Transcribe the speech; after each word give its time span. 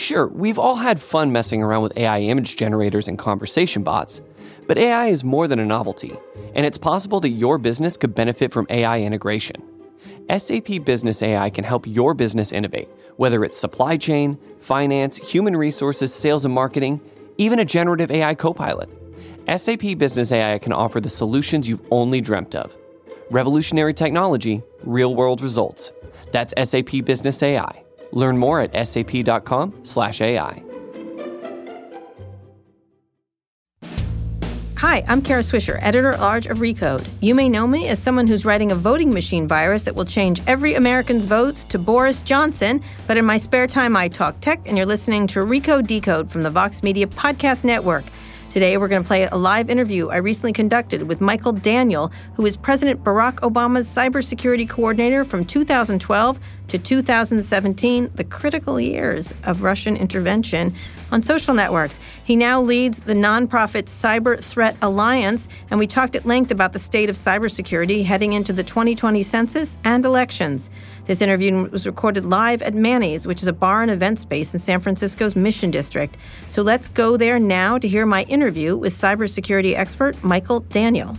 Sure, 0.00 0.28
we've 0.28 0.58
all 0.58 0.76
had 0.76 0.98
fun 0.98 1.30
messing 1.30 1.62
around 1.62 1.82
with 1.82 1.94
AI 1.98 2.20
image 2.20 2.56
generators 2.56 3.06
and 3.06 3.18
conversation 3.18 3.82
bots, 3.82 4.22
but 4.66 4.78
AI 4.78 5.08
is 5.08 5.22
more 5.22 5.46
than 5.46 5.58
a 5.58 5.64
novelty, 5.66 6.16
and 6.54 6.64
it's 6.64 6.78
possible 6.78 7.20
that 7.20 7.28
your 7.28 7.58
business 7.58 7.98
could 7.98 8.14
benefit 8.14 8.50
from 8.50 8.66
AI 8.70 9.02
integration. 9.02 9.62
SAP 10.34 10.86
Business 10.86 11.22
AI 11.22 11.50
can 11.50 11.64
help 11.64 11.86
your 11.86 12.14
business 12.14 12.50
innovate, 12.50 12.88
whether 13.16 13.44
it's 13.44 13.58
supply 13.58 13.98
chain, 13.98 14.38
finance, 14.58 15.18
human 15.18 15.54
resources, 15.54 16.14
sales 16.14 16.46
and 16.46 16.54
marketing, 16.54 16.98
even 17.36 17.58
a 17.58 17.64
generative 17.66 18.10
AI 18.10 18.34
copilot. 18.34 18.88
SAP 19.54 19.98
Business 19.98 20.32
AI 20.32 20.56
can 20.60 20.72
offer 20.72 21.02
the 21.02 21.10
solutions 21.10 21.68
you've 21.68 21.86
only 21.90 22.22
dreamt 22.22 22.54
of. 22.54 22.74
Revolutionary 23.30 23.92
technology, 23.92 24.62
real 24.82 25.14
world 25.14 25.42
results. 25.42 25.92
That's 26.32 26.54
SAP 26.70 27.04
Business 27.04 27.42
AI. 27.42 27.84
Learn 28.12 28.36
more 28.38 28.60
at 28.60 28.88
sap.com/ai. 28.88 30.64
Hi, 34.80 35.04
I'm 35.08 35.20
Kara 35.20 35.42
Swisher, 35.42 35.78
editor 35.82 36.12
at 36.12 36.20
large 36.20 36.46
of 36.46 36.56
Recode. 36.56 37.06
You 37.20 37.34
may 37.34 37.50
know 37.50 37.66
me 37.66 37.86
as 37.88 37.98
someone 37.98 38.26
who's 38.26 38.46
writing 38.46 38.72
a 38.72 38.74
voting 38.74 39.12
machine 39.12 39.46
virus 39.46 39.82
that 39.82 39.94
will 39.94 40.06
change 40.06 40.40
every 40.46 40.72
American's 40.72 41.26
votes 41.26 41.66
to 41.66 41.78
Boris 41.78 42.22
Johnson. 42.22 42.82
But 43.06 43.18
in 43.18 43.26
my 43.26 43.36
spare 43.36 43.66
time, 43.66 43.94
I 43.94 44.08
talk 44.08 44.40
tech, 44.40 44.60
and 44.64 44.78
you're 44.78 44.86
listening 44.86 45.26
to 45.28 45.40
Recode 45.40 45.86
Decode 45.86 46.30
from 46.30 46.42
the 46.42 46.50
Vox 46.50 46.82
Media 46.82 47.06
Podcast 47.06 47.62
Network. 47.62 48.04
Today, 48.50 48.78
we're 48.78 48.88
going 48.88 49.02
to 49.02 49.06
play 49.06 49.24
a 49.24 49.36
live 49.36 49.68
interview 49.68 50.08
I 50.08 50.16
recently 50.16 50.54
conducted 50.54 51.02
with 51.02 51.20
Michael 51.20 51.52
Daniel, 51.52 52.10
who 52.34 52.46
is 52.46 52.56
President 52.56 53.04
Barack 53.04 53.34
Obama's 53.40 53.86
cybersecurity 53.86 54.68
coordinator 54.68 55.24
from 55.24 55.44
2012 55.44 56.40
to 56.70 56.78
2017, 56.78 58.10
the 58.14 58.22
critical 58.22 58.80
years 58.80 59.34
of 59.44 59.62
Russian 59.62 59.96
intervention 59.96 60.72
on 61.10 61.20
social 61.20 61.52
networks. 61.52 61.98
He 62.22 62.36
now 62.36 62.60
leads 62.60 63.00
the 63.00 63.14
nonprofit 63.14 63.86
Cyber 63.86 64.42
Threat 64.42 64.76
Alliance, 64.80 65.48
and 65.70 65.80
we 65.80 65.88
talked 65.88 66.14
at 66.14 66.24
length 66.24 66.52
about 66.52 66.72
the 66.72 66.78
state 66.78 67.10
of 67.10 67.16
cybersecurity 67.16 68.04
heading 68.04 68.34
into 68.34 68.52
the 68.52 68.62
2020 68.62 69.20
census 69.24 69.78
and 69.82 70.06
elections. 70.06 70.70
This 71.06 71.20
interview 71.20 71.68
was 71.70 71.86
recorded 71.86 72.24
live 72.24 72.62
at 72.62 72.74
Manny's, 72.74 73.26
which 73.26 73.42
is 73.42 73.48
a 73.48 73.52
bar 73.52 73.82
and 73.82 73.90
event 73.90 74.20
space 74.20 74.54
in 74.54 74.60
San 74.60 74.80
Francisco's 74.80 75.34
Mission 75.34 75.72
District. 75.72 76.16
So 76.46 76.62
let's 76.62 76.86
go 76.86 77.16
there 77.16 77.40
now 77.40 77.78
to 77.78 77.88
hear 77.88 78.06
my 78.06 78.22
interview 78.24 78.76
with 78.76 78.92
cybersecurity 78.92 79.74
expert 79.74 80.22
Michael 80.22 80.60
Daniel. 80.60 81.18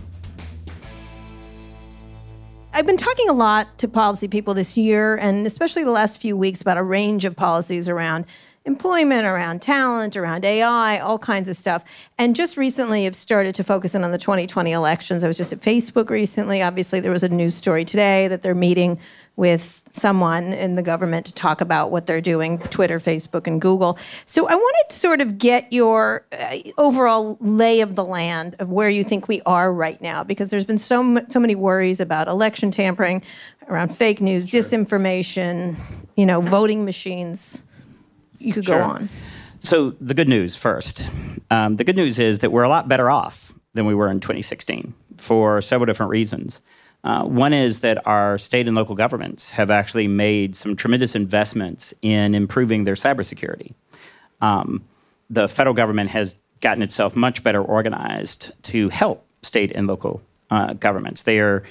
I've 2.74 2.86
been 2.86 2.96
talking 2.96 3.28
a 3.28 3.34
lot 3.34 3.76
to 3.78 3.88
policy 3.88 4.28
people 4.28 4.54
this 4.54 4.78
year, 4.78 5.16
and 5.16 5.46
especially 5.46 5.84
the 5.84 5.90
last 5.90 6.18
few 6.18 6.34
weeks, 6.34 6.62
about 6.62 6.78
a 6.78 6.82
range 6.82 7.26
of 7.26 7.36
policies 7.36 7.86
around 7.86 8.24
employment, 8.64 9.26
around 9.26 9.60
talent, 9.60 10.16
around 10.16 10.44
AI, 10.44 10.98
all 10.98 11.18
kinds 11.18 11.48
of 11.48 11.56
stuff. 11.56 11.82
And 12.18 12.36
just 12.36 12.56
recently, 12.56 13.04
have 13.04 13.16
started 13.16 13.54
to 13.56 13.64
focus 13.64 13.94
in 13.94 14.04
on 14.04 14.12
the 14.12 14.18
2020 14.18 14.72
elections. 14.72 15.24
I 15.24 15.26
was 15.26 15.36
just 15.36 15.52
at 15.52 15.60
Facebook 15.60 16.10
recently. 16.10 16.62
Obviously, 16.62 17.00
there 17.00 17.10
was 17.10 17.24
a 17.24 17.28
news 17.28 17.54
story 17.54 17.84
today 17.84 18.28
that 18.28 18.42
they're 18.42 18.54
meeting 18.54 18.98
with 19.36 19.82
someone 19.92 20.52
in 20.52 20.74
the 20.74 20.82
government 20.82 21.26
to 21.26 21.34
talk 21.34 21.60
about 21.60 21.90
what 21.90 22.06
they're 22.06 22.20
doing 22.20 22.58
Twitter, 22.58 22.98
Facebook, 22.98 23.46
and 23.46 23.60
Google. 23.60 23.98
So 24.24 24.46
I 24.46 24.54
wanted 24.54 24.84
to 24.90 24.96
sort 24.96 25.20
of 25.20 25.38
get 25.38 25.72
your 25.72 26.24
uh, 26.32 26.58
overall 26.78 27.36
lay 27.40 27.80
of 27.80 27.94
the 27.94 28.04
land 28.04 28.56
of 28.58 28.70
where 28.70 28.88
you 28.88 29.04
think 29.04 29.28
we 29.28 29.42
are 29.46 29.72
right 29.72 30.00
now, 30.00 30.24
because 30.24 30.50
there's 30.50 30.64
been 30.64 30.78
so, 30.78 31.20
so 31.28 31.40
many 31.40 31.54
worries 31.54 32.00
about 32.00 32.28
election 32.28 32.70
tampering, 32.70 33.22
around 33.68 33.96
fake 33.96 34.20
news, 34.20 34.48
sure. 34.48 34.60
disinformation, 34.60 35.76
you 36.16 36.26
know, 36.26 36.40
voting 36.40 36.84
machines. 36.84 37.62
You 38.42 38.52
could 38.52 38.64
sure. 38.64 38.78
go 38.78 38.84
on. 38.84 39.08
So 39.60 39.90
the 40.00 40.14
good 40.14 40.28
news 40.28 40.56
first. 40.56 41.08
Um, 41.50 41.76
the 41.76 41.84
good 41.84 41.96
news 41.96 42.18
is 42.18 42.40
that 42.40 42.50
we're 42.50 42.64
a 42.64 42.68
lot 42.68 42.88
better 42.88 43.10
off 43.10 43.52
than 43.74 43.86
we 43.86 43.94
were 43.94 44.10
in 44.10 44.20
2016 44.20 44.94
for 45.16 45.62
several 45.62 45.86
different 45.86 46.10
reasons. 46.10 46.60
Uh, 47.04 47.24
one 47.24 47.52
is 47.52 47.80
that 47.80 48.06
our 48.06 48.38
state 48.38 48.66
and 48.66 48.76
local 48.76 48.94
governments 48.94 49.50
have 49.50 49.70
actually 49.70 50.06
made 50.06 50.54
some 50.54 50.76
tremendous 50.76 51.14
investments 51.14 51.92
in 52.02 52.34
improving 52.34 52.84
their 52.84 52.94
cybersecurity. 52.94 53.74
Um, 54.40 54.84
the 55.30 55.48
federal 55.48 55.74
government 55.74 56.10
has 56.10 56.36
gotten 56.60 56.82
itself 56.82 57.16
much 57.16 57.42
better 57.42 57.62
organized 57.62 58.52
to 58.64 58.88
help 58.88 59.26
state 59.42 59.72
and 59.74 59.86
local 59.86 60.22
uh, 60.50 60.74
governments. 60.74 61.22
They 61.22 61.40
are 61.40 61.64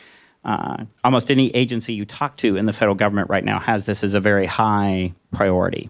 uh, 0.43 0.85
almost 1.03 1.31
any 1.31 1.49
agency 1.55 1.93
you 1.93 2.05
talk 2.05 2.35
to 2.37 2.57
in 2.57 2.65
the 2.65 2.73
federal 2.73 2.95
government 2.95 3.29
right 3.29 3.43
now 3.43 3.59
has 3.59 3.85
this 3.85 4.03
as 4.03 4.13
a 4.13 4.19
very 4.19 4.47
high 4.47 5.13
priority. 5.31 5.89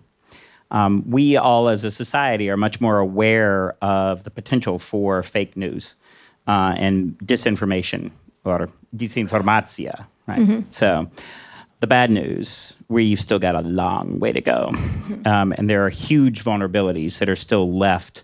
Um, 0.71 1.03
we 1.09 1.37
all, 1.37 1.67
as 1.67 1.83
a 1.83 1.91
society, 1.91 2.49
are 2.49 2.57
much 2.57 2.81
more 2.81 2.97
aware 2.97 3.75
of 3.81 4.23
the 4.23 4.31
potential 4.31 4.79
for 4.79 5.21
fake 5.21 5.55
news 5.55 5.95
uh, 6.47 6.73
and 6.77 7.17
disinformation 7.19 8.11
or 8.45 8.69
disinformatia, 8.95 10.05
right? 10.27 10.39
Mm-hmm. 10.39 10.69
So 10.69 11.11
the 11.81 11.87
bad 11.87 12.09
news, 12.09 12.77
we've 12.87 13.19
still 13.19 13.39
got 13.39 13.55
a 13.55 13.61
long 13.61 14.19
way 14.19 14.31
to 14.31 14.41
go. 14.41 14.71
Um, 15.25 15.53
and 15.57 15.69
there 15.69 15.85
are 15.85 15.89
huge 15.89 16.43
vulnerabilities 16.43 17.19
that 17.19 17.27
are 17.27 17.35
still 17.35 17.77
left 17.77 18.23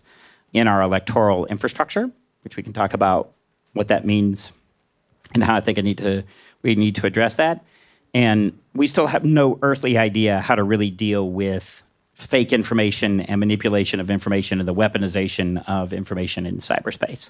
in 0.53 0.67
our 0.67 0.81
electoral 0.81 1.45
infrastructure, 1.47 2.09
which 2.43 2.55
we 2.55 2.63
can 2.63 2.71
talk 2.71 2.93
about 2.93 3.33
what 3.73 3.89
that 3.89 4.05
means 4.05 4.53
and 5.33 5.43
how 5.43 5.57
I 5.57 5.59
think 5.59 5.77
I 5.77 5.81
need 5.81 5.97
to, 5.99 6.23
we 6.63 6.75
need 6.75 6.95
to 6.95 7.05
address 7.05 7.35
that. 7.35 7.63
And 8.13 8.57
we 8.73 8.87
still 8.87 9.07
have 9.07 9.25
no 9.25 9.59
earthly 9.61 9.97
idea 9.97 10.39
how 10.39 10.55
to 10.55 10.63
really 10.63 10.89
deal 10.89 11.29
with 11.29 11.83
fake 12.17 12.51
information 12.51 13.21
and 13.21 13.39
manipulation 13.39 13.99
of 13.99 14.09
information 14.09 14.59
and 14.59 14.67
the 14.67 14.73
weaponization 14.73 15.63
of 15.69 15.93
information 15.93 16.47
in 16.47 16.57
cyberspace. 16.57 17.29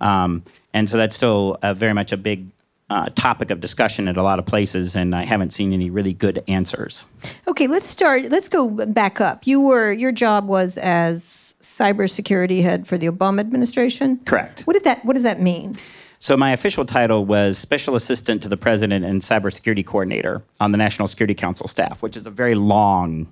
Um, 0.00 0.42
and 0.72 0.88
so 0.88 0.96
that's 0.96 1.14
still 1.14 1.58
very 1.62 1.92
much 1.92 2.12
a 2.12 2.16
big 2.16 2.46
uh, 2.88 3.10
topic 3.14 3.50
of 3.50 3.60
discussion 3.60 4.08
at 4.08 4.16
a 4.16 4.22
lot 4.22 4.38
of 4.38 4.46
places, 4.46 4.96
and 4.96 5.14
I 5.14 5.24
haven't 5.24 5.52
seen 5.52 5.72
any 5.72 5.90
really 5.90 6.14
good 6.14 6.42
answers. 6.48 7.04
Okay, 7.46 7.66
let's 7.66 7.86
start. 7.86 8.24
Let's 8.30 8.48
go 8.48 8.70
back 8.86 9.20
up. 9.20 9.46
You 9.46 9.60
were 9.60 9.92
your 9.92 10.12
job 10.12 10.46
was 10.46 10.78
as 10.78 11.54
cybersecurity 11.60 12.62
head 12.62 12.86
for 12.86 12.98
the 12.98 13.06
Obama 13.06 13.40
administration. 13.40 14.18
Correct. 14.24 14.62
What 14.62 14.72
did 14.74 14.84
that? 14.84 15.04
What 15.04 15.12
does 15.12 15.22
that 15.22 15.40
mean? 15.40 15.76
So 16.18 16.36
my 16.36 16.52
official 16.52 16.84
title 16.84 17.24
was 17.24 17.58
Special 17.58 17.96
Assistant 17.96 18.42
to 18.42 18.48
the 18.48 18.56
President 18.56 19.04
and 19.04 19.20
Cybersecurity 19.20 19.84
Coordinator 19.84 20.42
on 20.60 20.72
the 20.72 20.78
National 20.78 21.08
Security 21.08 21.34
Council 21.34 21.68
staff, 21.68 22.00
which 22.02 22.16
is 22.16 22.26
a 22.26 22.30
very 22.30 22.54
long 22.54 23.26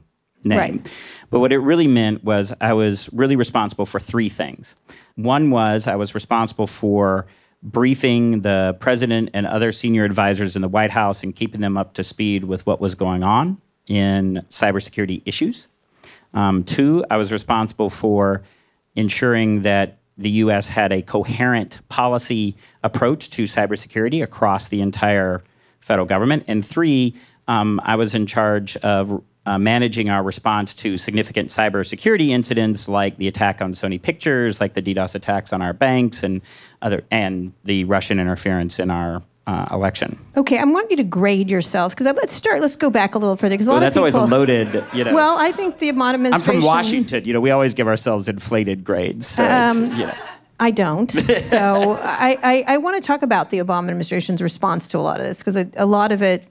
name. 0.45 0.59
Right. 0.59 0.91
But 1.31 1.41
what 1.41 1.53
it 1.53 1.59
really 1.59 1.87
meant 1.87 2.25
was 2.25 2.53
I 2.61 2.73
was 2.73 3.09
really 3.13 3.37
responsible 3.37 3.87
for 3.87 4.01
three 4.01 4.29
things. 4.29 4.75
One 5.17 5.51
was 5.51 5.87
I 5.87 5.97
was 5.97 6.15
responsible 6.15 6.67
for 6.67 7.27
briefing 7.63 8.41
the 8.41 8.77
president 8.81 9.31
and 9.35 9.47
other 9.47 9.71
senior 9.71 10.05
advisors 10.05 10.57
in 10.57 10.63
the 10.63 10.69
White 10.69 10.91
House 10.91 11.23
and 11.23 11.37
keeping 11.37 11.61
them 11.61 11.77
up 11.77 11.95
to 11.95 12.05
speed 12.05 12.45
with 12.45 12.65
what 12.67 12.81
was 12.81 12.95
going 12.95 13.23
on 13.23 13.61
in 13.87 14.45
cybersecurity 14.49 15.23
issues. 15.27 15.67
Um, 16.33 16.65
two, 16.65 17.05
I 17.11 17.17
was 17.17 17.33
responsible 17.33 17.91
for 17.91 18.43
ensuring 18.95 19.63
that 19.63 19.99
the 20.17 20.31
US 20.31 20.69
had 20.69 20.93
a 20.93 21.03
coherent 21.03 21.81
policy 21.89 22.57
approach 22.83 23.31
to 23.31 23.45
cybersecurity 23.45 24.23
across 24.23 24.69
the 24.69 24.81
entire 24.81 25.43
federal 25.81 26.07
government. 26.07 26.45
And 26.47 26.65
three, 26.65 27.15
um, 27.49 27.81
I 27.85 27.97
was 27.97 28.15
in 28.15 28.27
charge 28.27 28.77
of 28.79 29.23
uh, 29.47 29.59
managing 29.59 30.11
our 30.11 30.23
response 30.23 30.75
to 30.75 30.99
significant 30.99 31.49
cybersecurity 31.49 32.29
incidents 32.29 32.89
like 32.89 33.17
the 33.17 33.27
attack 33.27 33.63
on 33.63 33.73
Sony 33.73 34.01
Pictures, 34.01 34.61
like 34.61 34.75
the 34.75 34.83
DDoS 34.83 35.15
attacks 35.15 35.53
on 35.53 35.63
our 35.63 35.73
banks, 35.73 36.23
and 36.23 36.43
other, 36.83 37.03
and 37.11 37.53
the 37.65 37.85
Russian 37.85 38.21
interference 38.21 38.79
in 38.79 38.91
our 38.91 39.23
uh, 39.47 39.67
election. 39.73 40.19
Okay, 40.37 40.59
I 40.59 40.65
want 40.65 40.91
you 40.91 40.97
to 40.99 41.05
grade 41.05 41.51
yourself 41.51 41.97
because 41.97 42.07
let's 42.15 42.33
start. 42.33 42.61
Let's 42.61 42.77
go 42.77 42.91
back 42.91 43.15
a 43.15 43.19
little 43.19 43.37
further 43.37 43.55
because 43.55 43.67
a 43.67 43.71
well, 43.71 43.77
lot 43.77 43.81
that's 43.81 43.97
of 43.97 44.05
people, 44.05 44.21
always 44.21 44.33
a 44.33 44.37
loaded. 44.37 44.85
You 44.93 45.05
know. 45.05 45.15
Well, 45.15 45.37
I 45.39 45.53
think 45.53 45.79
the 45.79 45.91
Obama 45.91 46.15
administration. 46.15 46.57
I'm 46.57 46.61
from 46.61 46.67
Washington. 46.67 47.25
You 47.25 47.33
know, 47.33 47.41
we 47.41 47.51
always 47.51 47.75
give 47.75 47.89
ourselves 47.89 48.29
inflated 48.29 48.85
grades. 48.85 49.27
So 49.27 49.45
um, 49.45 49.93
you 49.93 50.07
know. 50.07 50.15
I 50.61 50.71
don't. 50.71 51.11
So 51.41 51.99
I, 52.03 52.39
I, 52.43 52.65
I 52.75 52.77
want 52.77 53.03
to 53.03 53.07
talk 53.07 53.23
about 53.23 53.51
the 53.51 53.59
Obama 53.59 53.85
administration's 53.85 54.43
response 54.43 54.87
to 54.89 54.99
a 54.99 55.01
lot 55.01 55.19
of 55.19 55.27
this 55.27 55.39
because 55.39 55.57
a, 55.57 55.69
a 55.75 55.87
lot 55.87 56.13
of 56.13 56.23
it 56.23 56.45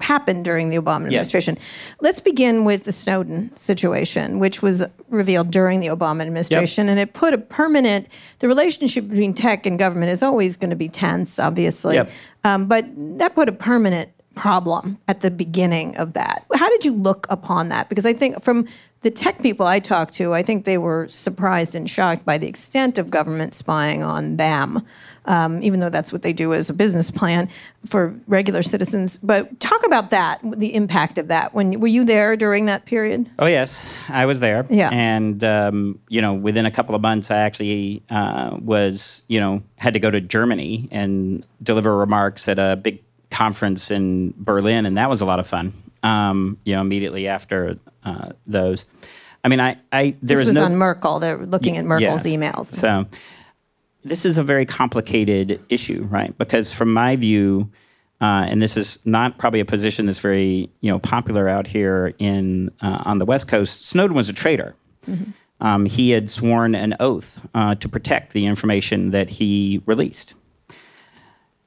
happened 0.00 0.44
during 0.44 0.68
the 0.68 0.76
Obama 0.76 1.06
administration. 1.06 1.58
Let's 2.00 2.20
begin 2.20 2.64
with 2.64 2.84
the 2.84 2.92
Snowden 2.92 3.56
situation, 3.56 4.38
which 4.38 4.62
was 4.62 4.82
revealed 5.08 5.50
during 5.50 5.80
the 5.80 5.88
Obama 5.88 6.22
administration, 6.22 6.86
yep. 6.86 6.92
and 6.92 7.00
it 7.00 7.14
put 7.14 7.34
a 7.34 7.38
permanent. 7.38 8.08
The 8.38 8.48
relationship 8.48 9.08
between 9.08 9.34
tech 9.34 9.66
and 9.66 9.78
government 9.78 10.12
is 10.12 10.22
always 10.22 10.56
going 10.56 10.70
to 10.70 10.76
be 10.76 10.88
tense, 10.88 11.38
obviously, 11.38 11.96
yep. 11.96 12.10
um, 12.44 12.66
but 12.66 12.86
that 13.18 13.34
put 13.34 13.48
a 13.48 13.52
permanent 13.52 14.10
problem 14.34 14.98
at 15.08 15.20
the 15.20 15.30
beginning 15.30 15.96
of 15.96 16.14
that. 16.14 16.46
How 16.54 16.70
did 16.70 16.84
you 16.84 16.92
look 16.92 17.26
upon 17.28 17.68
that? 17.68 17.88
Because 17.88 18.06
I 18.06 18.12
think 18.12 18.42
from 18.42 18.66
the 19.02 19.10
tech 19.10 19.42
people 19.42 19.66
I 19.66 19.80
talked 19.80 20.14
to, 20.14 20.32
I 20.32 20.42
think 20.42 20.64
they 20.64 20.78
were 20.78 21.08
surprised 21.08 21.74
and 21.74 21.90
shocked 21.90 22.24
by 22.24 22.38
the 22.38 22.46
extent 22.46 22.98
of 22.98 23.10
government 23.10 23.52
spying 23.52 24.02
on 24.02 24.36
them, 24.36 24.86
um, 25.26 25.62
even 25.62 25.80
though 25.80 25.90
that's 25.90 26.12
what 26.12 26.22
they 26.22 26.32
do 26.32 26.52
as 26.52 26.68
a 26.68 26.74
business 26.74 27.10
plan 27.10 27.48
for 27.86 28.14
regular 28.26 28.62
citizens. 28.62 29.16
But 29.16 29.58
talk 29.60 29.84
about 29.86 30.10
that, 30.10 30.40
the 30.42 30.74
impact 30.74 31.18
of 31.18 31.28
that. 31.28 31.54
When 31.54 31.80
were 31.80 31.88
you 31.88 32.04
there 32.04 32.36
during 32.36 32.66
that 32.66 32.84
period? 32.84 33.28
Oh 33.38 33.46
yes, 33.46 33.86
I 34.08 34.26
was 34.26 34.40
there. 34.40 34.66
Yeah, 34.68 34.90
and 34.92 35.42
um, 35.44 36.00
you 36.08 36.20
know, 36.20 36.34
within 36.34 36.66
a 36.66 36.70
couple 36.70 36.94
of 36.94 37.02
months, 37.02 37.30
I 37.30 37.38
actually 37.38 38.02
uh, 38.10 38.58
was, 38.60 39.22
you 39.28 39.40
know, 39.40 39.62
had 39.76 39.94
to 39.94 40.00
go 40.00 40.10
to 40.10 40.20
Germany 40.20 40.88
and 40.90 41.44
deliver 41.62 41.96
remarks 41.96 42.48
at 42.48 42.58
a 42.58 42.76
big 42.76 43.02
conference 43.30 43.90
in 43.90 44.34
Berlin, 44.36 44.86
and 44.86 44.96
that 44.96 45.08
was 45.08 45.20
a 45.20 45.24
lot 45.24 45.38
of 45.38 45.46
fun. 45.46 45.72
Um, 46.02 46.58
you 46.64 46.74
know, 46.74 46.80
immediately 46.80 47.28
after 47.28 47.78
uh, 48.04 48.30
those. 48.46 48.86
I 49.44 49.48
mean, 49.48 49.60
I, 49.60 49.76
I 49.90 50.16
there 50.22 50.38
this 50.38 50.48
was 50.48 50.56
no, 50.56 50.64
on 50.64 50.76
Merkel. 50.76 51.20
They're 51.20 51.38
looking 51.38 51.76
at 51.76 51.84
Merkel's 51.84 52.24
yes. 52.24 52.34
emails. 52.34 52.66
So 52.66 53.06
this 54.04 54.24
is 54.24 54.38
a 54.38 54.42
very 54.42 54.66
complicated 54.66 55.60
issue, 55.68 56.06
right? 56.10 56.36
Because 56.38 56.72
from 56.72 56.92
my 56.92 57.16
view, 57.16 57.70
uh, 58.20 58.46
and 58.48 58.62
this 58.62 58.76
is 58.76 58.98
not 59.04 59.38
probably 59.38 59.60
a 59.60 59.64
position 59.64 60.06
that's 60.06 60.18
very 60.18 60.70
you 60.80 60.90
know 60.90 60.98
popular 60.98 61.48
out 61.48 61.66
here 61.66 62.14
in 62.18 62.70
uh, 62.80 63.02
on 63.04 63.18
the 63.18 63.24
West 63.24 63.48
Coast. 63.48 63.84
Snowden 63.84 64.16
was 64.16 64.28
a 64.28 64.32
traitor. 64.32 64.74
Mm-hmm. 65.06 65.30
Um, 65.60 65.86
he 65.86 66.10
had 66.10 66.28
sworn 66.28 66.74
an 66.74 66.96
oath 66.98 67.40
uh, 67.54 67.76
to 67.76 67.88
protect 67.88 68.32
the 68.32 68.46
information 68.46 69.12
that 69.12 69.30
he 69.30 69.82
released. 69.86 70.34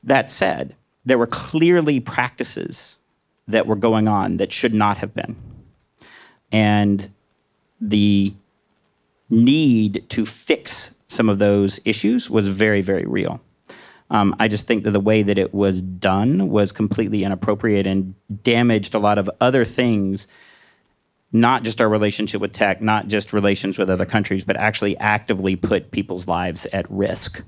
That 0.04 0.30
said, 0.30 0.76
there 1.06 1.18
were 1.18 1.28
clearly 1.28 2.00
practices 2.00 3.00
that 3.48 3.68
were 3.68 3.76
going 3.76 4.08
on 4.08 4.38
that 4.38 4.52
should 4.52 4.74
not 4.74 4.98
have 4.98 5.14
been. 5.14 5.36
And 6.52 7.10
the 7.80 8.34
need 9.30 10.06
to 10.10 10.26
fix 10.26 10.95
some 11.08 11.30
of 11.30 11.40
those 11.40 11.80
issues 11.86 12.30
was 12.30 12.48
very, 12.48 12.82
very 12.82 13.06
real. 13.06 13.42
Um, 14.10 14.36
I 14.40 14.48
just 14.48 14.68
think 14.68 14.84
that 14.84 14.92
the 14.92 15.00
way 15.00 15.24
that 15.24 15.38
it 15.38 15.54
was 15.54 15.82
done 15.82 16.50
was 16.50 16.72
completely 16.72 17.24
inappropriate 17.24 17.88
and 17.88 18.14
damaged 18.44 18.94
a 18.94 19.00
lot 19.00 19.18
of 19.18 19.30
other 19.42 19.66
things, 19.66 20.28
not 21.32 21.64
just 21.64 21.82
our 21.82 21.90
relationship 21.90 22.40
with 22.40 22.54
tech, 22.54 22.82
not 22.82 23.08
just 23.08 23.34
relations 23.34 23.80
with 23.80 23.90
other 23.90 24.06
countries, 24.06 24.44
but 24.44 24.58
actually 24.58 24.96
actively 24.98 25.56
put 25.56 25.92
people's 25.92 26.28
lives 26.28 26.68
at 26.72 26.90
risk 26.92 27.44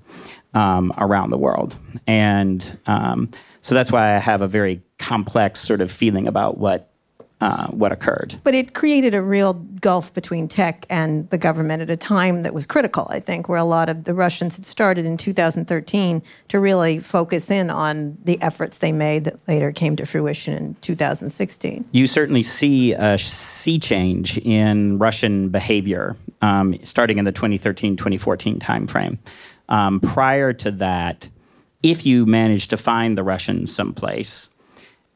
um, 0.53 0.91
around 0.97 1.29
the 1.29 1.37
world. 1.37 1.75
And 2.07 2.79
um, 2.87 3.29
so 3.61 3.75
that's 3.75 3.91
why 3.91 4.15
I 4.15 4.19
have 4.19 4.41
a 4.41 4.47
very 4.47 4.81
complex 4.97 5.59
sort 5.59 5.81
of 5.81 5.91
feeling 5.91 6.27
about 6.27 6.57
what 6.57 6.91
uh, 7.39 7.67
what 7.67 7.91
occurred. 7.91 8.39
But 8.43 8.55
it 8.55 8.73
created 8.73 9.13
a 9.13 9.21
real 9.21 9.53
gulf 9.53 10.13
between 10.13 10.47
tech 10.47 10.85
and 10.89 11.29
the 11.29 11.37
government 11.37 11.83
at 11.83 11.89
a 11.89 11.97
time 11.97 12.41
that 12.41 12.53
was 12.53 12.65
critical, 12.65 13.07
I 13.11 13.19
think, 13.19 13.47
where 13.47 13.59
a 13.59 13.63
lot 13.63 13.89
of 13.89 14.05
the 14.05 14.13
Russians 14.13 14.55
had 14.55 14.65
started 14.65 15.05
in 15.05 15.17
2013 15.17 16.23
to 16.47 16.59
really 16.59 16.99
focus 16.99 17.51
in 17.51 17.69
on 17.69 18.17
the 18.23 18.41
efforts 18.41 18.79
they 18.79 18.91
made 18.91 19.25
that 19.25 19.39
later 19.47 19.71
came 19.71 19.95
to 19.97 20.05
fruition 20.05 20.53
in 20.53 20.75
2016. 20.81 21.85
You 21.91 22.07
certainly 22.07 22.41
see 22.41 22.93
a 22.93 23.19
sea 23.19 23.77
change 23.77 24.37
in 24.39 24.97
Russian 24.97 25.49
behavior 25.49 26.15
um, 26.41 26.75
starting 26.83 27.17
in 27.17 27.25
the 27.25 27.31
2013 27.31 27.97
2014 27.97 28.59
timeframe. 28.59 29.17
Um, 29.69 29.99
prior 29.99 30.53
to 30.53 30.71
that, 30.71 31.29
if 31.83 32.05
you 32.05 32.25
managed 32.25 32.69
to 32.71 32.77
find 32.77 33.17
the 33.17 33.23
Russians 33.23 33.73
someplace, 33.73 34.49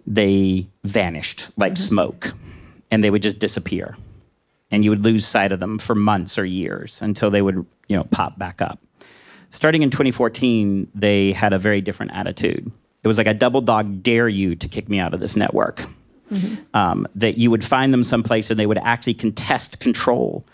they 0.08 0.68
vanished 0.84 1.50
like 1.58 1.74
mm-hmm. 1.74 1.84
smoke 1.84 2.34
and 2.90 3.04
they 3.04 3.10
would 3.10 3.22
just 3.22 3.40
disappear. 3.40 3.98
And 4.70 4.84
you 4.84 4.90
would 4.90 5.04
lose 5.04 5.26
sight 5.26 5.52
of 5.52 5.60
them 5.60 5.80
for 5.80 5.96
months 5.96 6.38
or 6.38 6.46
years 6.46 7.02
until 7.02 7.30
they 7.30 7.42
would, 7.42 7.66
you 7.88 7.96
know, 7.98 8.06
pop 8.06 8.38
back 8.38 8.62
up. 8.62 8.80
Starting 9.50 9.82
in 9.82 9.90
2014, 9.90 10.88
they 10.96 11.34
had 11.34 11.52
a 11.52 11.60
very 11.60 11.82
different 11.82 12.14
attitude. 12.14 12.72
It 13.04 13.08
was 13.08 13.18
like 13.18 13.28
a 13.28 13.34
double 13.34 13.62
dog 13.62 14.02
dare 14.02 14.30
you 14.30 14.56
to 14.56 14.68
kick 14.68 14.88
me 14.88 15.00
out 15.00 15.14
of 15.14 15.20
this 15.20 15.36
network. 15.36 15.86
Mm-hmm. 16.32 16.56
Um, 16.74 17.08
that 17.16 17.38
you 17.38 17.52
would 17.52 17.64
find 17.64 17.94
them 17.94 18.06
someplace 18.06 18.50
and 18.50 18.58
they 18.58 18.66
would 18.66 18.78
actually 18.78 19.16
contest 19.16 19.82
control. 19.82 20.46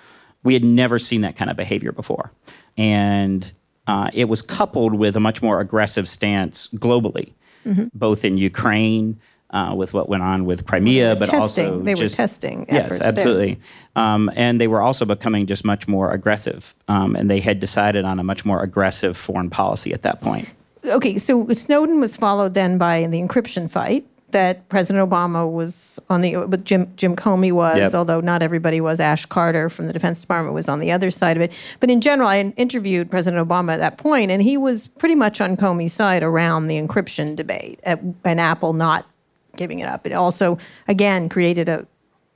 We 0.43 0.55
had 0.55 0.63
never 0.63 0.97
seen 0.97 1.21
that 1.21 1.35
kind 1.35 1.51
of 1.51 1.57
behavior 1.57 1.91
before. 1.91 2.31
And 2.77 3.51
uh, 3.85 4.09
it 4.13 4.25
was 4.25 4.41
coupled 4.41 4.95
with 4.95 5.15
a 5.15 5.19
much 5.19 5.43
more 5.43 5.59
aggressive 5.59 6.07
stance 6.07 6.67
globally, 6.75 7.33
mm-hmm. 7.63 7.85
both 7.93 8.25
in 8.25 8.39
Ukraine. 8.39 9.19
Uh, 9.49 9.73
with 9.73 9.93
what 9.93 10.09
went 10.09 10.21
on 10.21 10.43
with 10.43 10.65
Crimea, 10.65 11.15
but 11.15 11.29
testing. 11.29 11.67
also 11.67 11.79
they 11.81 11.93
just, 11.93 12.13
were 12.13 12.17
testing. 12.17 12.65
Yes, 12.69 12.99
absolutely, 12.99 13.57
um, 13.95 14.29
and 14.35 14.59
they 14.59 14.67
were 14.67 14.81
also 14.81 15.05
becoming 15.05 15.45
just 15.45 15.63
much 15.63 15.87
more 15.87 16.11
aggressive, 16.11 16.75
um, 16.89 17.15
and 17.15 17.29
they 17.29 17.39
had 17.39 17.61
decided 17.61 18.03
on 18.03 18.19
a 18.19 18.25
much 18.25 18.43
more 18.43 18.61
aggressive 18.61 19.15
foreign 19.15 19.49
policy 19.49 19.93
at 19.93 20.01
that 20.01 20.19
point. 20.19 20.49
Okay, 20.83 21.17
so 21.17 21.47
Snowden 21.53 22.01
was 22.01 22.17
followed 22.17 22.55
then 22.55 22.77
by 22.77 23.07
the 23.07 23.21
encryption 23.21 23.71
fight, 23.71 24.05
that 24.31 24.67
President 24.67 25.09
Obama 25.09 25.49
was 25.49 25.99
on 26.09 26.21
the, 26.21 26.45
but 26.47 26.63
Jim 26.63 26.91
Jim 26.97 27.15
Comey 27.15 27.51
was, 27.51 27.77
yep. 27.77 27.93
although 27.93 28.19
not 28.19 28.41
everybody 28.41 28.81
was. 28.81 28.99
Ash 28.99 29.25
Carter 29.25 29.69
from 29.69 29.87
the 29.87 29.93
Defense 29.93 30.21
Department 30.21 30.53
was 30.53 30.67
on 30.67 30.79
the 30.79 30.91
other 30.91 31.09
side 31.09 31.37
of 31.37 31.43
it. 31.43 31.51
But 31.79 31.89
in 31.89 32.01
general, 32.01 32.27
I 32.27 32.39
interviewed 32.57 33.09
President 33.09 33.47
Obama 33.47 33.73
at 33.73 33.79
that 33.79 33.97
point, 33.97 34.31
and 34.31 34.41
he 34.41 34.57
was 34.57 34.87
pretty 34.87 35.15
much 35.15 35.39
on 35.39 35.55
Comey's 35.55 35.93
side 35.93 36.23
around 36.23 36.67
the 36.67 36.75
encryption 36.75 37.35
debate 37.35 37.79
and 37.83 38.39
Apple 38.39 38.73
not 38.73 39.05
giving 39.57 39.79
it 39.79 39.87
up. 39.87 40.05
It 40.05 40.13
also, 40.13 40.57
again, 40.87 41.29
created 41.29 41.67
a 41.67 41.87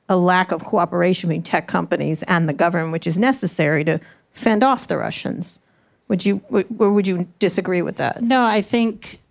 a 0.10 0.18
lack 0.18 0.52
of 0.52 0.66
cooperation 0.66 1.30
between 1.30 1.42
tech 1.42 1.68
companies 1.68 2.22
and 2.24 2.50
the 2.50 2.54
government, 2.54 2.92
which 2.92 3.08
is 3.08 3.18
necessary 3.18 3.86
to 3.86 3.98
fend 4.34 4.62
off 4.62 4.88
the 4.88 4.98
Russians. 4.98 5.60
Would 6.10 6.26
you, 6.26 6.42
or 6.78 6.92
would 6.92 7.08
you 7.08 7.26
disagree 7.40 7.82
with 7.82 7.96
that? 7.96 8.22
No, 8.22 8.44
I 8.44 8.62
think 8.62 9.22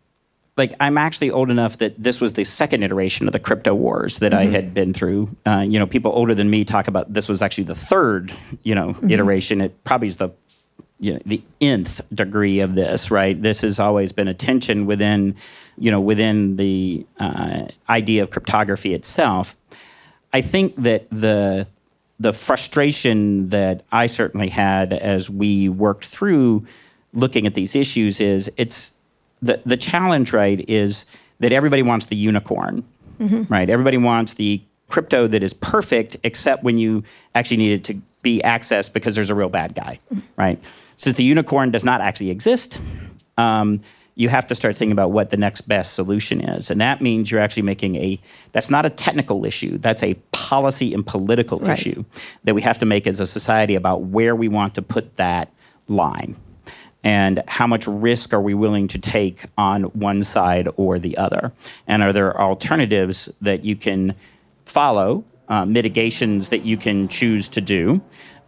like 0.57 0.75
I'm 0.81 0.97
actually 0.97 1.31
old 1.31 1.51
enough 1.51 1.79
that 1.79 2.03
this 2.03 2.21
was 2.21 2.33
the 2.33 2.45
second 2.45 2.83
iteration 2.83 3.27
of 3.27 3.33
the 3.33 3.39
crypto 3.39 3.75
wars 3.75 4.19
that 4.19 4.33
mm-hmm. 4.33 4.41
I 4.41 4.53
had 4.53 4.73
been 4.73 4.93
through. 4.93 5.35
Uh, 5.47 5.61
you 5.61 5.79
know, 5.79 5.87
people 5.87 6.13
older 6.13 6.35
than 6.35 6.49
me 6.49 6.65
talk 6.65 6.89
about 6.89 7.13
this 7.13 7.29
was 7.29 7.43
actually 7.43 7.65
the 7.65 7.75
third, 7.75 8.33
you 8.63 8.75
know, 8.75 8.89
mm-hmm. 8.89 9.11
iteration. 9.11 9.61
It 9.61 9.85
probably 9.85 10.09
is 10.09 10.17
the 10.17 10.31
you 11.01 11.15
know, 11.15 11.21
the 11.25 11.43
nth 11.61 12.03
degree 12.15 12.61
of 12.61 12.75
this, 12.75 13.11
right? 13.11 13.41
This 13.41 13.63
has 13.63 13.81
always 13.81 14.13
been 14.13 14.29
a 14.29 14.35
tension 14.35 14.87
within, 14.87 15.35
you 15.79 15.91
know, 15.91 16.01
within 16.01 16.57
the 16.57 17.07
uh, 17.19 17.65
idea 17.89 18.23
of 18.23 18.31
cryptography 18.31 18.95
itself. 18.95 19.57
I 20.33 20.43
think 20.43 20.77
that 20.77 21.09
the 21.11 21.67
the 22.21 22.35
frustration 22.35 23.49
that 23.49 23.83
I 23.91 24.07
certainly 24.07 24.51
had 24.51 24.93
as 24.93 25.31
we 25.31 25.71
worked 25.71 26.05
through 26.05 26.67
looking 27.15 27.47
at 27.47 27.55
these 27.55 27.75
issues 27.75 28.21
is 28.21 28.51
it's 28.59 28.93
the 29.41 29.61
the 29.65 29.79
challenge, 29.79 30.35
right, 30.35 30.63
is 30.69 31.07
that 31.41 31.53
everybody 31.53 31.83
wants 31.83 32.07
the 32.07 32.17
unicorn, 32.17 32.85
mm-hmm. 33.19 33.53
right? 33.53 33.71
Everybody 33.71 33.97
wants 33.97 34.35
the 34.35 34.61
crypto 34.89 35.27
that 35.29 35.43
is 35.43 35.55
perfect, 35.55 36.19
except 36.23 36.63
when 36.63 36.77
you 36.77 37.03
actually 37.35 37.57
need 37.57 37.73
it 37.73 37.85
to 37.85 38.01
be 38.23 38.43
accessed 38.45 38.93
because 38.93 39.15
there's 39.15 39.31
a 39.31 39.35
real 39.35 39.49
bad 39.49 39.75
guy, 39.75 39.99
mm-hmm. 40.13 40.27
right? 40.37 40.63
Since 41.01 41.17
the 41.17 41.25
unicorn 41.25 41.71
does 41.71 41.83
not 41.83 42.03
actually 42.03 42.29
exist, 42.29 42.79
um, 43.39 43.81
you 44.17 44.29
have 44.29 44.47
to 44.49 44.55
start 44.55 44.77
thinking 44.77 44.93
about 44.93 45.13
what 45.13 45.31
the 45.31 45.39
next 45.39 45.63
best 45.63 45.95
solution 45.95 46.43
is, 46.43 46.71
and 46.71 46.79
that 46.83 47.01
means 47.01 47.31
you're 47.31 47.41
actually 47.41 47.63
making 47.63 47.97
a. 47.97 48.21
That's 48.53 48.69
not 48.69 48.85
a 48.85 48.91
technical 48.91 49.47
issue. 49.47 49.79
That's 49.79 50.03
a 50.03 50.13
policy 50.33 50.93
and 50.93 51.07
political 51.07 51.59
right. 51.59 51.79
issue 51.79 52.05
that 52.45 52.55
we 52.55 52.61
have 52.61 52.77
to 52.77 52.85
make 52.85 53.07
as 53.07 53.19
a 53.19 53.27
society 53.27 53.77
about 53.77 54.03
where 54.03 54.37
we 54.37 54.49
want 54.49 54.75
to 54.75 54.83
put 54.83 55.17
that 55.17 55.51
line 55.89 56.37
and 57.03 57.43
how 57.49 57.67
much 57.67 57.87
risk 57.87 58.35
are 58.35 58.43
we 58.43 58.53
willing 58.53 58.87
to 58.89 58.99
take 58.99 59.47
on 59.57 59.85
one 59.85 60.23
side 60.23 60.69
or 60.77 60.99
the 60.99 61.17
other? 61.17 61.51
And 61.87 62.03
are 62.03 62.13
there 62.13 62.39
alternatives 62.39 63.31
that 63.41 63.65
you 63.65 63.75
can 63.75 64.15
follow, 64.67 65.25
uh, 65.49 65.65
mitigations 65.65 66.51
that 66.51 66.67
you 66.67 66.77
can 66.77 67.09
choose 67.09 67.49
to 67.49 67.63
do? 67.63 68.03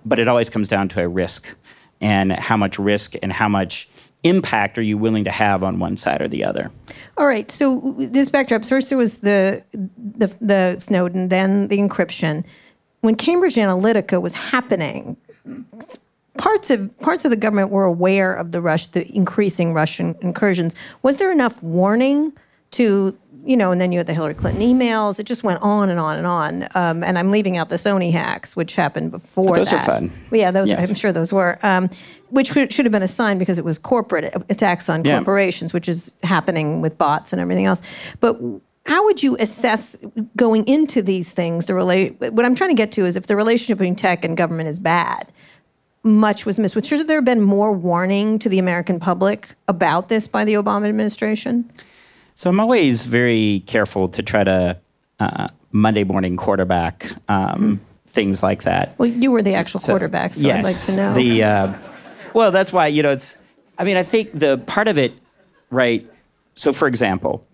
But 0.05 0.19
it 0.19 0.29
always 0.29 0.51
comes 0.51 0.69
down 0.69 0.91
to 0.91 1.01
a 1.01 1.09
risk 1.09 1.55
and 2.03 2.33
how 2.33 2.57
much 2.57 2.79
risk 2.79 3.15
and 3.23 3.33
how 3.33 3.49
much 3.49 3.89
impact 4.25 4.79
are 4.79 4.83
you 4.83 4.99
willing 4.99 5.25
to 5.25 5.31
have 5.31 5.63
on 5.63 5.79
one 5.79 5.97
side 5.97 6.21
or 6.21 6.29
the 6.29 6.45
other? 6.45 6.71
All 7.17 7.27
right. 7.27 7.51
So 7.51 7.95
this 7.99 8.29
backdrop 8.29 8.65
first 8.65 8.89
there 8.89 8.99
was 8.99 9.19
the 9.19 9.63
the, 9.73 10.27
the 10.41 10.77
Snowden, 10.79 11.29
then 11.29 11.69
the 11.69 11.79
encryption. 11.79 12.45
When 13.01 13.17
Cambridge 13.17 13.57
Analytica 13.57 14.21
was 14.21 14.35
happening, 14.35 15.17
parts 16.39 16.71
of 16.71 16.99
parts 17.01 17.25
of 17.25 17.31
the 17.31 17.37
government 17.37 17.71
were 17.71 17.85
aware 17.85 18.35
of 18.35 18.53
the 18.53 18.61
rush, 18.61 18.89
the 18.89 19.11
increasing 19.15 19.75
Russian 19.75 20.17
incursions. 20.21 20.75
Was 21.03 21.17
there 21.17 21.33
enough 21.33 21.63
warning 21.63 22.33
to 22.73 23.17
you 23.45 23.57
know, 23.57 23.73
and 23.73 23.81
then 23.81 23.91
you 23.93 23.99
had 23.99 24.07
the 24.07 24.15
Hillary 24.15 24.35
Clinton 24.35 24.63
emails. 24.63 25.19
It 25.19 25.25
just 25.25 25.43
went 25.43 25.61
on 25.63 25.91
and 25.91 25.99
on 25.99 26.17
and 26.17 26.27
on. 26.27 26.69
Um, 26.75 27.03
and 27.03 27.19
I'm 27.19 27.31
leaving 27.31 27.57
out 27.57 27.69
the 27.71 27.77
Sony 27.77 28.13
hacks, 28.13 28.55
which 28.55 28.77
happened 28.77 29.11
before 29.11 29.57
those 29.57 29.71
that. 29.71 29.81
are 29.83 29.85
fun. 29.85 30.13
Well, 30.31 30.41
yeah, 30.41 30.51
those 30.51 30.71
Yes. 30.71 30.89
I'm 30.89 30.95
sure 30.95 31.13
those 31.13 31.33
were. 31.33 31.59
Um, 31.63 31.91
which 32.31 32.53
should 32.53 32.73
should 32.73 32.85
have 32.87 32.93
been 32.93 33.03
a 33.03 33.09
sign 33.09 33.39
because 33.39 33.59
it 33.59 33.65
was 33.65 33.79
corporate 33.79 34.33
attacks 34.49 34.89
on 34.89 35.05
Yeah. 35.05 35.17
corporations, 35.19 35.73
which 35.75 35.89
is 35.89 36.15
happening 36.23 36.81
with 36.81 36.97
bots 36.99 37.33
and 37.33 37.41
everything 37.43 37.67
else. 37.67 37.83
But 38.21 38.41
how 38.87 39.05
would 39.05 39.23
you 39.23 39.37
assess 39.39 39.97
going 40.37 40.67
into 40.67 41.03
these 41.03 41.33
things? 41.33 41.67
The 41.67 41.75
relate. 41.75 42.17
What 42.21 42.45
I'm 42.45 42.55
trying 42.55 42.71
to 42.71 42.75
get 42.77 42.93
to 42.93 43.07
is 43.07 43.17
if 43.17 43.27
the 43.27 43.37
relationship 43.37 43.79
between 43.79 43.97
tech 43.97 44.25
and 44.25 44.37
government 44.37 44.69
is 44.69 44.79
bad, 44.79 45.27
much 46.05 46.47
was 46.47 46.59
missed. 46.59 46.75
Should 46.85 47.07
there 47.07 47.19
have 47.19 47.25
been 47.25 47.41
more 47.43 47.73
warning 47.73 48.39
to 48.41 48.49
the 48.49 48.59
American 48.59 48.99
public 48.99 49.55
about 49.69 50.09
this 50.09 50.27
by 50.27 50.45
the 50.45 50.55
Obama 50.55 50.89
administration? 50.89 51.71
So 52.35 52.51
I'm 52.51 52.61
always 52.61 53.05
very 53.05 53.63
careful 53.67 54.09
to 54.09 54.23
try 54.23 54.45
to 54.45 54.79
uh, 55.21 55.49
Monday 55.73 56.05
morning 56.05 56.37
quarterback 56.37 57.11
um, 57.29 57.81
things 58.07 58.43
like 58.43 58.63
that. 58.65 58.99
Well, 58.99 59.09
you 59.09 59.31
were 59.31 59.43
the 59.43 59.55
actual 59.55 59.81
quarterback, 59.81 60.35
so 60.35 60.49
I'd 60.51 60.65
like 60.65 60.79
to 60.87 60.97
know. 60.97 61.15
The 61.15 61.43
uh, 61.45 61.75
well, 62.35 62.51
that's 62.51 62.73
why 62.73 62.87
you 62.89 63.03
know 63.03 63.11
it's. 63.11 63.39
I 63.79 63.85
mean, 63.85 63.97
I 63.97 64.03
think 64.03 64.31
the 64.39 64.59
part 64.59 64.89
of 64.89 64.99
it, 64.99 65.13
right? 65.71 66.09
So, 66.55 66.73
for 66.73 66.87
example, 66.87 67.47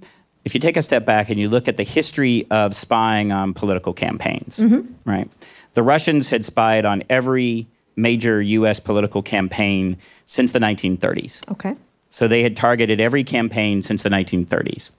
if 0.45 0.55
you 0.55 0.61
take 0.61 0.77
a 0.77 0.83
step 0.83 1.05
back 1.07 1.29
and 1.31 1.39
you 1.39 1.49
look 1.49 1.69
at 1.69 1.77
the 1.77 1.85
history 1.85 2.47
of 2.51 2.75
spying 2.75 3.31
on 3.33 3.55
political 3.55 3.93
campaigns, 3.93 4.59
Mm-hmm. 4.59 4.93
right? 5.09 5.31
The 5.75 5.83
Russians 5.83 6.31
had 6.31 6.45
spied 6.45 6.85
on 6.85 7.05
every 7.09 7.69
major 7.95 8.41
U.S. 8.43 8.81
political 8.81 9.23
campaign 9.23 9.97
since 10.25 10.51
the 10.53 10.59
1930s. 10.59 11.49
okay. 11.53 11.77
So 12.11 12.27
they 12.29 12.43
had 12.43 12.57
targeted 12.57 13.01
every 13.01 13.25
campaign 13.25 13.83
since 13.83 14.03
the 14.03 14.09
1930s. 14.09 14.91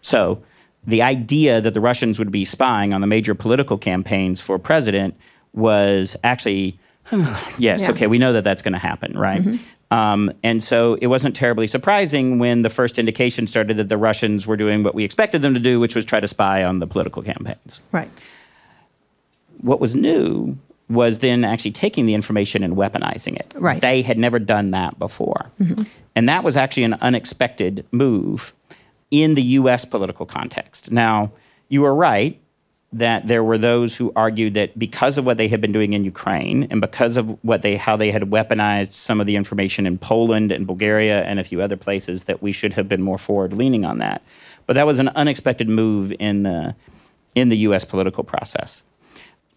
So 0.00 0.42
the 0.86 1.02
idea 1.02 1.60
that 1.60 1.74
the 1.74 1.80
Russians 1.80 2.18
would 2.18 2.30
be 2.30 2.44
spying 2.44 2.92
on 2.92 3.00
the 3.00 3.06
major 3.06 3.34
political 3.34 3.78
campaigns 3.78 4.40
for 4.40 4.58
president 4.58 5.14
was 5.52 6.16
actually, 6.22 6.78
yes, 7.12 7.58
Yeah. 7.58 7.74
Mm-hmm. 7.76 7.90
okay, 7.92 8.06
we 8.06 8.18
know 8.18 8.32
that 8.32 8.44
that's 8.44 8.62
going 8.62 8.72
to 8.74 8.78
happen, 8.78 9.16
right? 9.18 9.42
Um, 9.90 10.32
and 10.42 10.62
so 10.62 10.94
it 11.00 11.06
wasn't 11.06 11.36
terribly 11.36 11.66
surprising 11.66 12.38
when 12.38 12.62
the 12.62 12.70
first 12.70 12.98
indication 12.98 13.46
started 13.46 13.76
that 13.76 13.88
the 13.88 13.96
Russians 13.98 14.46
were 14.46 14.56
doing 14.56 14.82
what 14.82 14.94
we 14.94 15.04
expected 15.04 15.42
them 15.42 15.54
to 15.54 15.60
do, 15.60 15.78
which 15.78 15.94
was 15.94 16.04
try 16.04 16.18
to 16.20 16.26
spy 16.28 16.64
on 16.64 16.78
the 16.80 16.86
political 16.86 17.22
campaigns 17.22 17.80
Right. 17.92 18.08
what 19.60 19.80
was 19.80 19.94
new 19.94 20.56
was 20.88 21.20
then 21.20 21.44
actually 21.44 21.72
taking 21.72 22.06
the 22.06 22.14
information 22.14 22.62
and 22.62 22.76
weaponizing 22.76 23.36
it. 23.36 23.52
Right. 23.56 23.80
They 23.80 24.02
had 24.02 24.18
never 24.18 24.38
done 24.38 24.70
that 24.72 24.98
before. 24.98 25.50
Mm-hmm. 25.60 25.84
And 26.14 26.28
that 26.28 26.44
was 26.44 26.56
actually 26.56 26.84
an 26.84 26.94
unexpected 26.94 27.86
move 27.90 28.54
in 29.10 29.34
the 29.34 29.42
US 29.42 29.84
political 29.84 30.26
context. 30.26 30.90
Now, 30.90 31.32
you 31.68 31.80
were 31.80 31.94
right 31.94 32.40
that 32.92 33.26
there 33.26 33.42
were 33.42 33.58
those 33.58 33.96
who 33.96 34.12
argued 34.14 34.54
that 34.54 34.78
because 34.78 35.18
of 35.18 35.26
what 35.26 35.36
they 35.36 35.48
had 35.48 35.60
been 35.60 35.72
doing 35.72 35.94
in 35.94 36.04
Ukraine 36.04 36.68
and 36.70 36.80
because 36.80 37.16
of 37.16 37.26
what 37.42 37.62
they 37.62 37.76
how 37.76 37.96
they 37.96 38.12
had 38.12 38.22
weaponized 38.22 38.92
some 38.92 39.20
of 39.20 39.26
the 39.26 39.34
information 39.34 39.84
in 39.84 39.98
Poland 39.98 40.52
and 40.52 40.64
Bulgaria 40.64 41.24
and 41.24 41.40
a 41.40 41.44
few 41.44 41.60
other 41.60 41.76
places 41.76 42.24
that 42.24 42.40
we 42.40 42.52
should 42.52 42.72
have 42.74 42.88
been 42.88 43.02
more 43.02 43.18
forward 43.18 43.52
leaning 43.52 43.84
on 43.84 43.98
that. 43.98 44.22
But 44.66 44.74
that 44.74 44.86
was 44.86 45.00
an 45.00 45.08
unexpected 45.08 45.68
move 45.68 46.12
in 46.20 46.44
the 46.44 46.76
in 47.34 47.48
the 47.48 47.56
US 47.68 47.84
political 47.84 48.22
process. 48.22 48.84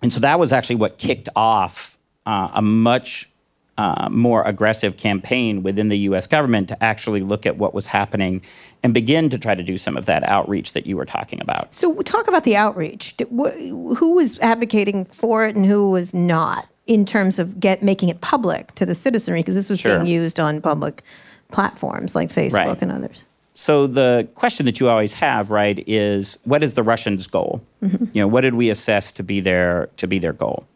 And 0.02 0.14
so 0.14 0.20
that 0.20 0.40
was 0.40 0.54
actually 0.54 0.76
what 0.78 0.98
kicked 0.98 1.30
off 1.36 1.98
uh, 2.26 2.50
a 2.54 2.62
much 2.62 3.30
uh, 3.78 4.10
more 4.10 4.44
aggressive 4.44 4.98
campaign 4.98 5.62
within 5.62 5.90
the 5.90 5.98
US 6.00 6.26
government 6.26 6.68
to 6.70 6.84
actually 6.84 7.22
look 7.22 7.46
at 7.46 7.58
what 7.58 7.74
was 7.76 7.86
happening 7.88 8.42
and 8.84 8.92
begin 8.94 9.30
to 9.30 9.38
try 9.38 9.54
to 9.54 9.62
do 9.64 9.78
some 9.78 9.96
of 9.96 10.06
that 10.08 10.24
outreach 10.24 10.74
that 10.74 10.88
you 10.88 10.98
were 10.98 11.06
talking 11.06 11.40
about. 11.42 11.74
So 11.76 11.94
talk 12.02 12.28
about 12.28 12.44
the 12.44 12.56
outreach. 12.56 13.16
Who 13.30 14.14
was 14.16 14.40
advocating 14.40 15.06
for 15.06 15.46
it 15.46 15.56
and 15.56 15.66
who 15.66 15.92
was 15.92 16.14
not 16.14 16.68
in 16.88 17.06
terms 17.06 17.38
of 17.38 17.60
get 17.60 17.84
making 17.84 18.10
it 18.10 18.22
public 18.22 18.74
to 18.76 18.86
the 18.86 18.96
citizenry? 18.96 19.40
Because 19.42 19.56
this 19.56 19.70
was 19.70 19.80
Sure. 19.80 20.00
being 20.00 20.12
used 20.12 20.40
on 20.40 20.60
public 20.62 21.04
platforms 21.52 22.16
like 22.16 22.30
Facebook 22.34 22.54
Right. 22.66 22.82
and 22.82 22.92
others. 22.92 23.26
So 23.60 23.88
the 23.88 24.28
question 24.36 24.68
that 24.68 24.80
you 24.80 24.88
always 24.88 25.14
have, 25.16 25.50
right, 25.50 25.84
is 25.88 26.38
what 26.44 26.64
is 26.64 26.76
the 26.76 26.84
Russians' 26.84 27.26
goal? 27.26 27.60
You 27.82 28.22
know, 28.22 28.28
what 28.28 28.42
did 28.42 28.54
we 28.54 28.70
assess 28.70 29.12
to 29.14 29.24
be 29.24 29.40
their 29.40 29.90
to 29.98 30.06
be 30.08 30.20
their 30.20 30.32
goal? 30.32 30.68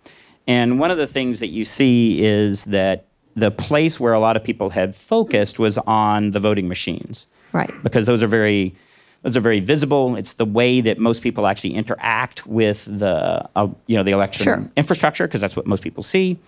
And 0.47 0.79
one 0.79 0.89
of 0.89 0.97
the 0.97 1.05
things 1.05 1.39
that 1.41 1.49
you 1.49 1.63
see 1.63 2.23
is 2.23 2.65
that 2.65 3.05
the 3.35 3.51
place 3.51 3.99
where 3.99 4.13
a 4.13 4.19
lot 4.19 4.35
of 4.35 4.43
people 4.43 4.71
had 4.71 4.95
focused 4.95 5.59
was 5.59 5.77
on 5.85 6.31
the 6.31 6.39
voting 6.39 6.67
machines. 6.67 7.27
Right. 7.53 7.71
because 7.83 8.07
those 8.07 8.23
are 8.23 8.27
very 8.27 8.73
those 9.21 9.37
are 9.37 9.41
very 9.41 9.59
visible. 9.59 10.15
It's 10.15 10.33
the 10.33 10.45
way 10.45 10.81
that 10.81 10.97
most 10.97 11.21
people 11.21 11.45
actually 11.45 11.75
interact 11.75 12.47
with 12.47 12.85
the 12.85 13.47
uh, 13.55 13.67
you 13.85 13.95
know 13.95 14.01
the 14.03 14.11
election 14.11 14.43
Sure. 14.43 14.71
infrastructure 14.75 15.27
because 15.27 15.41
that's 15.41 15.55
what 15.55 15.67
most 15.67 15.83
people 15.83 16.01
see. 16.01 16.39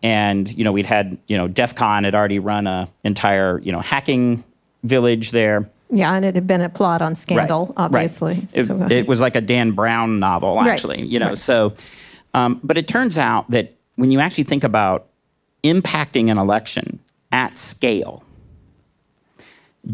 And 0.00 0.48
you 0.56 0.62
know 0.62 0.70
we'd 0.70 0.86
had 0.86 1.18
you 1.26 1.36
know 1.36 1.48
DEF 1.48 1.74
CON 1.74 2.04
had 2.04 2.14
already 2.14 2.38
run 2.38 2.68
a 2.68 2.88
entire 3.02 3.58
you 3.58 3.72
know 3.72 3.80
hacking 3.80 4.44
village 4.82 5.30
there. 5.30 5.68
Yeah, 5.90 6.14
and 6.14 6.24
it 6.24 6.34
had 6.34 6.46
been 6.46 6.62
a 6.62 6.68
plot 6.70 7.02
on 7.02 7.14
Scandal, 7.14 7.66
Right. 7.66 7.74
obviously. 7.76 8.34
Right. 8.34 8.48
It, 8.54 8.64
So, 8.64 8.82
uh, 8.82 8.88
it 8.90 9.06
was 9.06 9.20
like 9.20 9.36
a 9.36 9.40
Dan 9.42 9.72
Brown 9.72 10.18
novel, 10.20 10.58
actually. 10.60 10.98
Right. 10.98 11.06
You 11.06 11.18
know, 11.18 11.34
so. 11.34 11.74
Um, 12.34 12.60
but 12.64 12.78
it 12.78 12.88
turns 12.88 13.18
out 13.18 13.50
that 13.50 13.74
when 13.96 14.10
you 14.10 14.18
actually 14.20 14.44
think 14.44 14.64
about 14.64 15.06
impacting 15.64 16.30
an 16.30 16.38
election 16.38 16.98
at 17.30 17.58
scale, 17.58 18.22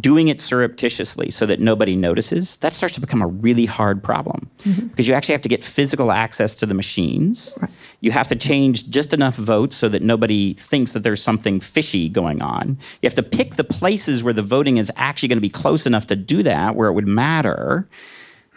doing 0.00 0.28
it 0.28 0.38
surreptitiously 0.38 1.30
so 1.30 1.47
that 1.47 1.61
nobody 1.61 1.97
notices, 1.97 2.57
that 2.59 2.75
starts 2.75 2.95
to 2.95 3.00
become 3.00 3.23
a 3.23 3.26
really 3.26 3.64
hard 3.64 4.02
problem 4.02 4.50
mm-hmm. 4.59 4.88
because 4.88 5.09
you 5.09 5.14
actually 5.14 5.33
have 5.33 5.40
to 5.40 5.49
get 5.49 5.64
physical 5.64 6.12
access 6.12 6.54
to 6.54 6.66
the 6.66 6.75
machines. 6.75 7.54
Right. 7.59 7.71
You 8.00 8.11
have 8.11 8.28
to 8.28 8.37
change 8.37 8.90
just 8.90 9.14
enough 9.14 9.37
votes 9.37 9.76
so 9.76 9.88
that 9.88 10.02
nobody 10.02 10.52
thinks 10.54 10.92
that 10.92 11.04
there's 11.04 11.23
something 11.23 11.59
fishy 11.59 12.09
going 12.11 12.42
on. 12.42 12.78
You 13.00 13.07
have 13.07 13.14
to 13.14 13.23
pick 13.23 13.57
the 13.57 13.64
places 13.64 14.23
where 14.23 14.35
the 14.35 14.42
voting 14.42 14.76
is 14.76 14.92
actually 14.97 15.28
going 15.28 15.38
to 15.38 15.42
be 15.42 15.49
close 15.49 15.87
enough 15.87 16.07
to 16.09 16.16
do 16.16 16.42
that, 16.42 16.76
where 16.76 16.88
it 16.88 16.92
would 16.92 17.09
matter. 17.09 17.88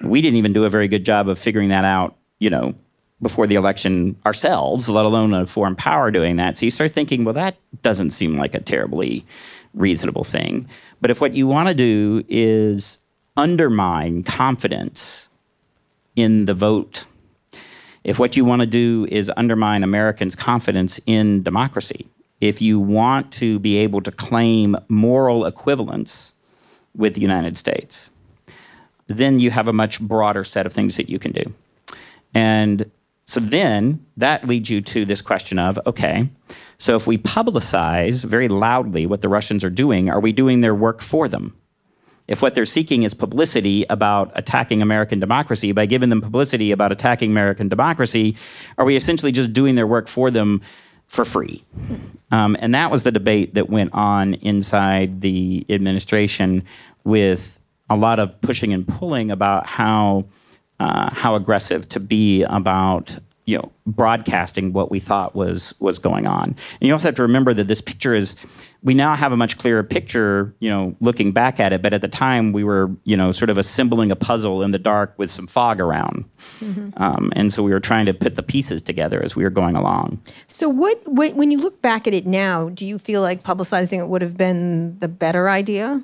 We 0.02 0.22
didn't 0.22 0.38
even 0.38 0.52
do 0.52 0.66
a 0.66 0.70
very 0.70 0.90
good 0.90 1.06
job 1.06 1.30
of 1.30 1.40
figuring 1.40 1.70
that 1.70 1.86
out, 1.86 2.18
you 2.40 2.50
know, 2.50 2.76
before 3.22 3.48
the 3.48 3.56
election 3.56 4.18
ourselves, 4.26 4.90
let 4.90 5.06
alone 5.06 5.34
a 5.34 5.46
foreign 5.46 5.76
power 5.76 6.12
doing 6.12 6.38
that. 6.38 6.58
So 6.58 6.66
you 6.66 6.72
start 6.72 6.92
thinking, 6.92 7.24
well, 7.24 7.36
that 7.36 7.56
doesn't 7.84 8.10
seem 8.10 8.38
like 8.38 8.56
a 8.56 8.60
terribly 8.60 9.26
reasonable 9.74 10.24
thing. 10.24 10.68
But 11.00 11.12
if 11.12 11.22
what 11.22 11.34
you 11.34 11.48
want 11.48 11.68
to 11.70 11.74
do 11.74 12.24
is 12.28 12.98
undermine 13.38 14.24
confidence 14.24 15.30
in 16.16 16.46
the 16.46 16.54
vote, 16.54 17.06
if 18.04 18.20
what 18.20 18.36
you 18.36 18.44
want 18.44 18.62
to 18.62 18.66
do 18.66 19.08
is 19.10 19.32
undermine 19.38 19.84
Americans' 19.84 20.36
confidence 20.36 21.00
in 21.06 21.44
democracy, 21.44 22.08
if 22.40 22.62
you 22.62 22.80
want 22.80 23.32
to 23.34 23.60
be 23.60 23.78
able 23.78 24.02
to 24.02 24.12
claim 24.12 24.76
moral 24.90 25.46
equivalence 25.46 26.34
with 26.96 27.14
the 27.14 27.22
United 27.22 27.58
States, 27.58 28.10
then 29.08 29.40
you 29.40 29.52
have 29.52 29.68
a 29.68 29.74
much 29.74 30.00
broader 30.02 30.44
set 30.44 30.66
of 30.66 30.74
things 30.74 30.98
that 30.98 31.10
you 31.10 31.20
can 31.20 31.32
do. 31.32 31.54
And 32.34 32.90
so 33.26 33.40
then 33.40 34.06
that 34.18 34.48
leads 34.48 34.70
you 34.70 34.82
to 34.82 35.06
this 35.06 35.22
question 35.22 35.60
of 35.60 35.80
okay, 35.86 36.30
so 36.82 36.96
if 36.96 37.06
we 37.06 37.20
publicize 37.20 38.24
very 38.24 38.48
loudly 38.48 39.06
what 39.06 39.22
the 39.22 39.30
Russians 39.30 39.64
are 39.64 39.70
doing, 39.70 40.10
are 40.10 40.20
we 40.20 40.32
doing 40.32 40.62
their 40.62 40.74
work 40.74 41.00
for 41.00 41.28
them? 41.28 41.56
If 42.28 42.42
what 42.42 42.56
they're 42.56 42.66
seeking 42.66 43.04
is 43.04 43.14
publicity 43.14 43.86
about 43.88 44.32
attacking 44.34 44.82
American 44.82 45.20
democracy, 45.20 45.74
by 45.74 45.86
giving 45.86 46.10
them 46.10 46.22
publicity 46.22 46.72
about 46.72 46.92
attacking 46.92 47.30
American 47.30 47.70
democracy, 47.70 48.36
are 48.80 48.86
we 48.86 48.96
essentially 48.96 49.32
just 49.32 49.54
doing 49.54 49.76
their 49.76 49.86
work 49.86 50.08
for 50.08 50.32
them 50.32 50.60
for 51.06 51.24
free? 51.24 51.64
Um, 52.32 52.58
and 52.60 52.74
that 52.74 52.90
was 52.90 53.04
the 53.04 53.12
debate 53.12 53.54
that 53.54 53.70
went 53.70 53.94
on 53.94 54.34
inside 54.34 55.22
the 55.22 55.64
administration 55.70 56.64
with 57.04 57.60
a 57.92 57.96
lot 57.96 58.18
of 58.18 58.42
pushing 58.42 58.74
and 58.74 58.88
pulling 58.88 59.30
about 59.30 59.68
how 59.68 60.26
uh, 60.80 61.14
how 61.14 61.36
aggressive 61.36 61.88
to 61.90 62.00
be 62.00 62.42
about 62.42 63.20
you 63.52 63.58
know 63.58 63.70
broadcasting 63.86 64.72
what 64.72 64.90
we 64.90 65.00
thought 65.00 65.36
was 65.36 65.74
was 65.80 66.00
going 66.00 66.26
on. 66.26 66.56
And 66.80 66.88
you 66.88 66.94
also 66.94 67.10
have 67.10 67.16
to 67.16 67.22
remember 67.22 67.54
that 67.54 67.68
this 67.68 67.82
picture 67.82 68.14
is 68.14 68.38
we 68.82 68.94
now 68.94 69.14
have 69.14 69.34
a 69.34 69.38
much 69.38 69.58
clearer 69.58 69.84
picture, 69.84 70.56
you 70.60 70.70
know, 70.70 70.96
looking 71.02 71.34
back 71.34 71.60
at 71.60 71.72
it. 71.74 71.82
But 71.82 71.94
at 71.94 72.00
the 72.00 72.08
time, 72.08 72.54
we 72.54 72.64
were 72.64 72.90
you 73.04 73.18
know 73.18 73.34
sort 73.34 73.50
of 73.50 73.58
assembling 73.58 74.10
a 74.10 74.16
puzzle 74.16 74.64
in 74.64 74.72
the 74.72 74.80
dark 74.80 75.14
with 75.18 75.30
some 75.30 75.48
fog 75.48 75.82
around, 75.82 76.24
um, 76.96 77.34
and 77.36 77.52
so 77.52 77.62
we 77.62 77.72
were 77.72 77.82
trying 77.82 78.06
to 78.06 78.14
put 78.14 78.36
the 78.36 78.44
pieces 78.44 78.82
together 78.82 79.22
as 79.22 79.36
we 79.36 79.44
were 79.44 79.50
going 79.50 79.76
along. 79.76 80.22
so 80.48 80.70
what, 80.70 81.06
when, 81.06 81.36
when 81.36 81.52
you 81.52 81.58
look 81.58 81.82
back 81.82 82.08
at 82.08 82.14
it 82.14 82.26
now, 82.26 82.70
do 82.70 82.88
you 82.88 82.98
feel 82.98 83.22
like 83.22 83.44
publicizing 83.44 84.00
it 84.00 84.08
would 84.08 84.22
have 84.22 84.38
been 84.38 84.98
the 85.00 85.10
better 85.10 85.50
idea? 85.50 86.02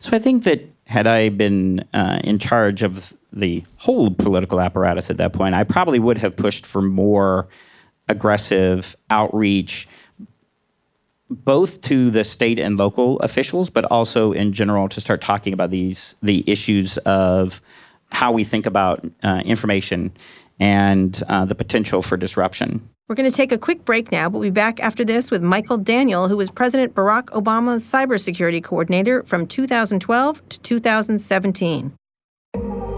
So 0.00 0.16
I 0.16 0.18
think 0.18 0.42
that 0.44 0.68
had 0.86 1.06
I 1.06 1.28
been 1.28 1.84
uh, 1.94 2.18
in 2.24 2.40
charge 2.40 2.82
of 2.82 3.14
the 3.32 3.64
whole 3.76 4.10
political 4.10 4.60
apparatus 4.60 5.10
at 5.10 5.16
that 5.16 5.32
point, 5.32 5.54
I 5.54 5.64
probably 5.64 5.98
would 5.98 6.18
have 6.18 6.36
pushed 6.36 6.66
for 6.66 6.82
more 6.82 7.48
aggressive 8.08 8.96
outreach, 9.10 9.88
both 11.30 11.80
to 11.82 12.10
the 12.10 12.24
state 12.24 12.58
and 12.58 12.76
local 12.76 13.18
officials, 13.20 13.70
but 13.70 13.84
also 13.86 14.32
in 14.32 14.52
general 14.52 14.88
to 14.90 15.00
start 15.00 15.20
talking 15.20 15.52
about 15.52 15.70
these 15.70 16.14
the 16.22 16.44
issues 16.46 16.98
of 16.98 17.62
how 18.10 18.30
we 18.30 18.44
think 18.44 18.66
about 18.66 19.04
uh, 19.22 19.42
information 19.44 20.12
and 20.60 21.22
uh, 21.28 21.44
the 21.44 21.54
potential 21.54 22.02
for 22.02 22.16
disruption. 22.16 22.86
We're 23.08 23.16
going 23.16 23.30
to 23.30 23.36
take 23.36 23.52
a 23.52 23.58
quick 23.58 23.84
break 23.84 24.12
now, 24.12 24.28
but 24.28 24.38
we'll 24.38 24.48
be 24.48 24.54
back 24.54 24.78
after 24.80 25.04
this 25.04 25.30
with 25.30 25.42
Michael 25.42 25.76
Daniel, 25.76 26.28
who 26.28 26.36
was 26.36 26.50
President 26.50 26.94
Barack 26.94 27.26
Obama's 27.26 27.84
cybersecurity 27.84 28.62
coordinator 28.62 29.22
from 29.24 29.46
2012 29.46 30.48
to 30.48 30.60
2017. 30.60 31.92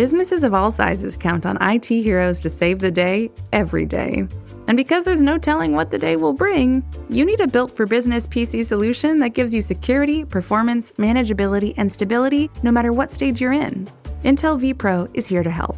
Businesses 0.00 0.44
of 0.44 0.54
all 0.54 0.70
sizes 0.70 1.14
count 1.14 1.44
on 1.44 1.58
IT 1.60 1.84
heroes 1.84 2.40
to 2.40 2.48
save 2.48 2.78
the 2.78 2.90
day 2.90 3.30
every 3.52 3.84
day. 3.84 4.26
And 4.66 4.74
because 4.74 5.04
there's 5.04 5.20
no 5.20 5.36
telling 5.36 5.74
what 5.74 5.90
the 5.90 5.98
day 5.98 6.16
will 6.16 6.32
bring, 6.32 6.82
you 7.10 7.22
need 7.26 7.38
a 7.40 7.46
built 7.46 7.76
for 7.76 7.84
business 7.84 8.26
PC 8.26 8.64
solution 8.64 9.18
that 9.18 9.34
gives 9.34 9.52
you 9.52 9.60
security, 9.60 10.24
performance, 10.24 10.92
manageability, 10.92 11.74
and 11.76 11.92
stability 11.92 12.50
no 12.62 12.72
matter 12.72 12.94
what 12.94 13.10
stage 13.10 13.42
you're 13.42 13.52
in. 13.52 13.90
Intel 14.24 14.58
vPro 14.58 15.06
is 15.12 15.26
here 15.26 15.42
to 15.42 15.50
help. 15.50 15.76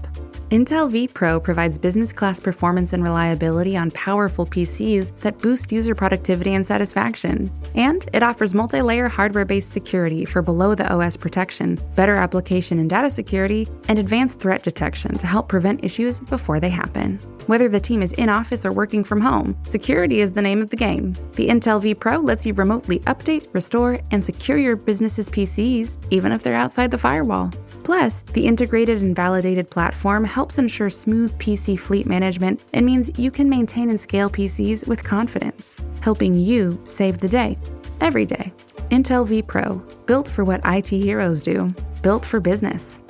Intel 0.53 0.93
vPro 0.93 1.43
provides 1.43 1.79
business 1.79 2.13
class 2.13 2.39
performance 2.39 2.93
and 2.93 3.03
reliability 3.03 3.75
on 3.75 3.91
powerful 3.93 4.45
PCs 4.45 5.19
that 5.21 5.39
boost 5.39 5.73
user 5.73 5.95
productivity 5.95 6.53
and 6.53 6.67
satisfaction. 6.67 7.51
And 7.75 8.07
it 8.13 8.23
offers 8.23 8.53
multi 8.53 8.83
layer 8.83 9.09
hardware 9.09 9.47
based 9.47 9.73
security 9.73 10.27
for 10.27 10.43
below 10.43 10.75
the 10.75 10.87
OS 10.93 11.17
protection, 11.17 11.79
better 11.95 12.17
application 12.17 12.79
and 12.79 12.91
data 12.91 13.09
security, 13.09 13.67
and 13.89 13.99
advanced 13.99 14.41
threat 14.41 14.63
detection 14.63 15.17
to 15.17 15.27
help 15.27 15.49
prevent 15.49 15.87
issues 15.87 16.21
before 16.21 16.61
they 16.61 16.69
happen. 16.69 17.19
Whether 17.47 17.69
the 17.69 17.81
team 17.81 18.03
is 18.03 18.13
in 18.13 18.29
office 18.29 18.65
or 18.65 18.73
working 18.73 19.03
from 19.03 19.21
home, 19.21 19.57
security 19.65 20.21
is 20.21 20.31
the 20.31 20.43
name 20.43 20.63
of 20.63 20.71
the 20.71 20.77
game. 20.77 21.15
The 21.35 21.49
Intel 21.49 21.83
vPro 21.83 22.25
lets 22.25 22.47
you 22.47 22.55
remotely 22.55 23.01
update, 23.01 23.53
restore, 23.53 23.99
and 24.13 24.23
secure 24.23 24.59
your 24.59 24.77
business's 24.77 25.29
PCs, 25.29 25.99
even 26.11 26.31
if 26.31 26.43
they're 26.43 26.55
outside 26.55 26.93
the 26.93 26.99
firewall. 26.99 27.51
Plus, 27.83 28.23
the 28.23 28.47
integrated 28.47 29.03
and 29.03 29.17
validated 29.17 29.69
platform 29.71 30.23
helps 30.25 30.59
ensure 30.59 30.89
smooth 30.89 31.37
PC 31.39 31.77
fleet 31.77 32.07
management 32.07 32.61
and 32.75 32.87
means 32.87 33.11
you 33.19 33.33
can 33.33 33.49
maintain 33.49 33.91
and 33.91 34.01
scale 34.01 34.31
PCs 34.31 34.87
with 34.87 35.03
confidence, 35.03 35.81
helping 36.01 36.35
you 36.35 36.79
save 36.85 37.19
the 37.19 37.29
day 37.29 37.59
every 38.01 38.25
day. 38.25 38.53
Intel 38.91 39.27
vPro, 39.27 40.07
built 40.07 40.29
for 40.29 40.45
what 40.45 40.61
IT 40.65 40.89
heroes 40.89 41.43
do, 41.43 41.75
built 42.03 42.25
for 42.25 42.39
business. 42.39 43.03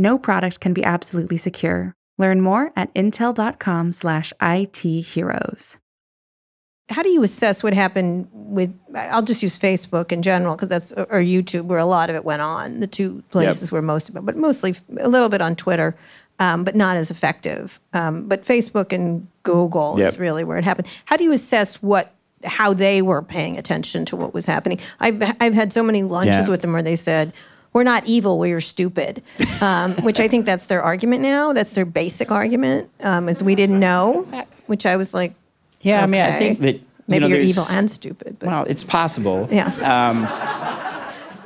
No 0.00 0.18
product 0.18 0.58
can 0.58 0.72
be 0.72 0.82
absolutely 0.82 1.36
secure. 1.36 1.94
Learn 2.18 2.40
more 2.40 2.72
at 2.74 2.92
intel.com/itheroes 2.94 5.78
how 6.90 7.02
do 7.02 7.08
you 7.08 7.22
assess 7.22 7.62
what 7.62 7.72
happened 7.72 8.28
with 8.32 8.74
i'll 8.94 9.22
just 9.22 9.42
use 9.42 9.58
facebook 9.58 10.12
in 10.12 10.22
general 10.22 10.56
because 10.56 10.68
that's 10.68 10.92
or 10.92 11.20
youtube 11.20 11.64
where 11.64 11.78
a 11.78 11.84
lot 11.84 12.10
of 12.10 12.16
it 12.16 12.24
went 12.24 12.42
on 12.42 12.80
the 12.80 12.86
two 12.86 13.22
places 13.30 13.68
yep. 13.68 13.72
where 13.72 13.82
most 13.82 14.08
of 14.08 14.16
it 14.16 14.24
but 14.24 14.36
mostly 14.36 14.74
a 14.98 15.08
little 15.08 15.28
bit 15.28 15.40
on 15.40 15.56
twitter 15.56 15.96
um, 16.40 16.64
but 16.64 16.74
not 16.74 16.96
as 16.96 17.10
effective 17.10 17.80
um, 17.92 18.26
but 18.26 18.44
facebook 18.44 18.92
and 18.92 19.26
google 19.44 19.96
yep. 19.98 20.08
is 20.08 20.18
really 20.18 20.44
where 20.44 20.58
it 20.58 20.64
happened 20.64 20.88
how 21.04 21.16
do 21.16 21.24
you 21.24 21.32
assess 21.32 21.76
what 21.76 22.14
how 22.44 22.72
they 22.72 23.02
were 23.02 23.22
paying 23.22 23.58
attention 23.58 24.04
to 24.04 24.16
what 24.16 24.34
was 24.34 24.46
happening 24.46 24.78
i've, 25.00 25.22
I've 25.40 25.54
had 25.54 25.72
so 25.72 25.82
many 25.82 26.02
lunches 26.02 26.46
yeah. 26.46 26.50
with 26.50 26.62
them 26.62 26.72
where 26.72 26.82
they 26.82 26.96
said 26.96 27.32
we're 27.72 27.84
not 27.84 28.06
evil, 28.06 28.38
we're 28.38 28.60
stupid, 28.60 29.22
um, 29.60 29.94
which 30.02 30.18
I 30.20 30.28
think 30.28 30.44
that's 30.44 30.66
their 30.66 30.82
argument 30.82 31.22
now. 31.22 31.52
That's 31.52 31.72
their 31.72 31.84
basic 31.84 32.30
argument, 32.30 32.90
um, 33.00 33.28
is 33.28 33.42
we 33.42 33.54
didn't 33.54 33.78
know, 33.78 34.26
which 34.66 34.86
I 34.86 34.96
was 34.96 35.14
like, 35.14 35.34
yeah, 35.80 35.96
okay. 35.98 36.02
I 36.02 36.06
mean, 36.06 36.20
I 36.20 36.38
think 36.38 36.58
that 36.60 36.80
maybe 37.06 37.26
you 37.26 37.36
are 37.36 37.40
evil 37.40 37.66
and 37.70 37.90
stupid. 37.90 38.38
But. 38.38 38.48
Well, 38.48 38.64
it's 38.64 38.84
possible. 38.84 39.48
Yeah. 39.50 39.68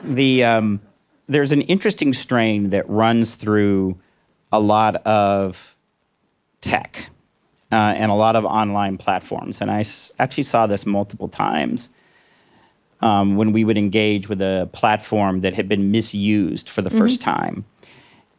Um, 0.05 0.15
the 0.15 0.45
um, 0.45 0.81
there's 1.29 1.53
an 1.53 1.63
interesting 1.63 2.13
strain 2.13 2.71
that 2.71 2.89
runs 2.89 3.35
through 3.37 3.99
a 4.53 4.61
lot 4.61 4.97
of 5.07 5.77
tech 6.61 7.09
uh, 7.73 7.75
and 7.75 8.11
a 8.11 8.15
lot 8.15 8.37
of 8.37 8.45
online 8.45 8.99
platforms, 8.99 9.61
and 9.61 9.71
I 9.71 9.81
s- 9.81 10.13
actually 10.19 10.45
saw 10.45 10.67
this 10.67 10.87
multiple 10.87 11.29
times. 11.29 11.89
Um, 13.05 13.37
when 13.37 13.53
we 13.53 13.65
would 13.65 13.77
engage 13.77 14.31
with 14.31 14.41
a 14.41 14.67
platform 14.73 15.43
that 15.43 15.53
had 15.53 15.69
been 15.69 15.91
misused 15.91 16.71
for 16.71 16.81
the 16.81 16.89
mm-hmm. 16.89 16.99
first 16.99 17.21
time. 17.21 17.67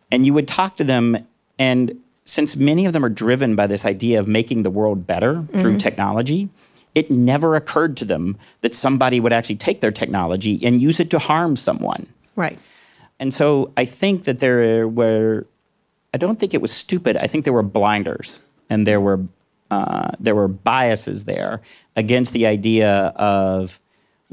And 0.10 0.26
you 0.26 0.34
would 0.34 0.48
talk 0.48 0.76
to 0.78 0.84
them, 0.84 1.28
and 1.60 2.02
since 2.26 2.56
many 2.56 2.88
of 2.88 2.94
them 2.94 3.06
are 3.06 3.10
driven 3.10 3.56
by 3.56 3.68
this 3.68 3.86
idea 3.86 4.20
of 4.20 4.28
making 4.28 4.64
the 4.64 4.72
world 4.72 5.06
better 5.06 5.36
mm-hmm. 5.36 5.60
through 5.60 5.78
technology, 5.78 6.50
it 6.96 7.12
never 7.12 7.56
occurred 7.56 7.96
to 7.98 8.06
them 8.06 8.38
that 8.62 8.74
somebody 8.74 9.20
would 9.20 9.34
actually 9.34 9.58
take 9.58 9.82
their 9.82 9.92
technology 9.92 10.60
and 10.66 10.82
use 10.82 11.00
it 11.00 11.12
to 11.12 11.20
harm 11.20 11.56
someone. 11.56 12.08
Right. 12.36 12.58
And 13.20 13.34
so 13.34 13.72
I 13.78 13.86
think 13.86 14.24
that 14.24 14.40
there 14.40 14.88
were, 14.88 15.46
I 16.12 16.18
don't 16.18 16.40
think 16.40 16.56
it 16.56 16.62
was 16.62 16.72
stupid. 16.72 17.18
I 17.18 17.28
think 17.28 17.44
there 17.44 17.54
were 17.54 17.62
blinders 17.62 18.40
and 18.70 18.88
there 18.88 19.00
were, 19.00 19.20
uh, 19.70 20.12
there 20.20 20.34
were 20.34 20.48
biases 20.48 21.26
there 21.26 21.62
against 21.96 22.34
the 22.34 22.48
idea 22.48 23.14
of 23.16 23.80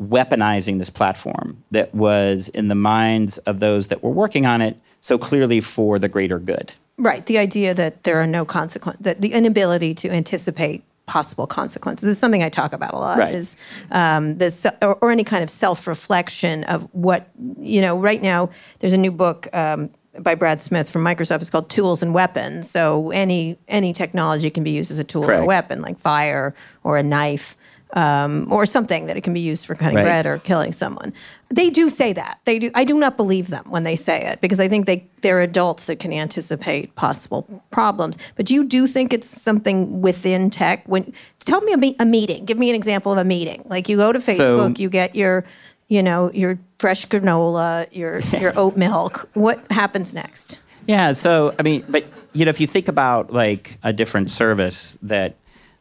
weaponizing 0.09 0.79
this 0.79 0.91
platform 0.91 1.63
that 1.71 1.95
was 1.95 2.49
in 2.49 2.69
the 2.69 2.75
minds 2.75 3.39
of 3.39 3.61
those 3.61 3.89
that 3.89 4.03
were 4.03 4.11
working 4.11 4.47
on 4.47 4.61
it 4.61 4.77
so 5.01 5.19
clearly 5.19 5.61
for 5.61 5.99
the 5.99 6.09
greater 6.09 6.39
good. 6.39 6.73
Right. 6.99 7.25
The 7.27 7.39
idea 7.39 7.75
that 7.75 8.05
there 8.05 8.23
are 8.23 8.27
no 8.27 8.45
consequences, 8.45 9.03
that 9.03 9.21
the 9.21 9.33
inability 9.33 9.95
to 9.97 10.11
anticipate 10.11 10.85
possible 11.07 11.47
consequences 11.47 12.09
is 12.09 12.19
something 12.19 12.43
I 12.43 12.49
talk 12.49 12.73
about 12.73 12.95
a 12.95 12.99
lot. 12.99 13.19
Right. 13.19 13.35
Is 13.35 13.57
um, 13.91 14.39
this 14.39 14.67
or, 14.81 14.95
or, 15.01 15.11
any 15.11 15.25
kind 15.25 15.43
of 15.43 15.51
self 15.51 15.87
reflection 15.87 16.65
of 16.65 16.89
what 16.93 17.29
you 17.61 17.81
know? 17.81 17.99
Right 17.99 18.23
now, 18.23 18.51
there's 18.79 18.93
a 18.93 18.99
new 18.99 19.13
book. 19.13 19.49
Um, 19.53 19.91
by 20.19 20.35
Brad 20.35 20.61
Smith 20.61 20.91
from 20.91 21.03
Microsoft. 21.03 21.41
It's 21.41 21.49
called 21.49 21.71
Tools 21.71 22.03
and 22.03 22.13
Weapons. 22.13 22.71
So 22.71 23.11
any 23.13 23.57
any 23.67 23.95
technology 23.95 24.51
can 24.51 24.63
be 24.63 24.71
used 24.71 24.91
as 24.91 24.99
a 24.99 25.05
tool 25.05 25.25
Correct. 25.25 25.41
or 25.41 25.45
a 25.45 25.47
weapon, 25.47 25.81
like 25.81 25.99
fire 25.99 26.55
or 26.85 26.99
a 26.99 27.03
knife 27.03 27.57
um, 27.95 28.51
or 28.51 28.65
something 28.65 29.07
that 29.07 29.17
it 29.17 29.21
can 29.23 29.35
be 29.35 29.41
used 29.41 29.67
for 29.67 29.75
cutting 29.75 29.97
right. 29.97 30.05
bread 30.05 30.27
or 30.27 30.39
killing 30.39 30.73
someone. 30.73 31.13
They 31.51 31.69
do 31.69 31.91
say 31.91 32.13
that. 32.15 32.41
They 32.45 32.59
do. 32.59 32.71
I 32.75 32.85
do 32.85 32.99
not 32.99 33.17
believe 33.17 33.49
them 33.49 33.65
when 33.69 33.85
they 33.85 33.97
say 33.97 34.25
it 34.25 34.41
because 34.41 34.59
I 34.61 34.69
think 34.69 34.87
they 34.87 35.07
they're 35.21 35.41
adults 35.41 35.87
that 35.87 35.99
can 35.99 36.13
anticipate 36.13 36.95
possible 36.97 37.47
problems. 37.71 38.17
But 38.37 38.51
you 38.51 38.65
do 38.65 38.87
think 38.87 39.13
it's 39.13 39.29
something 39.29 40.01
within 40.01 40.49
tech. 40.49 40.87
When 40.87 41.13
tell 41.41 41.61
me 41.61 41.73
a, 41.73 41.77
me- 41.77 41.97
a 41.99 42.07
meeting. 42.07 42.47
Give 42.47 42.59
me 42.59 42.71
an 42.71 42.77
example 42.77 43.13
of 43.13 43.19
a 43.19 43.25
meeting. 43.25 43.63
Like 43.67 43.89
you 43.89 43.99
go 43.99 44.13
to 44.13 44.19
Facebook, 44.19 44.77
so, 44.77 44.83
you 44.83 44.89
get 44.89 45.15
your 45.15 45.45
you 45.89 46.03
know 46.03 46.31
your 46.33 46.59
fresh 46.79 47.07
granola, 47.07 47.87
your 47.95 48.21
your 48.41 48.59
oat 48.59 48.77
milk. 48.77 49.29
What 49.35 49.61
happens 49.71 50.15
next? 50.15 50.61
Yeah. 50.87 51.13
So 51.13 51.55
I 51.59 51.63
mean, 51.63 51.85
but 51.89 52.07
you 52.33 52.47
know, 52.47 52.51
if 52.51 52.61
you 52.61 52.67
think 52.67 52.89
about 52.89 53.31
like 53.31 53.79
a 53.83 53.93
different 53.93 54.31
service 54.31 54.97
that 55.03 55.37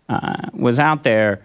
uh, 0.10 0.50
was 0.54 0.78
out 0.78 1.04
there 1.04 1.42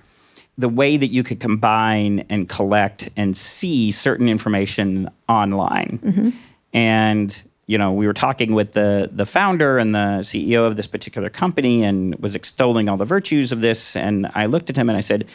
the 0.59 0.69
way 0.69 0.97
that 0.97 1.09
you 1.09 1.23
could 1.23 1.41
combine 1.41 2.25
and 2.31 2.49
collect 2.49 3.09
and 3.17 3.37
see 3.37 3.91
certain 3.91 4.29
information 4.29 5.11
online. 5.29 6.01
Mm-hmm. 6.03 6.31
And 6.73 7.43
you 7.67 7.79
know, 7.79 7.93
we 7.93 8.07
were 8.07 8.15
talking 8.15 8.55
with 8.55 8.73
the 8.73 9.11
the 9.13 9.27
founder 9.27 9.79
and 9.79 9.95
the 9.95 10.21
CEO 10.23 10.67
of 10.67 10.77
this 10.77 10.87
particular 10.87 11.29
company 11.29 11.83
and 11.83 12.15
was 12.17 12.35
extolling 12.37 12.89
all 12.89 12.97
the 12.97 13.05
virtues 13.05 13.51
of 13.51 13.61
this 13.61 13.97
and 13.97 14.31
I 14.35 14.47
looked 14.47 14.71
at 14.71 14.77
him 14.77 14.89
and 14.89 14.97
I 14.97 15.01
said, 15.01 15.27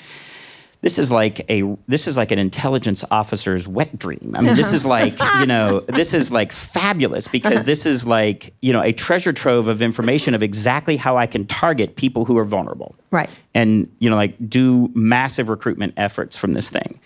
this 0.82 0.98
is 0.98 1.12
like 1.12 1.46
a 1.50 1.78
this 1.88 2.08
is 2.08 2.18
like 2.18 2.32
an 2.32 2.40
intelligence 2.40 3.06
officer's 3.12 3.68
wet 3.68 3.98
dream. 3.98 4.34
I 4.36 4.42
mean, 4.42 4.56
this 4.56 4.68
uh-huh. 4.68 4.76
is 4.76 4.86
like 4.86 5.20
you 5.40 5.46
know 5.46 5.80
this 5.88 6.14
is 6.14 6.32
like 6.32 6.52
fabulous 6.52 7.28
because 7.28 7.64
this 7.66 7.86
is 7.86 8.06
like 8.06 8.54
you 8.62 8.74
know 8.74 8.82
a 8.82 8.92
treasure 8.92 9.32
trove 9.32 9.68
of 9.68 9.82
information 9.82 10.34
of 10.34 10.42
exactly 10.42 10.98
how 10.98 11.18
I 11.18 11.28
can 11.28 11.46
target 11.46 11.96
people 11.96 12.26
who 12.26 12.38
are 12.38 12.46
vulnerable. 12.46 12.96
Right. 13.12 13.30
And 13.54 13.92
you 14.00 14.10
know 14.10 14.16
like 14.16 14.50
do 14.50 14.90
massive 14.96 15.50
recruitment 15.50 15.94
efforts 15.98 16.36
from 16.36 16.54
this 16.54 16.70
thing. 16.70 17.00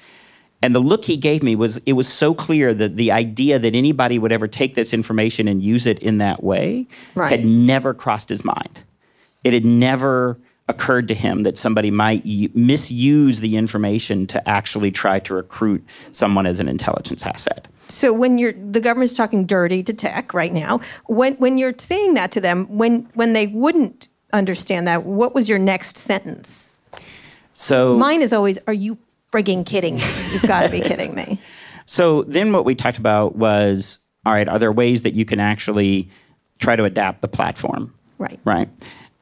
And 0.62 0.74
the 0.74 0.80
look 0.80 1.04
he 1.04 1.18
gave 1.18 1.44
me 1.44 1.56
was 1.56 1.78
it 1.86 1.94
was 1.94 2.08
so 2.08 2.34
clear 2.34 2.74
that 2.74 2.96
the 2.96 3.12
idea 3.12 3.60
that 3.60 3.76
anybody 3.76 4.18
would 4.18 4.32
ever 4.32 4.48
take 4.48 4.76
this 4.76 4.94
information 4.94 5.50
and 5.50 5.62
use 5.62 5.86
it 5.86 6.00
in 6.00 6.18
that 6.20 6.44
way 6.44 6.88
right. 7.14 7.30
had 7.30 7.46
never 7.46 7.94
crossed 7.94 8.30
his 8.30 8.46
mind. 8.46 8.84
it 9.44 9.54
had 9.54 9.66
never 9.66 10.40
occurred 10.68 11.08
to 11.08 11.14
him 11.14 11.44
that 11.44 11.58
somebody 11.58 11.92
might 11.92 12.24
y- 12.26 12.50
misuse 12.54 13.40
the 13.40 13.56
information 13.56 14.26
to 14.28 14.50
actually 14.50 14.92
try 14.92 15.20
to 15.20 15.34
recruit 15.34 15.84
someone 16.12 16.46
as 16.46 16.60
an 16.60 16.68
intelligence 16.68 17.24
asset. 17.26 17.68
So 17.88 18.12
when 18.12 18.38
you're 18.40 18.54
the 18.54 18.80
government's 18.82 19.14
talking 19.14 19.46
dirty 19.46 19.84
to 19.84 19.94
tech 19.94 20.34
right 20.34 20.52
now, 20.52 20.80
when 21.06 21.36
when 21.36 21.58
you're 21.58 21.76
saying 21.78 22.16
that 22.16 22.32
to 22.32 22.42
them, 22.42 22.66
when 22.78 23.08
when 23.14 23.34
they 23.34 23.48
wouldn't 23.48 24.08
understand 24.34 24.88
that, 24.88 25.04
what 25.04 25.36
was 25.36 25.48
your 25.48 25.60
next 25.60 25.98
sentence? 25.98 26.70
So 27.54 27.96
Mine 27.98 28.24
is 28.24 28.34
always, 28.34 28.58
"Are 28.68 28.74
you 28.74 28.98
frigging 29.32 29.66
kidding 29.66 29.96
me? 29.98 30.04
You've 30.34 30.48
got 30.48 30.64
to 30.64 30.70
be 30.70 30.82
kidding 30.90 31.14
me." 31.14 31.40
So 31.86 32.24
then 32.24 32.52
what 32.52 32.66
we 32.66 32.74
talked 32.74 32.98
about 32.98 33.36
was 33.36 34.00
all 34.26 34.34
right, 34.34 34.48
are 34.48 34.58
there 34.58 34.72
ways 34.72 35.04
that 35.04 35.14
you 35.14 35.24
can 35.24 35.40
actually 35.40 36.10
try 36.58 36.76
to 36.76 36.84
adapt 36.84 37.22
the 37.22 37.28
platform? 37.28 37.94
Right. 38.18 38.40
Right. 38.44 38.68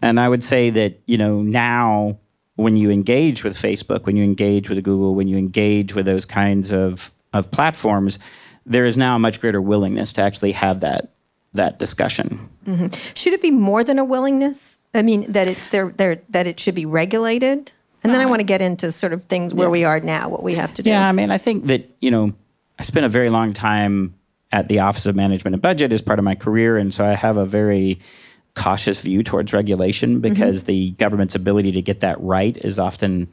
And 0.04 0.20
I 0.20 0.28
would 0.28 0.44
say 0.44 0.70
that, 0.70 1.00
you 1.06 1.18
know, 1.18 1.42
now 1.42 2.20
when 2.58 2.76
you 2.76 2.92
engage 2.92 3.46
with 3.46 3.58
Facebook, 3.58 4.06
when 4.06 4.18
you 4.18 4.24
engage 4.24 4.70
with 4.70 4.84
Google, 4.84 5.16
when 5.16 5.30
you 5.30 5.38
engage 5.38 5.96
with 5.96 6.06
those 6.06 6.26
kinds 6.26 6.74
of, 6.74 7.10
of 7.32 7.50
platforms, 7.52 8.20
there 8.66 8.86
is 8.86 8.98
now 8.98 9.16
a 9.16 9.20
much 9.20 9.39
greater 9.39 9.62
willingness 9.62 10.12
to 10.13 10.22
actually 10.22 10.52
have 10.52 10.82
that 10.82 11.13
that 11.54 11.80
discussion. 11.80 12.50
Mm-hmm. 12.66 12.88
Should 13.13 13.34
it 13.34 13.42
be 13.42 13.52
more 13.52 13.84
than 13.84 13.98
a 14.00 14.04
willingness? 14.04 14.80
I 14.94 15.04
mean, 15.04 15.32
that 15.32 15.48
it's 15.48 15.70
there, 15.70 15.94
there 15.96 16.22
that 16.30 16.48
it 16.48 16.60
should 16.60 16.76
be 16.76 16.86
regulated. 16.86 17.72
And 18.04 18.13
then 18.13 18.20
I 18.20 18.26
want 18.26 18.42
to 18.42 18.46
get 18.46 18.62
into 18.62 18.92
sort 18.92 19.13
of 19.13 19.24
things 19.26 19.54
where 19.54 19.70
we 19.70 19.86
are 19.86 20.02
now, 20.02 20.28
what 20.28 20.44
we 20.44 20.56
have 20.56 20.74
to 20.74 20.84
do. 20.84 20.89
Yeah, 20.89 21.08
I 21.08 21.13
mean, 21.13 21.32
I 21.32 21.38
think 21.38 21.68
that, 21.68 21.89
you 22.02 22.12
know, 22.12 22.34
I 22.78 22.84
spent 22.84 23.06
a 23.06 23.10
very 23.10 23.30
long 23.30 23.54
time 23.54 24.16
at 24.52 24.68
the 24.68 24.80
Office 24.80 25.06
of 25.06 25.16
Management 25.16 25.54
and 25.56 25.62
Budget 25.62 25.94
as 25.94 26.02
part 26.02 26.20
of 26.20 26.26
my 26.26 26.36
career. 26.36 26.78
And 26.78 26.94
so 26.94 27.06
I 27.06 27.13
have 27.13 27.38
a 27.38 27.46
very 27.46 28.02
cautious 28.56 29.00
view 29.02 29.24
towards 29.24 29.52
regulation 29.54 30.20
because 30.20 30.63
the 30.66 30.92
government's 30.92 31.36
ability 31.36 31.72
to 31.72 31.82
get 31.82 32.02
that 32.02 32.20
right 32.22 32.56
is 32.58 32.78
often 32.78 33.28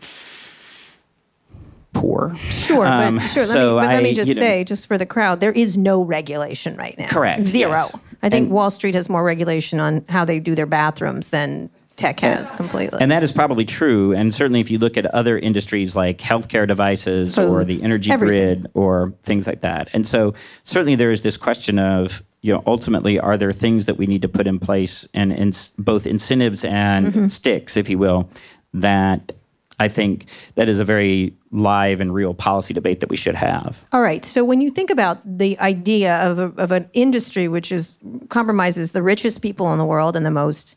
poor. 1.92 2.34
Sure, 2.50 2.86
Um, 2.86 3.16
but 3.16 3.26
sure. 3.26 3.42
Let 3.46 3.52
so 3.52 3.74
me, 3.76 3.80
but 3.82 3.92
let 3.94 4.02
me 4.02 4.14
just 4.14 4.28
you 4.28 4.34
know- 4.34 4.40
say, 4.40 4.64
just 4.64 4.86
for 4.86 4.96
the 4.96 5.06
crowd, 5.06 5.40
there 5.40 5.52
is 5.52 5.76
no 5.76 6.02
regulation 6.02 6.76
right 6.76 6.96
now. 6.98 7.06
Correct, 7.08 7.42
Zero. 7.42 7.70
yes. 7.72 7.96
I 8.22 8.28
think 8.28 8.44
And- 8.46 8.52
Wall 8.52 8.70
Street 8.70 8.94
has 8.94 9.08
more 9.08 9.24
regulation 9.24 9.80
on 9.80 10.04
how 10.08 10.24
they 10.24 10.38
do 10.38 10.54
their 10.54 10.66
bathrooms 10.66 11.30
than 11.30 11.68
tech 11.96 12.20
has 12.20 12.52
completely. 12.52 12.98
And 13.00 13.10
that 13.10 13.22
is 13.22 13.30
probably 13.32 13.64
true. 13.66 14.14
And 14.14 14.32
certainly, 14.32 14.60
if 14.60 14.70
you 14.70 14.78
look 14.78 14.96
at 14.96 15.04
other 15.06 15.38
industries 15.38 15.94
like 15.94 16.18
healthcare 16.18 16.66
devices 16.66 17.38
or 17.38 17.62
the 17.64 17.82
energy 17.82 18.10
everything. 18.10 18.60
grid 18.62 18.70
or 18.72 19.12
things 19.22 19.46
like 19.46 19.60
that. 19.60 19.88
And 19.92 20.06
so, 20.06 20.32
certainly, 20.64 20.94
there 20.94 21.10
is 21.12 21.20
this 21.22 21.36
question 21.36 21.78
of, 21.78 22.22
you 22.42 22.52
know, 22.54 22.62
ultimately, 22.66 23.18
are 23.18 23.36
there 23.36 23.52
things 23.52 23.84
that 23.86 23.96
we 23.98 24.06
need 24.06 24.22
to 24.22 24.28
put 24.28 24.46
in 24.46 24.58
place 24.58 25.06
and, 25.12 25.32
in 25.32 25.52
both 25.78 26.06
incentives 26.06 26.64
and 26.64 27.06
Mm-hmm. 27.06 27.28
sticks, 27.28 27.76
if 27.76 27.88
you 27.88 27.98
will, 27.98 28.28
that 28.72 29.32
I 29.78 29.88
think 29.88 30.26
that 30.54 30.68
is 30.68 30.78
a 30.78 30.84
very 30.84 31.34
live 31.50 32.00
and 32.00 32.14
real 32.14 32.34
policy 32.34 32.72
debate 32.74 33.00
that 33.00 33.08
we 33.08 33.16
should 33.16 33.34
have. 33.34 33.84
All 33.92 34.02
right. 34.02 34.24
So 34.24 34.44
when 34.44 34.60
you 34.60 34.70
think 34.70 34.90
about 34.90 35.18
the 35.24 35.58
idea 35.58 36.16
of, 36.18 36.38
a, 36.38 36.52
of 36.62 36.70
an 36.70 36.88
industry 36.92 37.48
which 37.48 37.72
is 37.72 37.98
compromises 38.28 38.92
the 38.92 39.02
richest 39.02 39.42
people 39.42 39.72
in 39.72 39.78
the 39.78 39.84
world 39.84 40.16
and 40.16 40.24
the 40.24 40.30
most 40.30 40.76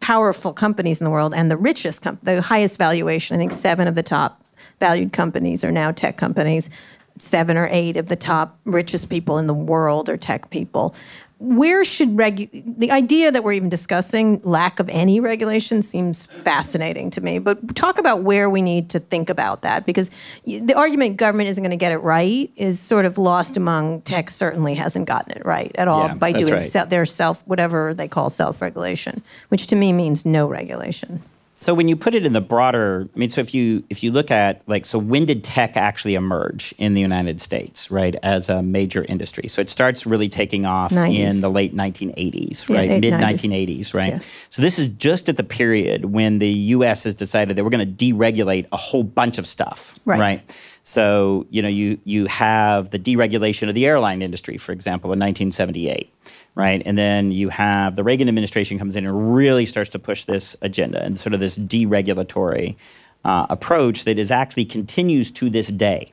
powerful 0.00 0.52
companies 0.52 1.00
in 1.00 1.04
the 1.04 1.10
world 1.10 1.32
and 1.34 1.50
the 1.50 1.56
richest, 1.56 2.02
com- 2.02 2.18
the 2.22 2.42
highest 2.42 2.76
valuation, 2.78 3.36
I 3.36 3.38
think 3.38 3.52
seven 3.52 3.86
of 3.86 3.94
the 3.94 4.02
top 4.02 4.42
valued 4.80 5.12
companies 5.12 5.62
are 5.62 5.70
now 5.72 5.92
tech 5.92 6.16
companies. 6.16 6.68
Seven 7.18 7.56
or 7.56 7.68
eight 7.70 7.96
of 7.96 8.06
the 8.06 8.16
top 8.16 8.58
richest 8.64 9.08
people 9.08 9.38
in 9.38 9.46
the 9.46 9.54
world 9.54 10.08
are 10.08 10.16
tech 10.16 10.50
people. 10.50 10.94
Where 11.38 11.82
should 11.82 12.10
regu- 12.10 12.62
the 12.78 12.92
idea 12.92 13.32
that 13.32 13.42
we're 13.42 13.54
even 13.54 13.68
discussing 13.68 14.40
lack 14.44 14.78
of 14.78 14.88
any 14.88 15.18
regulation 15.18 15.82
seems 15.82 16.26
fascinating 16.26 17.10
to 17.10 17.20
me. 17.20 17.40
But 17.40 17.74
talk 17.74 17.98
about 17.98 18.22
where 18.22 18.48
we 18.48 18.62
need 18.62 18.88
to 18.90 19.00
think 19.00 19.28
about 19.28 19.62
that 19.62 19.84
because 19.84 20.08
the 20.46 20.72
argument 20.74 21.16
government 21.16 21.48
isn't 21.48 21.60
going 21.62 21.72
to 21.72 21.76
get 21.76 21.90
it 21.90 21.98
right 21.98 22.48
is 22.54 22.78
sort 22.78 23.06
of 23.06 23.18
lost 23.18 23.56
among 23.56 24.02
tech. 24.02 24.30
Certainly 24.30 24.74
hasn't 24.74 25.06
gotten 25.06 25.32
it 25.36 25.44
right 25.44 25.72
at 25.74 25.88
all 25.88 26.06
Yeah, 26.06 26.14
by 26.14 26.30
doing 26.30 26.52
right. 26.52 26.62
se- 26.62 26.86
their 26.90 27.04
self 27.04 27.42
whatever 27.46 27.92
they 27.92 28.06
call 28.06 28.30
self 28.30 28.62
regulation, 28.62 29.20
which 29.48 29.66
to 29.66 29.74
me 29.74 29.92
means 29.92 30.24
no 30.24 30.46
regulation. 30.46 31.20
So 31.54 31.74
when 31.74 31.86
you 31.86 31.94
put 31.96 32.14
it 32.14 32.24
in 32.26 32.32
the 32.32 32.40
broader, 32.40 33.08
I 33.14 33.18
mean, 33.18 33.28
so 33.30 33.40
if 33.40 33.54
you 33.54 33.84
if 33.90 34.02
you 34.02 34.10
look 34.10 34.30
at 34.30 34.62
like, 34.66 34.84
so 34.84 34.98
when 34.98 35.26
did 35.26 35.44
tech 35.44 35.76
actually 35.76 36.14
emerge 36.14 36.74
in 36.78 36.94
the 36.94 37.00
United 37.00 37.40
States, 37.40 37.90
right, 37.90 38.16
as 38.22 38.48
a 38.48 38.62
major 38.62 39.04
industry? 39.08 39.48
So 39.48 39.60
it 39.60 39.68
starts 39.70 40.04
really 40.06 40.28
taking 40.28 40.64
off 40.66 40.90
90s. 40.92 41.18
in 41.18 41.40
the 41.40 41.50
late 41.50 41.74
1980s, 41.76 42.68
Yeah, 42.68 42.76
right, 42.78 42.90
eight- 42.90 43.00
mid 43.02 43.12
90s. 43.14 43.44
1980s, 43.44 43.94
right. 43.94 44.14
Yeah. 44.14 44.18
So 44.50 44.62
this 44.62 44.78
is 44.78 44.88
just 44.90 45.28
at 45.28 45.36
the 45.36 45.44
period 45.44 46.06
when 46.06 46.38
the 46.40 46.48
U.S. 46.48 47.04
has 47.04 47.14
decided 47.14 47.56
that 47.56 47.64
we're 47.64 47.70
going 47.70 47.96
to 47.96 48.04
deregulate 48.12 48.66
a 48.72 48.76
whole 48.76 49.04
bunch 49.04 49.38
of 49.38 49.46
stuff, 49.46 49.94
Right. 50.04 50.42
So 50.84 51.46
you 51.50 51.62
know, 51.62 51.68
you 51.68 51.98
you 52.04 52.26
have 52.26 52.90
the 52.90 52.98
deregulation 52.98 53.68
of 53.68 53.74
the 53.76 53.86
airline 53.86 54.20
industry, 54.20 54.56
for 54.58 54.72
example, 54.72 55.12
in 55.12 55.18
1978, 55.20 56.10
right? 56.54 56.82
And 56.84 56.98
then 56.98 57.32
you 57.32 57.48
have 57.48 57.96
the 57.96 58.04
Reagan 58.04 58.28
administration 58.28 58.78
comes 58.78 58.96
in 58.96 59.06
and 59.06 59.34
really 59.34 59.66
starts 59.66 59.90
to 59.90 59.98
push 59.98 60.24
this 60.24 60.56
agenda 60.62 61.02
and 61.02 61.18
sort 61.18 61.34
of 61.34 61.40
this 61.40 61.56
deregulatory 61.58 62.76
uh, 63.24 63.46
approach 63.48 64.04
that 64.04 64.18
is 64.18 64.30
actually 64.30 64.64
continues 64.64 65.30
to 65.32 65.48
this 65.48 65.68
day. 65.68 66.12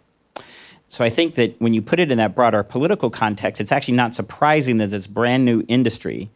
So 0.88 1.04
I 1.04 1.10
think 1.10 1.36
that 1.36 1.60
when 1.62 1.74
you 1.74 1.82
put 1.82 2.00
it 2.00 2.12
in 2.12 2.18
that 2.18 2.34
broader 2.34 2.64
political 2.64 3.10
context, 3.10 3.62
it's 3.62 3.72
actually 3.72 3.96
not 3.96 4.16
surprising 4.16 4.78
that 4.78 4.88
this 4.88 5.06
brand 5.08 5.46
new 5.46 5.64
industry 5.68 6.30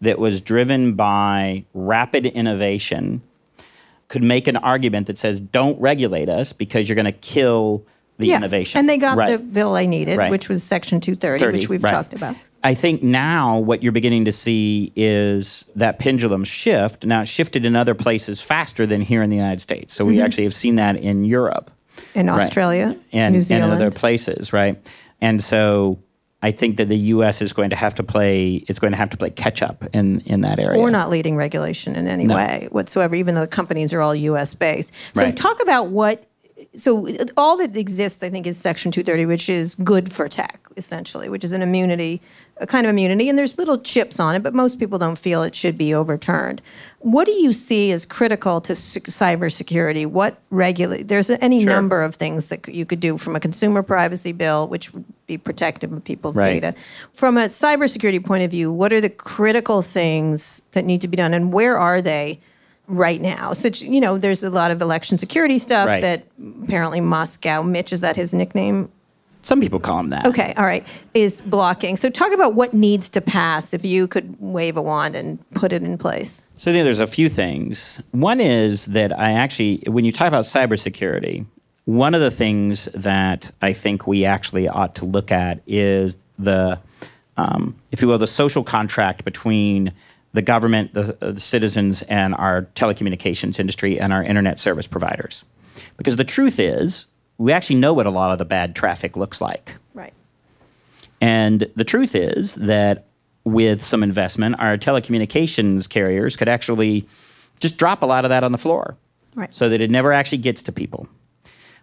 that 0.00 0.18
was 0.18 0.40
driven 0.40 0.94
by 0.94 1.64
rapid 1.74 2.24
innovation 2.24 3.20
could 4.06 4.22
make 4.22 4.46
an 4.46 4.56
argument 4.56 5.08
that 5.08 5.18
says, 5.18 5.40
don't 5.40 5.78
regulate 5.80 6.30
us 6.30 6.52
because 6.52 6.88
you're 6.88 6.96
going 6.96 7.04
to 7.04 7.12
kill 7.12 7.84
the 8.18 8.32
innovation. 8.32 8.78
And 8.78 8.88
they 8.88 8.96
got 8.96 9.16
Right. 9.16 9.32
the 9.32 9.38
bill 9.38 9.74
they 9.74 9.86
needed, 9.86 10.16
Right. 10.16 10.30
which 10.30 10.48
was 10.48 10.62
Section 10.62 11.00
230, 11.00 11.38
30, 11.44 11.58
which 11.58 11.68
we've 11.68 11.84
right. 11.84 11.90
talked 11.90 12.14
about. 12.14 12.34
I 12.64 12.74
think 12.74 13.02
now 13.02 13.58
what 13.58 13.82
you're 13.82 13.92
beginning 13.92 14.24
to 14.24 14.32
see 14.32 14.92
is 14.96 15.64
that 15.76 15.98
pendulum 15.98 16.42
shift. 16.44 17.04
Now, 17.04 17.22
it 17.22 17.26
shifted 17.28 17.64
in 17.64 17.76
other 17.76 17.94
places 17.94 18.40
faster 18.40 18.84
than 18.86 19.00
here 19.00 19.22
in 19.22 19.30
the 19.30 19.36
United 19.36 19.60
States. 19.60 19.94
So 19.94 20.04
Mm-hmm. 20.04 20.16
we 20.16 20.20
actually 20.22 20.44
have 20.44 20.54
seen 20.54 20.74
that 20.76 20.96
in 20.96 21.24
Europe. 21.24 21.70
In 22.14 22.26
Right. 22.26 22.40
Australia, 22.42 22.96
and, 23.12 23.34
New 23.34 23.54
and 23.56 23.64
other 23.72 23.90
places, 23.90 24.52
right? 24.52 24.76
And 25.20 25.42
so 25.42 25.98
I 26.42 26.52
think 26.52 26.76
that 26.76 26.88
the 26.88 26.96
U.S. 27.14 27.42
is 27.42 27.52
going 27.52 27.70
to 27.70 27.76
have 27.76 27.96
to 27.96 28.04
play 28.04 28.64
is 28.68 28.78
going 28.78 28.92
to 28.92 28.96
have 28.96 29.10
to 29.10 29.16
play 29.16 29.30
catch 29.30 29.62
up 29.62 29.84
in 29.92 30.20
in 30.20 30.42
that 30.42 30.60
area. 30.60 30.80
We're 30.80 30.90
not 30.90 31.10
leading 31.10 31.34
regulation 31.36 31.96
in 31.96 32.06
any 32.06 32.24
No. 32.24 32.36
way 32.36 32.68
whatsoever, 32.70 33.16
even 33.16 33.34
though 33.34 33.40
the 33.40 33.46
companies 33.48 33.92
are 33.92 34.00
all 34.00 34.14
U.S. 34.14 34.54
based. 34.54 34.92
So 35.14 35.22
Right. 35.22 35.36
talk 35.36 35.60
about 35.60 35.88
what. 35.88 36.24
So 36.78 37.08
all 37.36 37.56
that 37.56 37.76
exists, 37.76 38.22
I 38.22 38.30
think, 38.30 38.46
is 38.46 38.56
Section 38.56 38.92
230, 38.92 39.26
which 39.26 39.48
is 39.48 39.74
good 39.74 40.12
for 40.12 40.28
tech, 40.28 40.60
essentially, 40.76 41.28
which 41.28 41.42
is 41.42 41.52
an 41.52 41.60
immunity, 41.60 42.22
a 42.58 42.66
kind 42.68 42.86
of 42.86 42.90
immunity, 42.90 43.28
and 43.28 43.36
there's 43.36 43.58
little 43.58 43.78
chips 43.78 44.20
on 44.20 44.36
it, 44.36 44.42
but 44.44 44.54
most 44.54 44.78
people 44.78 44.96
don't 44.98 45.18
feel 45.18 45.42
it 45.42 45.54
should 45.56 45.76
be 45.76 45.92
overturned. 45.92 46.62
What 47.00 47.26
do 47.26 47.32
you 47.32 47.52
see 47.52 47.90
as 47.90 48.04
critical 48.04 48.60
to 48.60 48.74
cybersecurity? 48.74 50.06
What 50.06 50.38
regulate? 50.50 51.08
There's 51.08 51.30
any 51.30 51.64
Sure. 51.64 51.72
number 51.72 52.02
of 52.02 52.14
things 52.14 52.46
that 52.46 52.68
you 52.68 52.86
could 52.86 53.00
do 53.00 53.18
from 53.18 53.34
a 53.34 53.40
consumer 53.40 53.82
privacy 53.82 54.32
bill, 54.32 54.68
which 54.68 54.94
would 54.94 55.04
be 55.26 55.36
protective 55.36 55.92
of 55.92 56.04
people's 56.04 56.36
Right. 56.36 56.54
data. 56.60 56.74
From 57.12 57.36
a 57.36 57.46
cybersecurity 57.46 58.24
point 58.24 58.44
of 58.44 58.50
view, 58.52 58.70
what 58.72 58.92
are 58.92 59.00
the 59.00 59.10
critical 59.10 59.82
things 59.82 60.62
that 60.72 60.84
need 60.84 61.00
to 61.00 61.08
be 61.08 61.16
done, 61.16 61.34
and 61.34 61.52
where 61.52 61.76
are 61.76 62.00
they 62.00 62.38
right 62.88 63.20
now? 63.20 63.52
Such 63.52 63.82
you 63.82 64.00
know, 64.00 64.18
there's 64.18 64.42
a 64.42 64.50
lot 64.50 64.70
of 64.70 64.82
election 64.82 65.18
security 65.18 65.58
stuff 65.58 65.86
Right. 65.86 66.00
that 66.00 66.26
apparently 66.64 67.00
Moscow, 67.00 67.62
Mitch, 67.62 67.92
is 67.92 68.00
that 68.00 68.16
his 68.16 68.34
nickname? 68.34 68.90
Some 69.42 69.60
people 69.60 69.78
call 69.78 70.00
him 70.00 70.10
that. 70.10 70.26
Okay, 70.26 70.52
all 70.56 70.66
right, 70.66 70.84
is 71.14 71.40
blocking. 71.42 71.96
So 71.96 72.10
talk 72.10 72.32
about 72.32 72.54
what 72.54 72.74
needs 72.74 73.08
to 73.10 73.20
pass 73.20 73.72
if 73.72 73.84
you 73.84 74.08
could 74.08 74.34
wave 74.40 74.76
a 74.76 74.82
wand 74.82 75.14
and 75.14 75.38
put 75.52 75.72
it 75.72 75.82
in 75.82 75.96
place. 75.96 76.44
So 76.56 76.70
I 76.70 76.74
think 76.74 76.84
there's 76.84 76.98
a 76.98 77.06
few 77.06 77.28
things. 77.28 78.02
One 78.10 78.40
is 78.40 78.86
that 78.86 79.16
I 79.16 79.32
actually, 79.32 79.84
when 79.86 80.04
you 80.04 80.10
talk 80.10 80.26
about 80.26 80.44
cybersecurity, 80.44 81.46
one 81.84 82.14
of 82.14 82.20
the 82.20 82.32
things 82.32 82.86
that 82.94 83.50
I 83.62 83.72
think 83.72 84.06
we 84.06 84.24
actually 84.24 84.68
ought 84.68 84.94
to 84.96 85.04
look 85.04 85.30
at 85.30 85.60
is 85.66 86.18
the, 86.38 86.78
um, 87.36 87.76
if 87.92 88.02
you 88.02 88.08
will, 88.08 88.18
the 88.18 88.26
social 88.26 88.64
contract 88.64 89.24
between 89.24 89.92
the 90.32 90.42
government, 90.42 90.94
the, 90.94 91.16
the 91.20 91.40
citizens, 91.40 92.02
and 92.02 92.34
our 92.34 92.62
telecommunications 92.74 93.58
industry 93.58 93.98
and 93.98 94.12
our 94.12 94.22
internet 94.22 94.58
service 94.58 94.86
providers. 94.86 95.44
Because 95.96 96.16
the 96.16 96.24
truth 96.24 96.58
is, 96.58 97.06
we 97.38 97.52
actually 97.52 97.76
know 97.76 97.92
what 97.92 98.06
a 98.06 98.10
lot 98.10 98.32
of 98.32 98.38
the 98.38 98.44
bad 98.44 98.74
traffic 98.76 99.16
looks 99.16 99.40
like. 99.40 99.74
Right. 99.94 100.12
And 101.20 101.70
the 101.76 101.84
truth 101.84 102.14
is 102.14 102.54
that 102.56 103.06
with 103.44 103.82
some 103.82 104.02
investment, 104.02 104.56
our 104.58 104.76
telecommunications 104.76 105.88
carriers 105.88 106.36
could 106.36 106.48
actually 106.48 107.08
just 107.60 107.76
drop 107.76 108.02
a 108.02 108.06
lot 108.06 108.24
of 108.24 108.28
that 108.28 108.44
on 108.44 108.52
the 108.52 108.58
floor 108.58 108.96
Right. 109.34 109.52
so 109.54 109.68
that 109.68 109.80
it 109.80 109.90
never 109.90 110.12
actually 110.12 110.38
gets 110.38 110.62
to 110.62 110.72
people. 110.72 111.08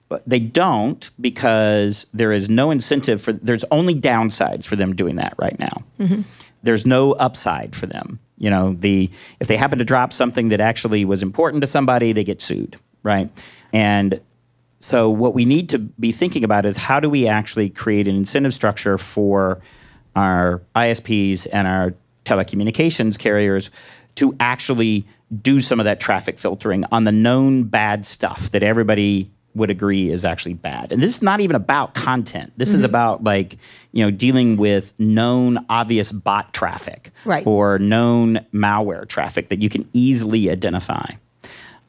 But 0.08 0.24
they 0.28 0.40
don't 0.40 1.10
because 1.20 2.06
there 2.14 2.32
is 2.32 2.50
no 2.50 2.70
incentive 2.70 3.22
for, 3.22 3.34
there's 3.34 3.64
only 3.72 3.96
downsides 3.96 4.66
for 4.66 4.76
them 4.76 4.96
doing 4.96 5.16
that 5.16 5.34
right 5.38 5.58
now. 5.58 5.84
Mm-hmm. 6.00 6.22
There's 6.64 6.86
no 6.86 7.14
upside 7.14 7.76
for 7.76 7.88
them. 7.88 8.20
You 8.38 8.50
know, 8.50 8.76
the 8.78 9.10
if 9.40 9.48
they 9.48 9.58
happen 9.58 9.80
to 9.80 9.86
drop 9.86 10.12
something 10.12 10.50
that 10.50 10.60
actually 10.60 11.06
was 11.06 11.24
important 11.24 11.62
to 11.62 11.68
somebody, 11.68 12.14
they 12.14 12.24
get 12.24 12.42
sued, 12.42 12.78
right? 13.04 13.30
And 13.72 14.20
so 14.80 15.10
what 15.10 15.34
we 15.34 15.46
need 15.46 15.70
to 15.70 15.80
be 15.80 16.12
thinking 16.12 16.44
about 16.44 16.66
is 16.66 16.78
how 16.78 17.00
do 17.00 17.10
we 17.10 17.28
actually 17.28 17.70
create 17.70 18.08
an 18.08 18.16
incentive 18.16 18.54
structure 18.54 18.98
for 18.98 19.62
our 20.16 20.62
ISPs 20.76 21.48
and 21.52 21.68
our 21.68 21.94
telecommunications 22.26 23.18
carriers 23.18 23.70
to 24.16 24.36
actually 24.40 25.06
do 25.42 25.60
some 25.60 25.80
of 25.80 25.86
that 25.86 26.00
traffic 26.00 26.40
filtering 26.40 26.86
on 26.92 27.04
the 27.04 27.12
known 27.12 27.64
bad 27.64 28.06
stuff 28.06 28.52
that 28.52 28.64
everybody 28.64 29.32
would 29.56 29.72
agree 29.72 30.12
is 30.12 30.26
actually 30.26 30.54
bad. 30.54 30.92
And 30.92 31.02
this 31.02 31.16
is 31.16 31.22
not 31.22 31.40
even 31.40 31.56
about 31.56 31.94
content. 31.94 32.52
This 32.58 32.74
is 32.74 32.84
about 32.84 33.24
like, 33.24 33.58
you 33.94 34.04
know, 34.04 34.12
dealing 34.12 34.58
with 34.58 34.94
known 35.00 35.66
obvious 35.70 36.12
bot 36.12 36.54
traffic 36.54 37.12
Right. 37.24 37.48
or 37.48 37.80
known 37.80 38.46
malware 38.54 39.08
traffic 39.08 39.50
that 39.50 39.62
you 39.62 39.70
can 39.70 39.90
easily 39.94 40.50
identify. 40.50 41.12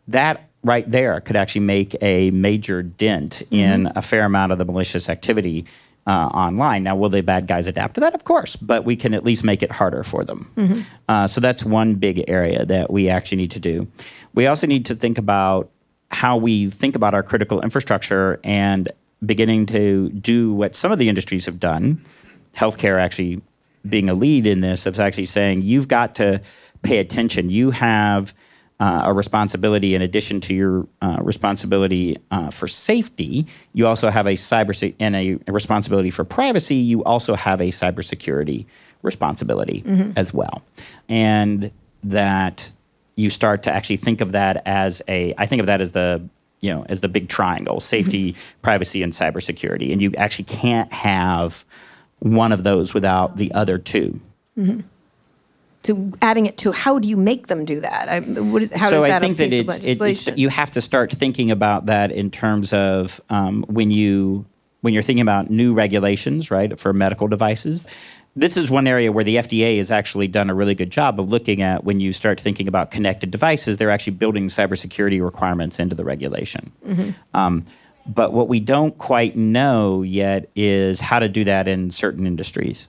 That 0.09 0.49
right 0.63 0.89
there 0.91 1.21
could 1.21 1.37
actually 1.37 1.63
make 1.63 1.97
a 2.03 2.31
major 2.31 2.83
dent 2.83 3.43
in 3.51 3.91
a 3.97 4.03
fair 4.03 4.25
amount 4.25 4.53
of 4.53 4.59
the 4.59 4.65
malicious 4.65 5.09
activity 5.09 5.65
uh, 6.07 6.11
online. 6.29 6.85
Now, 6.85 6.95
will 6.95 7.09
the 7.09 7.21
bad 7.21 7.49
guys 7.49 7.67
adapt 7.67 7.95
to 7.95 8.01
that? 8.01 8.15
Of 8.15 8.23
course, 8.25 8.55
but 8.55 8.85
we 8.85 8.95
can 8.95 9.13
at 9.13 9.25
least 9.25 9.43
make 9.43 9.61
it 9.65 9.73
harder 9.73 10.05
for 10.05 10.25
them. 10.25 10.87
Uh, 11.09 11.27
so 11.27 11.41
that's 11.41 11.65
one 11.65 11.95
big 11.97 12.25
area 12.29 12.65
that 12.65 12.93
we 12.93 13.09
actually 13.09 13.39
need 13.39 13.51
to 13.53 13.61
do. 13.61 13.89
We 14.35 14.47
also 14.47 14.69
need 14.69 14.87
to 14.87 14.95
think 14.95 15.19
about 15.19 15.71
how 16.11 16.37
we 16.37 16.71
think 16.71 16.95
about 16.95 17.15
our 17.15 17.23
critical 17.23 17.61
infrastructure 17.61 18.41
and 18.45 18.91
beginning 19.25 19.67
to 19.67 20.11
do 20.11 20.53
what 20.53 20.75
some 20.75 20.93
of 20.93 20.99
the 20.99 21.09
industries 21.09 21.47
have 21.47 21.59
done. 21.59 22.05
Healthcare 22.55 23.01
actually 23.01 23.41
being 23.89 24.09
a 24.09 24.15
lead 24.15 24.47
in 24.47 24.61
this 24.61 24.87
of 24.87 24.99
actually 24.99 25.27
saying 25.27 25.63
you've 25.63 25.89
got 25.89 26.15
to 26.17 26.41
pay 26.83 26.99
attention. 26.99 27.51
You 27.51 27.71
have 27.71 28.35
uh, 28.79 29.03
a 29.05 29.13
responsibility 29.13 29.95
in 29.95 30.03
addition 30.03 30.41
to 30.43 30.55
your 30.55 30.87
uh, 31.01 31.17
responsibility 31.23 32.19
uh, 32.31 32.51
for 32.51 32.69
safety. 32.69 33.47
You 33.73 33.87
also 33.87 34.11
have 34.11 34.27
a 34.27 34.33
cyber 34.35 34.77
se- 34.77 34.95
and 35.01 35.17
a, 35.17 35.39
a 35.47 35.53
responsibility 35.53 36.11
for 36.11 36.25
privacy. 36.25 36.75
You 36.75 37.03
also 37.05 37.35
have 37.35 37.61
a 37.61 37.69
cybersecurity 37.69 38.67
responsibility 39.03 39.83
as 40.17 40.35
well, 40.35 40.63
and 41.09 41.71
that 42.05 42.71
you 43.17 43.31
start 43.31 43.65
to 43.65 43.73
actually 43.73 43.97
think 43.97 44.21
of 44.21 44.33
that 44.33 44.63
as 44.67 45.03
a. 45.09 45.35
I 45.37 45.47
think 45.47 45.61
of 45.61 45.67
that 45.67 45.81
as 45.81 45.93
the 45.93 46.23
you 46.61 46.73
know 46.73 46.87
as 46.89 47.01
the 47.01 47.09
big 47.09 47.29
triangle: 47.29 47.81
safety, 47.81 48.37
privacy, 48.63 49.03
and 49.03 49.13
cybersecurity. 49.13 49.93
And 49.93 50.01
you 50.01 50.13
actually 50.17 50.45
can't 50.45 50.93
have 50.93 51.65
one 52.21 52.53
of 52.53 52.63
those 52.63 52.95
without 52.95 53.37
the 53.37 53.53
other 53.53 53.79
two. 53.79 54.21
to 55.87 56.13
adding 56.21 56.47
it 56.47 56.59
to 56.59 56.73
how 56.73 56.99
do 56.99 57.09
you 57.09 57.17
make 57.17 57.47
them 57.47 57.65
do 57.65 57.81
that? 57.81 58.09
I, 58.09 58.21
what 58.21 58.63
is, 58.63 58.73
how 58.73 58.91
so 58.91 58.97
does 58.97 59.03
that 59.05 59.17
I 59.17 59.21
think 59.21 59.37
that 59.39 59.53
it's, 59.53 60.01
it, 60.01 60.01
it's 60.01 60.39
you 60.39 60.49
have 60.49 60.73
to 60.73 60.81
start 60.81 61.13
thinking 61.13 61.51
about 61.51 61.87
that 61.87 62.11
in 62.11 62.31
terms 62.31 62.73
of 62.73 63.21
um, 63.31 63.65
when 63.69 63.91
you 63.91 64.45
when 64.83 64.93
you're 64.93 65.03
thinking 65.03 65.23
about 65.23 65.51
new 65.51 65.73
regulations, 65.73 66.51
right, 66.51 66.79
for 66.79 66.93
medical 66.93 67.29
devices. 67.29 67.87
This 68.39 68.59
is 68.59 68.71
one 68.71 68.87
area 68.87 69.11
where 69.11 69.25
the 69.25 69.37
FDA 69.37 69.79
has 69.79 69.91
actually 69.91 70.29
done 70.29 70.51
a 70.51 70.55
really 70.55 70.75
good 70.75 70.91
job 70.91 71.19
of 71.19 71.31
looking 71.31 71.63
at 71.63 71.85
when 71.85 72.01
you 72.01 72.13
start 72.13 72.39
thinking 72.39 72.69
about 72.69 72.91
connected 72.91 73.31
devices. 73.31 73.79
They're 73.79 73.91
actually 73.91 74.13
building 74.13 74.49
cybersecurity 74.49 75.25
requirements 75.25 75.79
into 75.79 75.95
the 75.97 76.05
regulation. 76.05 76.71
Um, 77.33 77.65
but 78.07 78.35
what 78.35 78.49
we 78.49 78.61
don't 78.61 78.97
quite 78.99 79.37
know 79.37 80.03
yet 80.03 80.51
is 80.55 81.01
how 81.01 81.19
to 81.19 81.29
do 81.29 81.45
that 81.45 81.67
in 81.67 81.91
certain 81.91 82.27
industries. 82.27 82.89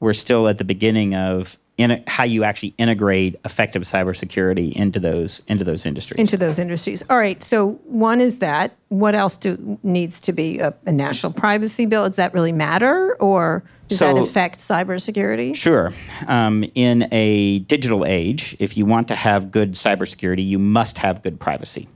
We're 0.00 0.14
still 0.14 0.48
at 0.48 0.58
the 0.58 0.64
beginning 0.64 1.14
of 1.14 1.58
in 1.78 2.02
how 2.08 2.24
you 2.24 2.44
actually 2.44 2.74
integrate 2.76 3.36
effective 3.44 3.82
cybersecurity 3.82 4.72
into 4.72 4.98
those 4.98 5.40
into 5.46 5.64
those 5.64 5.86
industries. 5.86 6.18
into 6.18 6.36
those 6.36 6.58
industries. 6.58 7.02
All 7.08 7.16
right. 7.16 7.42
So 7.42 7.80
one 7.84 8.20
is 8.20 8.40
that. 8.40 8.76
What 8.88 9.14
else 9.14 9.36
do 9.36 9.78
needs 9.82 10.20
to 10.22 10.32
be 10.32 10.58
a, 10.58 10.74
a 10.86 10.92
national 10.92 11.32
privacy 11.32 11.86
bill? 11.86 12.06
Does 12.06 12.16
that 12.16 12.34
really 12.34 12.52
matter, 12.52 13.14
or 13.20 13.62
does 13.86 14.00
that 14.00 14.18
affect 14.18 14.58
cybersecurity? 14.58 15.54
Sure. 15.54 15.92
Um, 16.26 16.64
in 16.74 17.08
a 17.12 17.60
digital 17.60 18.04
age, 18.04 18.56
if 18.58 18.76
you 18.76 18.84
want 18.84 19.08
to 19.08 19.14
have 19.14 19.50
good 19.50 19.72
cybersecurity, 19.72 20.46
you 20.46 20.58
must 20.58 20.98
have 20.98 21.22
good 21.22 21.38
privacy. 21.38 21.88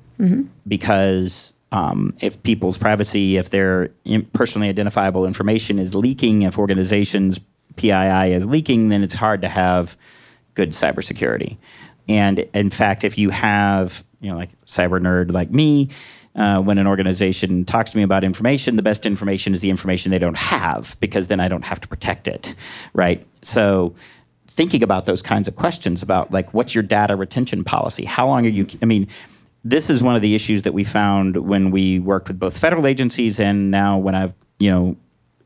Because 0.68 1.52
um, 1.72 2.14
if 2.20 2.40
people's 2.42 2.78
privacy, 2.78 3.38
if 3.38 3.50
their 3.50 3.88
personally 4.32 4.68
identifiable 4.68 5.26
information 5.26 5.78
is 5.78 5.94
leaking, 5.94 6.42
if 6.42 6.58
organizations' 6.58 7.40
PII 7.76 8.32
is 8.32 8.44
leaking, 8.44 8.88
then 8.88 9.02
it's 9.02 9.14
hard 9.14 9.42
to 9.42 9.48
have 9.48 9.96
good 10.54 10.70
cybersecurity. 10.70 11.56
And 12.08 12.40
in 12.54 12.70
fact, 12.70 13.04
if 13.04 13.16
you 13.16 13.30
have, 13.30 14.04
you 14.20 14.30
know, 14.30 14.36
like 14.36 14.50
cyber 14.66 15.00
nerd 15.00 15.32
like 15.32 15.50
me, 15.50 15.90
uh, 16.34 16.60
when 16.60 16.78
an 16.78 16.86
organization 16.86 17.64
talks 17.64 17.90
to 17.90 17.96
me 17.96 18.02
about 18.02 18.24
information, 18.24 18.76
the 18.76 18.82
best 18.82 19.04
information 19.04 19.52
is 19.52 19.60
the 19.60 19.70
information 19.70 20.10
they 20.10 20.18
don't 20.18 20.38
have 20.38 20.96
because 21.00 21.26
then 21.26 21.40
I 21.40 21.48
don't 21.48 21.64
have 21.64 21.80
to 21.82 21.88
protect 21.88 22.26
it, 22.26 22.54
right? 22.94 23.26
So 23.42 23.94
thinking 24.46 24.82
about 24.82 25.04
those 25.04 25.22
kinds 25.22 25.48
of 25.48 25.56
questions 25.56 26.02
about 26.02 26.30
like 26.30 26.52
what's 26.54 26.74
your 26.74 26.82
data 26.82 27.16
retention 27.16 27.64
policy? 27.64 28.04
How 28.04 28.26
long 28.26 28.46
are 28.46 28.50
you? 28.50 28.66
I 28.80 28.86
mean, 28.86 29.08
this 29.64 29.90
is 29.90 30.02
one 30.02 30.16
of 30.16 30.22
the 30.22 30.34
issues 30.34 30.62
that 30.62 30.74
we 30.74 30.84
found 30.84 31.36
when 31.36 31.70
we 31.70 31.98
worked 31.98 32.28
with 32.28 32.38
both 32.38 32.56
federal 32.56 32.86
agencies 32.86 33.38
and 33.38 33.70
now 33.70 33.98
when 33.98 34.14
I've 34.14 34.34
you 34.58 34.70
know 34.70 34.96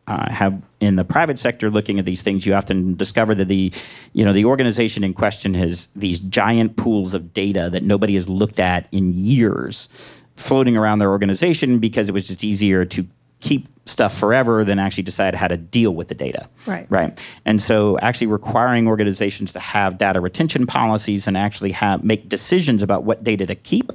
uh, 0.07 0.31
have 0.33 0.61
in 0.81 0.97
the 0.97 1.05
private 1.05 1.39
sector 1.39 1.71
looking 1.71 1.99
at 1.99 2.05
these 2.05 2.23
things, 2.23 2.47
you 2.47 2.55
often 2.55 2.95
discover 2.95 3.35
that 3.35 3.49
the, 3.49 3.73
you 4.13 4.25
know, 4.25 4.33
the 4.33 4.45
organization 4.45 5.03
in 5.03 5.15
question 5.15 5.55
has 5.55 5.89
these 5.97 6.21
giant 6.21 6.77
pools 6.77 7.15
of 7.15 7.33
data 7.33 7.69
that 7.73 7.83
nobody 7.83 8.15
has 8.15 8.29
looked 8.29 8.61
at 8.61 8.87
in 8.93 9.13
years, 9.15 9.89
floating 10.37 10.77
around 10.77 11.01
their 11.01 11.11
organization 11.11 11.79
because 11.79 12.09
it 12.09 12.13
was 12.13 12.27
just 12.29 12.45
easier 12.45 12.85
to 12.85 13.07
keep 13.41 13.69
stuff 13.87 14.17
forever 14.17 14.65
than 14.65 14.79
actually 14.79 15.03
decide 15.03 15.35
how 15.35 15.47
to 15.49 15.57
deal 15.57 15.93
with 15.93 16.09
the 16.09 16.15
data. 16.15 16.49
Right. 16.67 16.87
Right. 16.89 17.21
And 17.45 17.61
so 17.61 17.99
actually 17.99 18.29
requiring 18.29 18.89
organizations 18.89 19.53
to 19.53 19.61
have 19.61 19.99
data 19.99 20.21
retention 20.21 20.67
policies 20.67 21.27
and 21.27 21.37
actually 21.37 21.73
have 21.73 22.03
make 22.03 22.29
decisions 22.29 22.83
about 22.83 23.05
what 23.05 23.23
data 23.25 23.47
to 23.47 23.55
keep. 23.55 23.93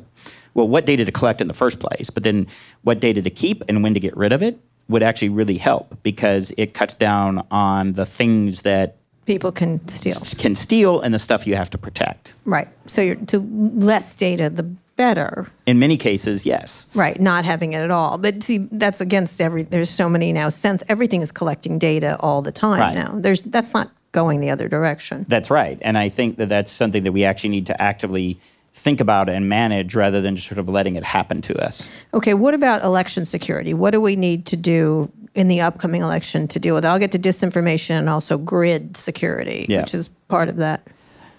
Well, 0.53 0.67
what 0.67 0.85
data 0.85 1.05
to 1.05 1.11
collect 1.11 1.39
in 1.39 1.47
the 1.47 1.53
first 1.53 1.79
place, 1.79 2.09
but 2.09 2.23
then 2.23 2.45
what 2.81 2.99
data 2.99 3.21
to 3.21 3.29
keep 3.29 3.63
and 3.69 3.83
when 3.83 3.93
to 3.93 4.01
get 4.01 4.15
rid 4.17 4.33
of 4.33 4.43
it 4.43 4.59
would 4.91 5.01
actually 5.03 5.29
really 5.29 5.57
help 5.57 5.97
because 6.03 6.53
it 6.57 6.73
cuts 6.73 6.93
down 6.93 7.45
on 7.49 7.93
the 7.93 8.05
things 8.05 8.61
that 8.61 8.97
People 9.25 9.51
can 9.51 9.87
steal. 9.87 10.19
can 10.37 10.55
steal 10.55 10.99
and 11.01 11.13
the 11.13 11.19
stuff 11.19 11.47
you 11.47 11.55
have 11.55 11.69
to 11.69 11.77
protect. 11.77 12.33
Right. 12.45 12.67
So 12.87 13.01
you're 13.01 13.15
to 13.15 13.39
less 13.75 14.13
data, 14.13 14.49
the 14.49 14.63
better. 14.97 15.47
In 15.65 15.79
many 15.79 15.95
cases, 15.95 16.45
yes. 16.45 16.87
Right. 16.93 17.19
Not 17.19 17.45
having 17.45 17.73
it 17.73 17.79
at 17.81 17.91
all. 17.91 18.17
But 18.17 18.43
see, 18.43 18.57
that's 18.71 18.99
against 18.99 19.39
every. 19.39 19.63
There's 19.63 19.89
so 19.89 20.09
many 20.09 20.33
now. 20.33 20.49
Since 20.49 20.83
everything 20.89 21.21
is 21.21 21.31
collecting 21.31 21.79
data 21.79 22.17
all 22.19 22.41
the 22.41 22.51
time 22.51 22.79
Right. 22.79 22.93
now. 22.95 23.13
There's 23.15 23.41
that's 23.41 23.73
not 23.73 23.89
going 24.11 24.41
the 24.41 24.49
other 24.49 24.67
direction. 24.67 25.25
That's 25.29 25.49
right. 25.49 25.77
And 25.81 25.97
I 25.97 26.09
think 26.09 26.35
that 26.37 26.49
that's 26.49 26.71
something 26.71 27.03
that 27.03 27.13
we 27.13 27.23
actually 27.23 27.51
need 27.51 27.67
to 27.67 27.81
actively 27.81 28.37
think 28.73 28.99
about 28.99 29.29
and 29.29 29.47
manage 29.49 29.95
rather 29.95 30.21
than 30.21 30.35
just 30.35 30.47
sort 30.47 30.57
of 30.57 30.67
letting 30.69 30.95
it 30.95 31.03
happen 31.03 31.41
to 31.41 31.55
us. 31.63 31.89
Okay, 32.13 32.33
what 32.33 32.53
about 32.53 32.83
election 32.83 33.25
security? 33.25 33.73
What 33.73 33.91
do 33.91 34.01
we 34.01 34.15
need 34.15 34.45
to 34.47 34.55
do 34.57 35.11
in 35.35 35.47
the 35.47 35.61
upcoming 35.61 36.01
election 36.01 36.47
to 36.49 36.59
deal 36.59 36.73
with 36.73 36.85
it? 36.85 36.87
I'll 36.87 36.99
get 36.99 37.11
to 37.11 37.19
disinformation 37.19 37.91
and 37.91 38.09
also 38.09 38.37
grid 38.37 38.97
security, 38.97 39.65
Yeah. 39.69 39.81
which 39.81 39.93
is 39.93 40.07
part 40.27 40.49
of 40.49 40.57
that. 40.57 40.81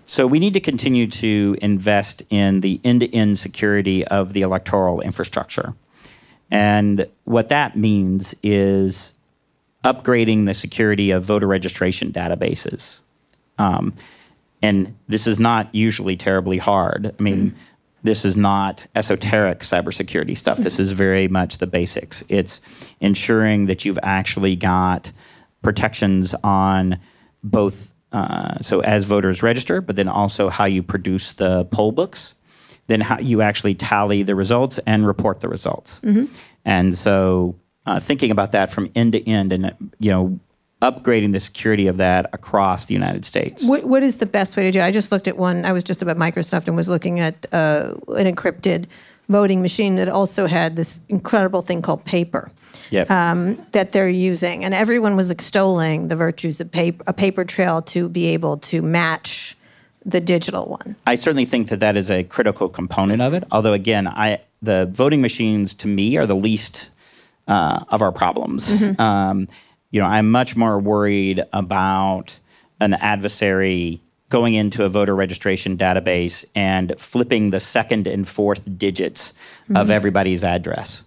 So 0.06 0.26
we 0.26 0.40
need 0.40 0.52
to 0.52 0.60
continue 0.60 1.06
to 1.06 1.56
invest 1.62 2.22
in 2.28 2.60
the 2.60 2.80
end-to-end 2.84 3.38
security 3.38 4.04
of 4.06 4.34
the 4.34 4.42
electoral 4.42 5.00
infrastructure. 5.00 5.74
And 6.50 7.06
what 7.24 7.48
that 7.48 7.76
means 7.76 8.34
is 8.42 9.14
upgrading 9.84 10.46
the 10.46 10.54
security 10.54 11.10
of 11.10 11.24
voter 11.24 11.46
registration 11.46 12.12
databases. 12.12 13.00
Um, 13.58 13.94
and 14.62 14.96
this 15.08 15.26
is 15.26 15.40
not 15.40 15.74
usually 15.74 16.16
terribly 16.16 16.58
hard. 16.58 17.14
I 17.18 17.22
mean, 17.22 17.54
this 18.04 18.24
is 18.24 18.36
not 18.36 18.86
esoteric 18.94 19.60
cybersecurity 19.60 20.36
stuff. 20.36 20.58
This 20.58 20.78
is 20.80 20.92
very 20.92 21.28
much 21.28 21.58
the 21.58 21.66
basics. 21.66 22.24
It's 22.28 22.60
ensuring 23.00 23.66
that 23.66 23.84
you've 23.84 23.98
actually 24.02 24.56
got 24.56 25.12
protections 25.62 26.34
on 26.42 26.98
both, 27.44 27.92
uh, 28.12 28.58
so 28.60 28.80
as 28.80 29.04
voters 29.04 29.42
register, 29.42 29.80
but 29.80 29.96
then 29.96 30.08
also 30.08 30.48
how 30.48 30.64
you 30.64 30.82
produce 30.82 31.32
the 31.32 31.64
poll 31.66 31.92
books, 31.92 32.34
then 32.88 33.00
how 33.00 33.18
you 33.18 33.42
actually 33.42 33.74
tally 33.74 34.24
the 34.24 34.34
results 34.34 34.80
and 34.86 35.06
report 35.06 35.40
the 35.40 35.48
results. 35.48 36.00
And 36.64 36.98
so 36.98 37.54
uh, 37.86 38.00
thinking 38.00 38.30
about 38.30 38.52
that 38.52 38.70
from 38.70 38.90
end 38.94 39.12
to 39.12 39.28
end 39.28 39.52
and, 39.52 39.92
you 39.98 40.10
know, 40.10 40.40
upgrading 40.82 41.32
the 41.32 41.40
security 41.40 41.86
of 41.86 41.96
that 41.96 42.28
across 42.32 42.86
the 42.86 42.94
United 42.94 43.24
States. 43.24 43.64
What, 43.64 43.84
what 43.84 44.02
is 44.02 44.18
the 44.18 44.26
best 44.26 44.56
way 44.56 44.64
to 44.64 44.70
do 44.70 44.80
it? 44.80 44.84
I 44.84 44.90
just 44.90 45.12
looked 45.12 45.28
at 45.28 45.38
one. 45.38 45.64
I 45.64 45.72
was 45.72 45.84
just 45.84 46.02
about 46.02 46.16
Microsoft 46.18 46.66
and 46.66 46.76
was 46.76 46.88
looking 46.88 47.20
at 47.20 47.46
uh, 47.52 47.94
an 48.08 48.26
encrypted 48.32 48.86
voting 49.28 49.62
machine 49.62 49.94
that 49.96 50.08
also 50.08 50.46
had 50.46 50.76
this 50.76 51.00
incredible 51.08 51.62
thing 51.62 51.80
called 51.80 52.04
paper 52.04 52.50
Yep. 52.90 53.08
that 53.72 53.92
they're 53.92 54.08
using, 54.08 54.66
and 54.66 54.74
everyone 54.74 55.16
was 55.16 55.30
extolling 55.30 56.08
the 56.08 56.16
virtues 56.16 56.60
of 56.60 56.70
paper, 56.70 57.02
a 57.06 57.14
paper 57.14 57.42
trail 57.42 57.80
to 57.82 58.06
be 58.06 58.26
able 58.26 58.58
to 58.58 58.82
match 58.82 59.56
the 60.04 60.20
digital 60.20 60.66
one. 60.66 60.96
I 61.06 61.14
certainly 61.14 61.46
think 61.46 61.68
that 61.68 61.80
that 61.80 61.96
is 61.96 62.10
a 62.10 62.22
critical 62.24 62.68
component 62.68 63.22
of 63.22 63.32
it. 63.32 63.44
Although, 63.50 63.72
again, 63.72 64.06
I 64.06 64.40
the 64.60 64.90
voting 64.92 65.22
machines 65.22 65.72
to 65.74 65.88
me 65.88 66.18
are 66.18 66.26
the 66.26 66.36
least 66.36 66.90
uh, 67.48 67.84
of 67.88 68.02
our 68.02 68.12
problems. 68.12 68.70
Um, 68.98 69.48
you 69.92 70.00
know, 70.00 70.06
I'm 70.06 70.30
much 70.30 70.56
more 70.56 70.78
worried 70.80 71.44
about 71.52 72.40
an 72.80 72.94
adversary 72.94 74.02
going 74.30 74.54
into 74.54 74.84
a 74.84 74.88
voter 74.88 75.14
registration 75.14 75.76
database 75.76 76.44
and 76.54 76.94
flipping 76.98 77.50
the 77.50 77.60
second 77.60 78.06
and 78.06 78.26
fourth 78.26 78.66
digits 78.78 79.34
of 79.68 79.74
mm-hmm. 79.76 79.90
everybody's 79.90 80.42
address. 80.42 81.04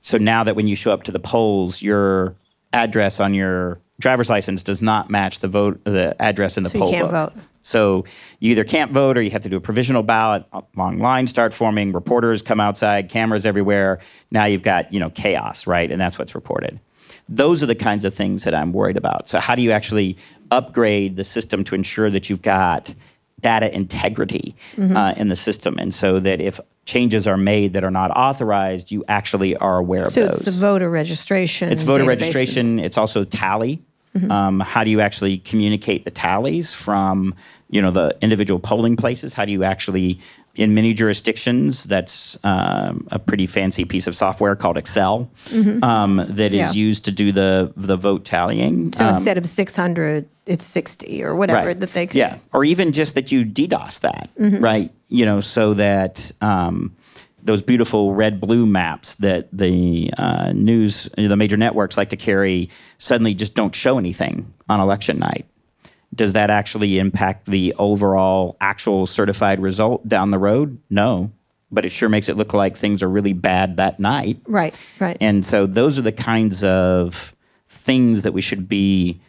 So 0.00 0.18
now 0.18 0.44
that 0.44 0.56
when 0.56 0.66
you 0.66 0.76
show 0.76 0.92
up 0.92 1.04
to 1.04 1.12
the 1.12 1.20
polls, 1.20 1.80
your 1.80 2.34
address 2.72 3.20
on 3.20 3.32
your 3.32 3.78
driver's 4.00 4.28
license 4.28 4.64
does 4.64 4.82
not 4.82 5.08
match 5.08 5.40
the 5.40 5.48
vote 5.48 5.82
the 5.84 6.20
address 6.20 6.56
in 6.56 6.64
the 6.64 6.68
So 6.68 6.78
you 6.78 6.82
poll 6.82 6.90
can't 6.90 7.10
book. 7.10 7.32
vote. 7.32 7.42
So 7.62 8.04
you 8.40 8.50
either 8.50 8.64
can't 8.64 8.90
vote 8.90 9.16
or 9.16 9.22
you 9.22 9.30
have 9.30 9.42
to 9.42 9.48
do 9.48 9.56
a 9.56 9.60
provisional 9.60 10.02
ballot. 10.02 10.44
Long 10.76 10.98
lines 10.98 11.30
start 11.30 11.54
forming. 11.54 11.92
Reporters 11.92 12.42
come 12.42 12.60
outside. 12.60 13.08
Cameras 13.08 13.46
everywhere. 13.46 14.00
Now 14.30 14.44
you've 14.44 14.62
got 14.62 14.92
you 14.92 14.98
know 15.00 15.10
chaos, 15.10 15.66
right? 15.66 15.90
And 15.90 16.00
that's 16.00 16.18
what's 16.18 16.34
reported. 16.34 16.80
Those 17.28 17.62
are 17.62 17.66
the 17.66 17.74
kinds 17.74 18.04
of 18.04 18.14
things 18.14 18.44
that 18.44 18.54
I'm 18.54 18.72
worried 18.72 18.96
about. 18.96 19.28
So 19.28 19.40
how 19.40 19.54
do 19.54 19.62
you 19.62 19.70
actually 19.72 20.16
upgrade 20.50 21.16
the 21.16 21.24
system 21.24 21.64
to 21.64 21.74
ensure 21.74 22.10
that 22.10 22.28
you've 22.28 22.42
got 22.42 22.94
data 23.40 23.74
integrity 23.74 24.54
Mm-hmm. 24.76 24.96
uh, 24.96 25.12
in 25.12 25.28
the 25.28 25.36
system, 25.36 25.76
and 25.78 25.92
so 25.94 26.18
that 26.20 26.40
if 26.40 26.58
changes 26.84 27.26
are 27.26 27.36
made 27.36 27.72
that 27.74 27.84
are 27.84 27.90
not 27.90 28.10
authorized, 28.10 28.90
you 28.90 29.04
actually 29.08 29.56
are 29.56 29.78
aware 29.78 30.06
So 30.08 30.22
of 30.22 30.28
those. 30.28 30.36
So 30.44 30.48
it's 30.48 30.58
the 30.58 30.60
voter 30.66 30.90
registration. 30.90 31.70
It's 31.72 31.80
voter 31.80 32.04
databases. 32.04 32.06
registration. 32.08 32.78
It's 32.78 32.98
also 32.98 33.24
tally. 33.24 33.82
Um, 34.30 34.60
how 34.60 34.84
do 34.84 34.90
you 34.90 35.00
actually 35.00 35.38
communicate 35.38 36.04
the 36.04 36.10
tallies 36.12 36.72
from 36.72 37.34
you 37.68 37.82
know 37.82 37.90
the 37.90 38.16
individual 38.20 38.60
polling 38.60 38.96
places? 38.96 39.34
How 39.34 39.44
do 39.44 39.50
you 39.50 39.64
actually 39.64 40.20
in 40.56 40.72
many 40.74 40.92
jurisdictions 40.92 41.84
that's 41.84 42.38
um, 42.44 43.06
a 43.10 43.18
pretty 43.18 43.46
fancy 43.46 43.84
piece 43.84 44.06
of 44.06 44.14
software 44.14 44.54
called 44.54 44.76
Excel 44.78 45.28
um, 45.82 46.24
that 46.28 46.52
is 46.54 46.74
Yeah. 46.76 46.80
used 46.80 47.04
to 47.06 47.10
do 47.10 47.32
the 47.32 47.72
the 47.76 47.96
vote 47.96 48.24
tallying. 48.24 48.92
So 48.92 49.04
Um, 49.06 49.14
instead 49.14 49.36
of 49.38 49.46
600, 49.46 50.26
it's 50.46 50.64
60 50.64 51.22
or 51.24 51.34
whatever 51.34 51.74
that 51.74 51.92
they 51.92 52.06
can. 52.06 52.18
yeah, 52.18 52.36
or 52.52 52.64
even 52.64 52.92
just 52.92 53.14
that 53.16 53.32
you 53.32 53.44
DDoS 53.44 54.00
that, 54.00 54.30
right? 54.38 54.92
You 55.08 55.24
know, 55.26 55.40
so 55.40 55.74
that 55.74 56.30
um, 56.40 56.94
those 57.42 57.60
beautiful 57.62 58.14
red 58.14 58.40
blue 58.40 58.64
maps 58.64 59.16
that 59.16 59.48
the 59.52 60.10
uh, 60.16 60.52
news, 60.52 61.08
the 61.16 61.36
major 61.36 61.56
networks 61.56 61.96
like 61.96 62.10
to 62.10 62.16
carry, 62.16 62.70
suddenly 62.98 63.34
just 63.34 63.54
don't 63.54 63.74
show 63.74 63.98
anything 63.98 64.52
on 64.68 64.80
election 64.80 65.18
night. 65.18 65.46
Does 66.14 66.34
that 66.34 66.50
actually 66.50 66.98
impact 66.98 67.46
the 67.46 67.74
overall 67.78 68.56
actual 68.60 69.06
certified 69.06 69.60
result 69.60 70.06
down 70.08 70.30
the 70.30 70.38
road? 70.38 70.78
No, 70.90 71.32
but 71.72 71.84
it 71.84 71.90
sure 71.90 72.08
makes 72.08 72.28
it 72.28 72.36
look 72.36 72.52
like 72.54 72.76
things 72.76 73.02
are 73.02 73.08
really 73.08 73.32
bad 73.32 73.76
that 73.78 73.98
night. 73.98 74.38
Right, 74.46 74.78
right. 75.00 75.16
And 75.20 75.44
so 75.44 75.66
those 75.66 75.98
are 75.98 76.02
the 76.02 76.12
kinds 76.12 76.62
of 76.62 77.34
things 77.68 78.22
that 78.22 78.32
we 78.32 78.40
should 78.40 78.68
be 78.68 79.20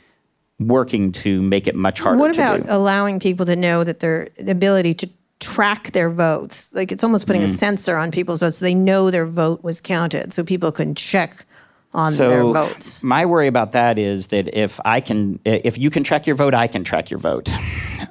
working 0.60 1.12
to 1.12 1.42
make 1.42 1.68
it 1.68 1.76
much 1.76 2.00
harder 2.00 2.18
what 2.18 2.32
about 2.34 2.62
allowing 2.70 3.20
people 3.20 3.46
to 3.46 3.56
know 3.58 3.84
that 3.84 4.00
their 4.00 4.30
ability 4.48 4.94
to 4.94 5.10
track 5.42 5.92
their 5.92 6.10
votes? 6.10 6.70
Like 6.74 6.92
it's 6.94 7.04
almost 7.04 7.26
Mm. 7.26 7.28
putting 7.28 7.42
a 7.44 7.48
sensor 7.48 7.98
on 7.98 8.10
people's 8.12 8.40
votes 8.40 8.60
so 8.60 8.66
they 8.66 8.74
know 8.76 9.12
their 9.12 9.26
vote 9.26 9.64
was 9.64 9.82
counted 9.82 10.32
so 10.32 10.44
people 10.44 10.72
can 10.72 10.96
check 10.96 11.46
on 11.94 12.16
their 12.16 12.44
votes. 12.44 13.04
My 13.04 13.26
worry 13.26 13.48
about 13.48 13.72
that 13.74 13.98
is 13.98 14.28
that 14.28 14.54
if 14.56 14.80
I 14.86 15.00
can, 15.02 15.40
if 15.46 15.78
you 15.78 15.90
can 15.90 16.04
track 16.04 16.28
your 16.28 16.36
vote, 16.36 16.54
I 16.54 16.68
can 16.68 16.84
track 16.84 17.10
your 17.10 17.20
vote. 17.20 17.50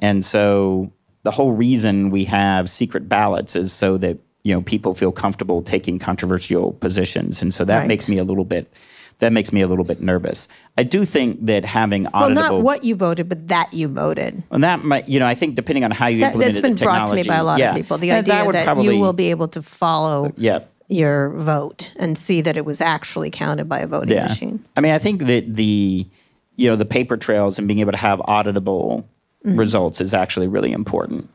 And 0.01 0.23
so 0.25 0.91
the 1.23 1.31
whole 1.31 1.51
reason 1.53 2.09
we 2.09 2.25
have 2.25 2.69
secret 2.69 3.07
ballots 3.09 3.55
is 3.55 3.71
so 3.73 3.97
that 3.97 4.17
you 4.43 4.53
know 4.53 4.61
people 4.61 4.93
feel 4.95 5.11
comfortable 5.11 5.61
taking 5.63 5.99
controversial 5.99 6.73
positions, 6.73 7.41
and 7.41 7.53
so 7.53 7.65
that 7.65 7.79
Right. 7.79 7.87
makes 7.87 8.07
me 8.09 8.17
a 8.17 8.23
little 8.23 8.45
bit. 8.45 8.71
That 9.19 9.31
makes 9.31 9.53
me 9.53 9.61
a 9.61 9.67
little 9.67 9.85
bit 9.85 10.01
nervous. 10.01 10.49
I 10.77 10.83
do 10.83 11.05
think 11.05 11.45
that 11.45 11.63
having 11.63 12.05
Well, 12.13 12.31
not 12.31 12.61
what 12.63 12.83
you 12.83 12.95
voted, 12.95 13.29
but 13.29 13.47
that 13.47 13.73
you 13.73 13.87
voted. 13.87 14.43
and 14.51 14.61
that 14.63 14.83
might, 14.83 15.07
you 15.07 15.19
know, 15.21 15.25
I 15.25 15.35
think 15.35 15.55
depending 15.55 15.85
on 15.85 15.91
how 15.91 16.07
you 16.07 16.19
That, 16.19 16.33
implement 16.33 16.51
that's 16.53 16.61
been 16.61 16.75
brought 16.75 17.07
to 17.07 17.15
me 17.15 17.23
by 17.23 17.35
a 17.37 17.43
lot 17.45 17.57
yeah, 17.57 17.69
of 17.69 17.77
people. 17.77 17.97
The 17.97 18.09
that- 18.09 18.27
idea 18.27 18.43
that, 18.43 18.51
that, 18.51 18.65
probably, 18.65 18.95
you 18.95 18.99
will 18.99 19.13
be 19.13 19.29
able 19.29 19.47
to 19.47 19.61
follow 19.61 20.33
yeah, 20.35 20.59
your 20.87 21.31
vote 21.31 21.91
and 21.97 22.17
see 22.17 22.41
that 22.41 22.57
it 22.57 22.65
was 22.65 22.81
actually 22.81 23.31
counted 23.31 23.67
by 23.67 23.79
a 23.79 23.87
voting 23.87 24.17
yeah. 24.17 24.23
machine. 24.23 24.63
I 24.77 24.81
mean, 24.81 24.91
I 24.93 24.99
think 24.99 25.23
that 25.25 25.53
the, 25.53 26.07
you 26.55 26.69
know, 26.69 26.75
the 26.75 26.85
paper 26.85 27.17
trails 27.17 27.57
and 27.57 27.67
being 27.67 27.79
able 27.79 27.91
to 27.91 27.97
have 27.97 28.19
auditable 28.19 29.05
Mm-hmm. 29.45 29.59
results 29.59 30.01
is 30.01 30.11
actually 30.11 30.47
really 30.47 30.71
important. 30.71 31.29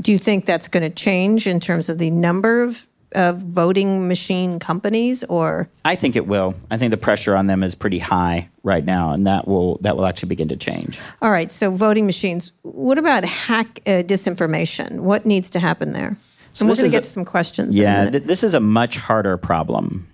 Do 0.00 0.10
you 0.10 0.18
think 0.18 0.46
that's 0.46 0.68
going 0.68 0.84
to 0.84 0.88
change 0.88 1.46
in 1.46 1.60
terms 1.60 1.90
of 1.90 1.98
the 1.98 2.10
number 2.10 2.62
of, 2.62 2.86
of 3.12 3.40
voting 3.40 4.08
machine 4.08 4.58
companies 4.58 5.22
or 5.24 5.68
I 5.84 5.94
think 5.94 6.16
it 6.16 6.26
will. 6.26 6.54
I 6.70 6.78
think 6.78 6.92
the 6.92 6.96
pressure 6.96 7.36
on 7.36 7.48
them 7.48 7.62
is 7.62 7.74
pretty 7.74 7.98
high 7.98 8.48
right 8.62 8.86
now, 8.86 9.12
and 9.12 9.26
that 9.26 9.46
will 9.46 9.76
that 9.82 9.98
will 9.98 10.06
actually 10.06 10.30
begin 10.30 10.48
to 10.48 10.56
change. 10.56 10.98
All 11.20 11.30
right, 11.30 11.52
so 11.52 11.70
voting 11.70 12.06
machines. 12.06 12.52
What 12.62 12.96
about 12.96 13.22
hack 13.26 13.80
uh, 13.86 14.02
disinformation? 14.02 15.00
What 15.00 15.26
needs 15.26 15.50
to 15.50 15.60
happen 15.60 15.92
there? 15.92 16.16
So 16.52 16.62
and 16.64 16.70
we're 16.70 16.76
going 16.76 16.90
to 16.90 16.96
a- 16.96 17.00
get 17.00 17.04
to 17.04 17.10
some 17.10 17.24
questions. 17.24 17.76
a 17.76 17.80
Yeah, 17.80 18.10
th- 18.10 18.24
this 18.24 18.42
is 18.44 18.54
a 18.54 18.60
much 18.60 18.96
harder 18.96 19.36
problem 19.36 20.06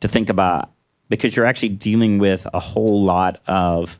to 0.00 0.08
think 0.08 0.28
about 0.28 0.70
because 1.08 1.34
you're 1.36 1.46
actually 1.46 1.70
dealing 1.70 2.18
with 2.18 2.46
a 2.54 2.60
whole 2.60 3.02
lot 3.02 3.40
of 3.46 3.98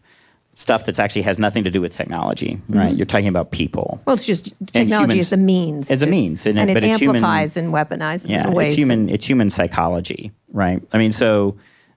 stuff 0.56 0.86
that's 0.86 1.00
actually 1.00 1.22
has 1.22 1.38
nothing 1.40 1.64
to 1.64 1.70
do 1.70 1.80
with 1.80 1.92
technology, 1.92 2.60
right? 2.68 2.88
Mm-hmm. 2.90 2.96
You're 2.96 3.06
talking 3.06 3.26
about 3.26 3.50
people. 3.50 4.00
well, 4.06 4.14
it's 4.14 4.24
just 4.24 4.52
technology 4.72 5.14
humans- 5.14 5.24
is 5.24 5.30
the 5.30 5.36
means. 5.36 5.90
It's 5.90 6.02
a 6.02 6.06
means, 6.06 6.46
and 6.46 6.56
it- 6.58 6.60
and 6.62 6.70
it 6.70 6.74
but 6.74 6.84
it's 6.84 6.98
human- 7.00 7.16
amplifies 7.16 7.56
and 7.56 7.72
weaponizes 7.74 8.28
yeah, 8.30 8.46
in 8.46 8.52
ways. 8.52 8.70
it's 8.70 8.78
human. 8.78 9.08
It's 9.08 9.24
human 9.24 9.50
psychology, 9.50 10.30
right? 10.52 10.80
I 10.92 10.98
mean, 10.98 11.10
so 11.10 11.56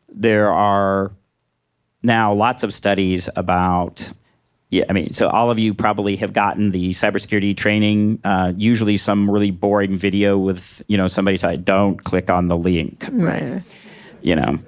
there 0.10 0.52
are 0.52 1.12
now 2.02 2.34
lots 2.34 2.63
of 2.63 2.74
studies 2.74 3.30
about. 3.36 4.12
Yeah, 4.69 4.84
I 4.89 4.93
mean, 4.93 5.13
so 5.13 5.30
all 5.30 5.49
of 5.49 5.58
you 5.58 5.73
probably 5.73 6.17
have 6.17 6.34
gotten 6.34 6.71
the 6.71 6.89
cybersecurity 6.89 7.56
training. 7.56 8.19
Uh, 8.25 8.51
usually, 8.58 8.97
some 8.97 9.32
really 9.32 9.51
boring 9.51 9.95
video 9.95 10.38
with 10.38 10.82
you 10.88 10.97
know 10.97 11.08
somebody 11.08 11.38
type, 11.38 11.63
"Don't 11.63 12.03
click 12.03 12.30
on 12.30 12.49
the 12.49 12.58
link," 12.58 13.08
right. 13.12 13.62
you 14.21 14.36
know, 14.36 14.60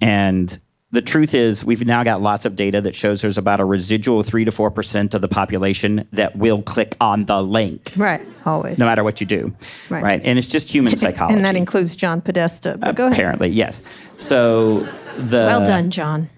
and 0.00 0.60
the 0.92 1.00
truth 1.00 1.34
is 1.34 1.64
we've 1.64 1.86
now 1.86 2.02
got 2.02 2.20
lots 2.20 2.44
of 2.44 2.56
data 2.56 2.80
that 2.82 2.94
shows 2.94 3.22
there's 3.22 3.38
about 3.38 3.60
a 3.60 3.64
residual 3.64 4.22
three 4.22 4.44
to 4.44 4.50
four 4.50 4.70
percent 4.70 5.14
of 5.14 5.20
the 5.22 5.28
population 5.28 6.06
that 6.12 6.36
will 6.36 6.60
click 6.62 6.96
on 7.00 7.24
the 7.26 7.42
link 7.42 7.92
Right. 7.96 8.20
Always. 8.44 8.76
no 8.78 8.86
matter 8.86 9.04
what 9.04 9.20
you 9.20 9.26
do 9.26 9.54
Right. 9.88 10.20
and 10.24 10.36
it's 10.36 10.48
just 10.48 10.68
human 10.68 10.96
psychology 10.98 11.36
and 11.36 11.44
that 11.44 11.54
includes 11.54 11.94
John 11.94 12.20
Podesta. 12.20 12.76
But 12.76 12.96
go 12.96 13.04
ahead. 13.06 13.14
apparently 13.14 13.50
yes 13.50 13.82
so 14.16 14.80
the 15.16 15.46
Well 15.46 15.64
done, 15.64 15.90
John. 15.92 16.28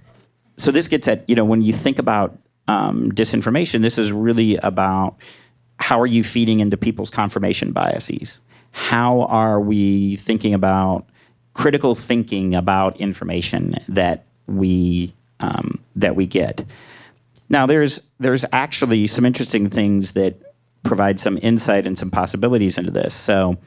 so 0.59 0.71
this 0.71 0.87
gets 0.87 1.09
at 1.09 1.27
you 1.31 1.35
know 1.35 1.47
when 1.47 1.63
you 1.63 1.73
think 1.73 1.99
about 1.99 2.37
um, 2.69 3.11
disinformation. 3.13 3.83
This 3.83 3.99
is 3.99 4.13
really 4.13 4.57
about 4.57 5.17
how 5.79 6.01
are 6.01 6.07
you 6.07 6.23
feeding 6.23 6.61
into 6.61 6.77
people's 6.77 7.11
confirmation 7.11 7.73
biases? 7.73 8.41
How 8.71 9.23
are 9.23 9.61
we 9.61 10.17
thinking 10.17 10.55
about 10.55 11.07
critical 11.55 11.95
thinking 11.95 12.55
about 12.55 12.97
information 12.99 13.75
that 13.89 14.25
we 14.47 15.13
um, 15.41 15.81
that 15.97 16.17
we 16.17 16.27
get? 16.27 16.65
Now 17.49 17.67
there's 17.67 18.01
there's 18.19 18.45
actually 18.53 19.07
some 19.07 19.27
interesting 19.27 19.69
things 19.69 20.13
that 20.13 20.41
provide 20.85 21.21
some 21.21 21.39
insight 21.43 21.87
and 21.87 21.99
some 21.99 22.11
possibilities 22.11 22.79
into 22.79 22.91
this. 22.91 23.15
So 23.15 23.59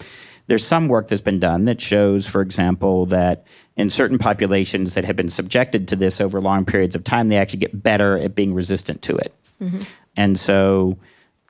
there's 0.48 0.66
some 0.66 0.88
work 0.88 1.08
that's 1.08 1.22
been 1.22 1.40
done 1.40 1.66
that 1.66 1.82
shows, 1.82 2.28
for 2.28 2.42
example, 2.42 3.06
that 3.08 3.46
in 3.76 3.90
certain 3.90 4.18
populations 4.18 4.94
that 4.94 5.06
have 5.06 5.16
been 5.16 5.30
subjected 5.30 5.88
to 5.88 5.96
this 5.96 6.22
over 6.22 6.40
long 6.40 6.66
periods 6.66 6.96
of 6.96 7.04
time, 7.04 7.30
they 7.30 7.38
actually 7.38 7.60
get 7.60 7.82
better 7.82 8.18
at 8.18 8.36
being 8.36 8.54
resistant 8.54 9.02
to 9.04 9.16
it. 9.16 9.34
Mm-hmm. 9.62 9.82
And 10.16 10.38
so, 10.38 10.98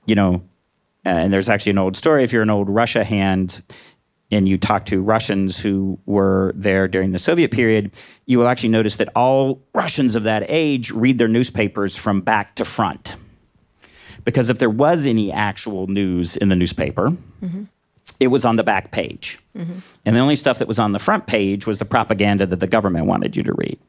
you 0.06 0.16
know, 0.16 0.42
and 1.04 1.32
there's 1.34 1.50
actually 1.50 1.72
an 1.72 1.78
old 1.78 1.96
story. 1.96 2.24
If 2.24 2.32
you're 2.34 2.42
an 2.42 2.50
old 2.50 2.70
Russia 2.70 3.04
hand 3.04 3.62
and 4.32 4.50
you 4.50 4.58
talk 4.58 4.86
to 4.88 5.02
Russians 5.02 5.60
who 5.60 6.00
were 6.06 6.52
there 6.56 6.88
during 6.88 7.12
the 7.12 7.20
Soviet 7.20 7.52
period, 7.52 7.92
you 8.26 8.40
will 8.40 8.48
actually 8.48 8.70
notice 8.70 8.96
that 8.96 9.10
all 9.16 9.62
Russians 9.74 10.16
of 10.16 10.24
that 10.24 10.46
age 10.48 10.90
read 10.92 11.18
their 11.18 11.28
newspapers 11.28 11.96
from 11.96 12.22
back 12.22 12.56
to 12.56 12.66
front. 12.66 13.16
Because 14.24 14.50
if 14.50 14.58
there 14.58 14.70
was 14.70 15.06
any 15.06 15.32
actual 15.32 15.86
news 15.86 16.36
in 16.36 16.50
the 16.50 16.56
newspaper, 16.56 17.12
mm-hmm. 17.44 17.66
It 18.20 18.28
was 18.28 18.46
on 18.46 18.56
the 18.56 18.64
back 18.64 18.92
page. 18.92 19.40
And 20.06 20.16
the 20.16 20.20
only 20.20 20.36
stuff 20.36 20.60
that 20.60 20.68
was 20.68 20.80
on 20.80 20.92
the 20.92 21.00
front 21.00 21.28
page 21.28 21.66
was 21.66 21.80
the 21.80 21.86
propaganda 21.86 22.46
that 22.46 22.60
the 22.60 22.68
government 22.68 23.06
wanted 23.06 23.36
you 23.38 23.44
to 23.44 23.54
read. 23.54 23.80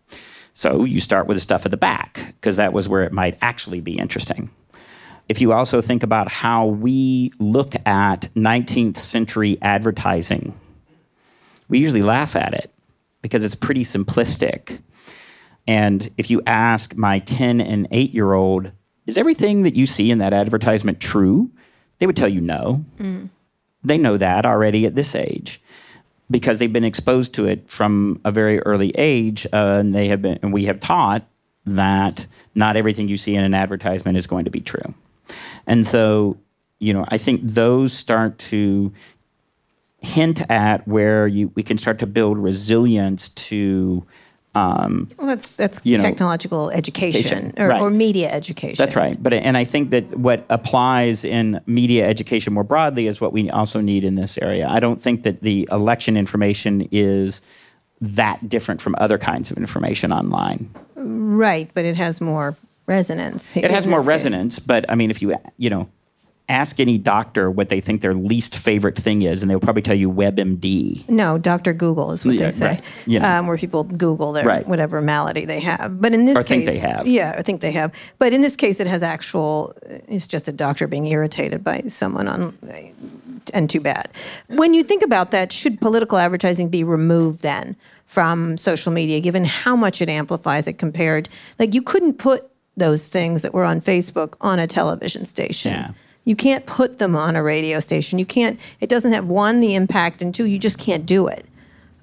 So 0.55 0.85
you 0.85 1.01
start 1.01 1.27
with 1.27 1.37
the 1.37 1.41
stuff 1.41 1.65
at 1.65 1.71
the 1.71 1.77
back, 1.77 2.35
because 2.41 2.57
that 2.57 2.73
was 2.73 2.89
where 2.89 3.05
it 3.05 3.13
might 3.13 3.37
actually 3.43 3.81
be 3.81 3.99
interesting. 3.99 4.51
if 5.29 5.41
you 5.41 5.53
also 5.53 5.81
think 5.81 6.03
about 6.03 6.29
how 6.29 6.67
we 6.67 7.33
look 7.39 7.75
at 7.87 8.29
19th 8.35 8.97
century 8.97 9.59
advertising, 9.61 10.59
we 11.69 11.79
usually 11.79 12.03
laugh 12.03 12.37
at 12.37 12.55
it 12.55 12.71
because 13.23 13.45
it's 13.45 13.55
pretty 13.55 13.83
simplistic. 13.83 14.81
And 15.67 16.09
if 16.17 16.31
you 16.31 16.43
ask 16.47 16.95
my 16.97 17.19
10 17.21 17.61
and 17.61 17.89
8 17.91 18.15
year 18.15 18.35
old, 18.35 18.71
is 19.07 19.19
everything 19.19 19.65
that 19.65 19.75
you 19.75 19.87
see 19.87 20.11
in 20.11 20.19
that 20.19 20.33
advertisement 20.33 21.01
true? 21.01 21.51
They 21.99 22.07
would 22.07 22.17
tell 22.17 22.29
you 22.29 22.41
no. 22.41 22.85
Mm. 22.99 23.31
They 23.87 23.99
know 23.99 24.17
that 24.17 24.45
already 24.45 24.85
at 24.85 24.95
this 24.95 25.15
age 25.15 25.61
because 26.31 26.59
they've 26.59 26.73
been 26.73 26.85
exposed 26.85 27.35
to 27.35 27.47
it 27.47 27.71
from 27.71 28.21
a 28.25 28.33
very 28.33 28.59
early 28.61 28.91
age, 28.97 29.47
uh, 29.53 29.79
and 29.81 29.95
they 29.95 30.09
have 30.09 30.23
been, 30.23 30.39
and 30.43 30.53
we 30.53 30.65
have 30.65 30.81
taught 30.81 31.25
that 31.67 32.27
not 32.55 32.77
everything 32.77 33.09
you 33.09 33.17
see 33.17 33.37
in 33.37 33.45
an 33.45 33.55
advertisement 33.55 34.19
is 34.19 34.27
going 34.27 34.45
to 34.45 34.51
be 34.51 34.61
true. 34.61 34.95
And 35.67 35.87
so, 35.87 36.37
you 36.81 36.93
know, 36.93 37.05
I 37.09 37.19
think 37.19 37.43
those 37.43 37.93
start 37.93 38.39
to 38.51 38.93
hint 39.99 40.49
at 40.51 40.87
where 40.87 41.27
you 41.27 41.51
we 41.55 41.63
can 41.63 41.79
start 41.79 41.99
to 41.99 42.07
build 42.07 42.39
resilience 42.39 43.29
to 43.31 44.05
um, 44.57 45.11
well, 45.19 45.27
that's 45.27 45.53
that's 45.53 45.83
technological 45.83 46.69
know, 46.69 46.73
education 46.73 47.53
or, 47.59 47.69
right. 47.69 47.83
or, 47.83 47.91
media 47.91 48.31
education. 48.31 48.77
That's 48.79 48.97
right. 48.97 49.23
But 49.23 49.35
and 49.35 49.55
I 49.55 49.65
think 49.65 49.91
that 49.91 50.17
what 50.17 50.47
applies 50.49 51.27
in 51.27 51.61
media 51.67 52.09
education 52.09 52.55
more 52.55 52.65
broadly 52.65 53.07
is 53.07 53.21
what 53.21 53.35
we 53.35 53.51
also 53.51 53.83
need 53.83 54.03
in 54.03 54.15
this 54.15 54.39
area. 54.39 54.67
I 54.67 54.81
don't 54.81 54.99
think 54.99 55.25
that 55.25 55.43
the 55.43 55.69
election 55.71 56.17
information 56.17 56.89
is 56.91 57.43
that 58.01 58.49
different 58.49 58.81
from 58.81 58.95
other 58.99 59.19
kinds 59.19 59.51
of 59.51 59.59
information 59.59 60.11
online. 60.11 60.75
Right, 60.95 61.71
but 61.75 61.85
it 61.85 61.97
has 61.97 62.23
more 62.23 62.57
resonance. 62.87 63.55
It 63.59 63.71
has 63.71 63.87
more 63.87 64.01
resonance, 64.01 64.59
but 64.59 64.87
I 64.89 64.95
mean, 64.95 65.11
if 65.11 65.21
you 65.21 65.35
you 65.59 65.69
know 65.69 65.87
ask 66.49 66.79
any 66.79 66.97
doctor 66.97 67.51
what 67.51 67.69
they 67.69 67.81
think 67.81 68.01
their 68.01 68.15
least 68.15 68.57
favorite 68.57 68.97
thing 68.97 69.23
is, 69.23 69.43
and 69.43 69.51
they'll 69.51 69.61
probably 69.61 69.83
tell 69.83 69.97
you 69.97 70.11
WebMD. 70.11 71.09
No, 71.09 71.39
Doctor 71.39 71.73
Google 71.73 72.13
is 72.13 72.25
what 72.25 72.35
yeah, 72.35 72.47
they 72.47 72.53
say. 72.53 72.67
Right. 72.67 72.85
Yeah. 73.07 73.39
Um, 73.39 73.47
where 73.47 73.59
people 73.59 73.85
Google 73.85 74.33
their 74.33 74.47
right. 74.47 74.67
whatever 74.67 75.01
malady 75.01 75.45
they 75.45 75.61
have. 75.61 76.01
But 76.01 76.13
in 76.13 76.25
this 76.25 76.37
or 76.37 76.43
case, 76.43 76.49
think 76.49 76.67
they 76.67 76.79
have. 76.79 77.07
Yeah, 77.07 77.35
I 77.37 77.43
think 77.43 77.61
they 77.61 77.73
have. 77.73 77.93
But 78.19 78.33
in 78.33 78.43
this 78.43 78.55
case, 78.55 78.81
it 78.81 78.87
has 78.87 79.03
actual. 79.03 79.75
It's 79.83 80.27
just 80.27 80.49
a 80.49 80.53
doctor 80.53 80.87
being 80.87 81.07
irritated 81.07 81.65
by 81.65 81.83
someone 81.89 82.29
on. 82.29 82.57
And 83.55 83.71
too 83.71 83.81
bad. 83.81 84.09
When 84.49 84.75
you 84.75 84.83
think 84.83 85.05
about 85.05 85.31
that, 85.31 85.53
should 85.53 85.81
political 85.81 86.19
advertising 86.19 86.69
be 86.69 86.83
removed 86.83 87.43
then 87.43 87.77
from 88.07 88.59
social 88.59 88.93
media, 88.93 89.21
given 89.21 89.45
how 89.45 89.77
much 89.77 90.03
it 90.03 90.09
amplifies 90.09 90.67
it 90.67 90.79
compared? 90.79 91.29
Like 91.61 91.73
you 91.73 91.81
couldn't 91.81 92.15
put 92.15 92.51
those 92.77 93.07
things 93.07 93.43
that 93.43 93.55
were 93.55 93.65
on 93.65 93.81
Facebook 93.81 94.35
on 94.41 94.59
a 94.59 94.67
television 94.67 95.27
station. 95.27 95.73
Yeah 95.73 95.93
you 96.27 96.37
can't 96.37 96.67
put 96.67 96.99
them 96.99 97.17
on 97.17 97.37
a 97.37 97.43
radio 97.43 97.81
station. 97.81 98.19
You 98.19 98.27
can't, 98.27 98.61
it 98.81 98.91
doesn't 98.91 99.13
have 99.13 99.27
one, 99.27 99.61
the 99.61 99.75
impact, 99.75 100.21
and 100.21 100.35
two, 100.35 100.45
you 100.45 100.59
just 100.59 100.77
can't 100.77 101.07
do 101.07 101.29
it. 101.29 101.47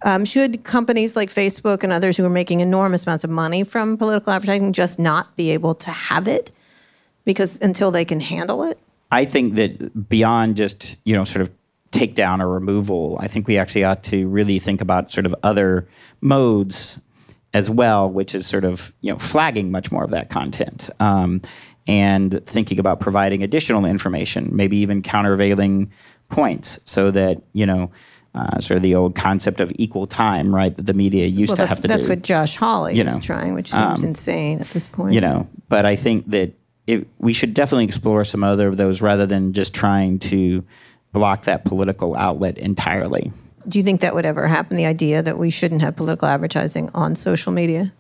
Um, 0.04 0.26
should 0.26 0.64
companies 0.64 1.16
like 1.16 1.30
Facebook 1.30 1.84
and 1.84 1.94
others 1.94 2.18
who 2.18 2.26
are 2.26 2.30
making 2.30 2.62
enormous 2.62 3.06
amounts 3.06 3.24
of 3.24 3.30
money 3.30 3.64
from 3.64 3.98
political 3.98 4.34
advertising 4.34 4.74
just 4.74 4.98
not 4.98 5.36
be 5.36 5.52
able 5.52 5.76
to 5.76 5.92
have 5.92 6.28
it 6.28 6.52
because 7.26 7.60
until 7.62 7.92
they 7.92 8.04
can 8.04 8.20
handle 8.20 8.64
it? 8.64 8.80
I 9.12 9.26
think 9.26 9.56
that 9.56 10.10
beyond 10.10 10.58
just, 10.58 10.96
you 11.04 11.16
know, 11.16 11.24
sort 11.24 11.42
of 11.42 11.52
takedown 11.92 12.42
or 12.42 12.50
removal, 12.50 13.18
I 13.20 13.28
think 13.28 13.48
we 13.48 13.58
actually 13.58 13.84
ought 13.84 14.04
to 14.06 14.28
really 14.28 14.58
think 14.58 14.82
about 14.82 15.12
sort 15.12 15.26
of 15.26 15.36
other 15.44 15.88
modes 16.22 17.00
as 17.54 17.70
well, 17.70 18.10
which 18.10 18.34
is 18.34 18.48
sort 18.48 18.66
of, 18.66 18.94
you 19.02 19.12
know, 19.12 19.20
flagging 19.20 19.70
much 19.70 19.92
more 19.92 20.04
of 20.04 20.12
that 20.12 20.30
content. 20.30 20.90
Um, 21.00 21.42
and 21.88 22.46
thinking 22.46 22.80
about 22.80 23.00
providing 23.00 23.44
additional 23.44 23.86
information, 23.86 24.50
maybe 24.52 24.78
even 24.78 25.02
countervailing 25.02 25.92
points, 26.30 26.80
so 26.86 27.12
that 27.12 27.42
you 27.54 27.66
know. 27.66 27.92
Uh, 28.36 28.60
sort 28.60 28.76
of 28.76 28.82
the 28.82 28.96
old 28.96 29.14
concept 29.14 29.60
of 29.60 29.72
equal 29.76 30.08
time, 30.08 30.56
right? 30.56 30.76
That 30.76 30.88
the 30.88 30.94
media 30.96 31.28
used 31.28 31.52
well, 31.52 31.58
to 31.58 31.68
have 31.68 31.82
to 31.82 31.88
that's 31.88 32.06
do. 32.06 32.08
That's 32.08 32.18
what 32.18 32.24
Josh 32.24 32.58
Hawley 32.58 32.96
you 32.96 33.04
know, 33.04 33.14
is 33.14 33.24
trying, 33.24 33.54
which 33.54 33.70
seems 33.70 34.04
um, 34.04 34.10
insane 34.10 34.60
at 34.60 34.68
this 34.70 34.88
point. 34.88 35.14
You 35.14 35.22
know, 35.22 35.48
but 35.70 35.86
I 35.86 35.96
think 35.96 36.28
that 36.32 36.52
it, 36.88 37.08
we 37.20 37.32
should 37.32 37.54
definitely 37.54 37.86
explore 37.86 38.26
some 38.26 38.44
other 38.44 38.68
of 38.68 38.78
those 38.78 39.04
rather 39.04 39.28
than 39.28 39.54
just 39.54 39.76
trying 39.76 40.18
to 40.18 40.66
block 41.12 41.44
that 41.44 41.64
political 41.64 42.16
outlet 42.16 42.58
entirely. 42.58 43.32
Do 43.68 43.80
you 43.80 43.84
think 43.84 44.02
that 44.02 44.14
would 44.14 44.26
ever 44.26 44.48
happen? 44.48 44.76
The 44.78 44.86
idea 44.86 45.22
that 45.22 45.38
we 45.38 45.50
shouldn't 45.50 45.82
have 45.82 45.96
political 45.96 46.28
advertising 46.28 46.90
on 46.94 47.16
social 47.16 47.54
media? 47.54 47.94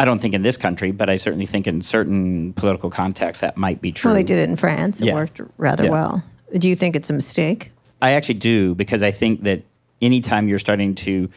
I 0.00 0.06
don't 0.06 0.18
think 0.18 0.32
in 0.32 0.40
this 0.40 0.56
country, 0.56 0.92
but 0.92 1.10
I 1.10 1.16
certainly 1.16 1.44
think 1.44 1.66
in 1.66 1.82
certain 1.82 2.54
political 2.54 2.88
contexts 2.88 3.42
that 3.42 3.58
might 3.58 3.82
be 3.82 3.92
true. 3.92 4.08
Well, 4.08 4.14
they 4.14 4.22
did 4.22 4.38
it 4.38 4.48
in 4.48 4.56
France. 4.56 5.02
It 5.02 5.08
yeah. 5.08 5.14
worked 5.14 5.42
rather 5.58 5.84
yeah. 5.84 5.90
well. 5.90 6.22
Do 6.56 6.70
you 6.70 6.74
think 6.74 6.96
it's 6.96 7.10
a 7.10 7.12
mistake? 7.12 7.70
I 8.00 8.12
actually 8.12 8.36
do 8.36 8.74
because 8.74 9.02
I 9.02 9.10
think 9.10 9.42
that 9.42 9.62
anytime 10.00 10.48
you're 10.48 10.58
starting 10.58 10.94
to 10.94 11.28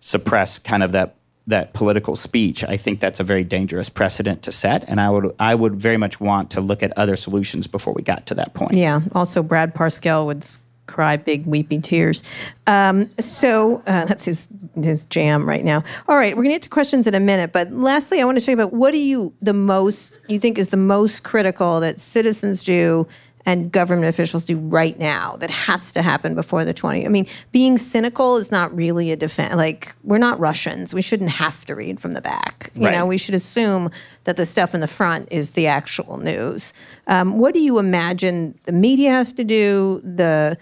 suppress 0.00 0.58
kind 0.58 0.82
of 0.82 0.90
that 0.92 1.14
that 1.46 1.74
political 1.74 2.16
speech, 2.16 2.64
I 2.64 2.76
think 2.76 2.98
that's 2.98 3.20
a 3.20 3.24
very 3.24 3.44
dangerous 3.44 3.88
precedent 3.88 4.42
to 4.42 4.52
set. 4.52 4.82
And 4.88 5.00
I 5.00 5.10
would 5.10 5.32
I 5.38 5.54
would 5.54 5.76
very 5.76 5.96
much 5.96 6.18
want 6.18 6.50
to 6.50 6.60
look 6.60 6.82
at 6.82 6.92
other 6.98 7.14
solutions 7.14 7.68
before 7.68 7.92
we 7.92 8.02
got 8.02 8.26
to 8.26 8.34
that 8.34 8.52
point. 8.52 8.74
Yeah. 8.74 9.02
Also, 9.14 9.44
Brad 9.44 9.76
Parscale 9.76 10.26
would 10.26 10.44
cry 10.88 11.16
big 11.16 11.46
weepy 11.46 11.78
tears. 11.80 12.22
Um, 12.66 13.08
so 13.20 13.82
uh, 13.86 14.06
that's 14.06 14.24
his 14.24 14.48
his 14.82 15.04
jam 15.04 15.48
right 15.48 15.64
now. 15.64 15.84
All 16.08 16.16
right, 16.16 16.36
we're 16.36 16.42
gonna 16.42 16.56
get 16.56 16.62
to 16.62 16.68
questions 16.68 17.06
in 17.06 17.14
a 17.14 17.20
minute, 17.20 17.52
but 17.52 17.70
lastly, 17.70 18.20
I 18.20 18.24
want 18.24 18.38
to 18.40 18.44
talk 18.44 18.54
about 18.54 18.72
what 18.72 18.90
do 18.90 18.98
you 18.98 19.32
the 19.40 19.52
most 19.52 20.20
you 20.28 20.40
think 20.40 20.58
is 20.58 20.70
the 20.70 20.76
most 20.76 21.22
critical 21.22 21.78
that 21.80 22.00
citizens 22.00 22.62
do 22.62 23.06
and 23.48 23.72
government 23.72 24.08
officials 24.08 24.44
do 24.44 24.58
right 24.58 24.98
now 24.98 25.36
that 25.36 25.48
has 25.48 25.90
to 25.92 26.02
happen 26.02 26.34
before 26.34 26.66
the 26.66 26.74
20 26.74 27.06
i 27.06 27.08
mean 27.08 27.26
being 27.50 27.78
cynical 27.78 28.36
is 28.36 28.50
not 28.50 28.74
really 28.76 29.10
a 29.10 29.16
defense 29.16 29.54
like 29.54 29.94
we're 30.04 30.18
not 30.18 30.38
russians 30.38 30.92
we 30.92 31.00
shouldn't 31.00 31.30
have 31.30 31.64
to 31.64 31.74
read 31.74 31.98
from 31.98 32.12
the 32.12 32.20
back 32.20 32.70
you 32.74 32.84
right. 32.84 32.92
know 32.92 33.06
we 33.06 33.16
should 33.16 33.34
assume 33.34 33.90
that 34.24 34.36
the 34.36 34.44
stuff 34.44 34.74
in 34.74 34.80
the 34.80 34.86
front 34.86 35.26
is 35.30 35.52
the 35.52 35.66
actual 35.66 36.18
news 36.18 36.74
um, 37.06 37.38
what 37.38 37.54
do 37.54 37.60
you 37.60 37.78
imagine 37.78 38.58
the 38.64 38.72
media 38.72 39.10
has 39.10 39.32
to 39.32 39.44
do 39.44 40.00
the 40.04 40.58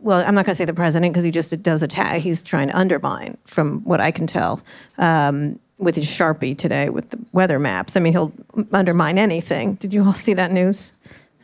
well, 0.00 0.24
I'm 0.26 0.34
not 0.34 0.44
going 0.44 0.52
to 0.52 0.54
say 0.54 0.64
the 0.64 0.72
president 0.74 1.12
because 1.12 1.24
he 1.24 1.30
just 1.30 1.62
does 1.62 1.82
attack. 1.82 2.20
He's 2.20 2.42
trying 2.42 2.68
to 2.68 2.76
undermine, 2.76 3.36
from 3.44 3.80
what 3.80 4.00
I 4.00 4.10
can 4.10 4.26
tell, 4.26 4.62
um, 4.98 5.58
with 5.78 5.96
his 5.96 6.06
sharpie 6.06 6.56
today 6.56 6.88
with 6.88 7.10
the 7.10 7.18
weather 7.32 7.58
maps. 7.58 7.96
I 7.96 8.00
mean, 8.00 8.12
he'll 8.12 8.32
undermine 8.72 9.18
anything. 9.18 9.74
Did 9.74 9.92
you 9.92 10.04
all 10.04 10.14
see 10.14 10.34
that 10.34 10.52
news? 10.52 10.92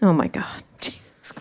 Oh 0.01 0.13
my 0.13 0.29
God, 0.29 0.63
Jesus. 0.81 1.35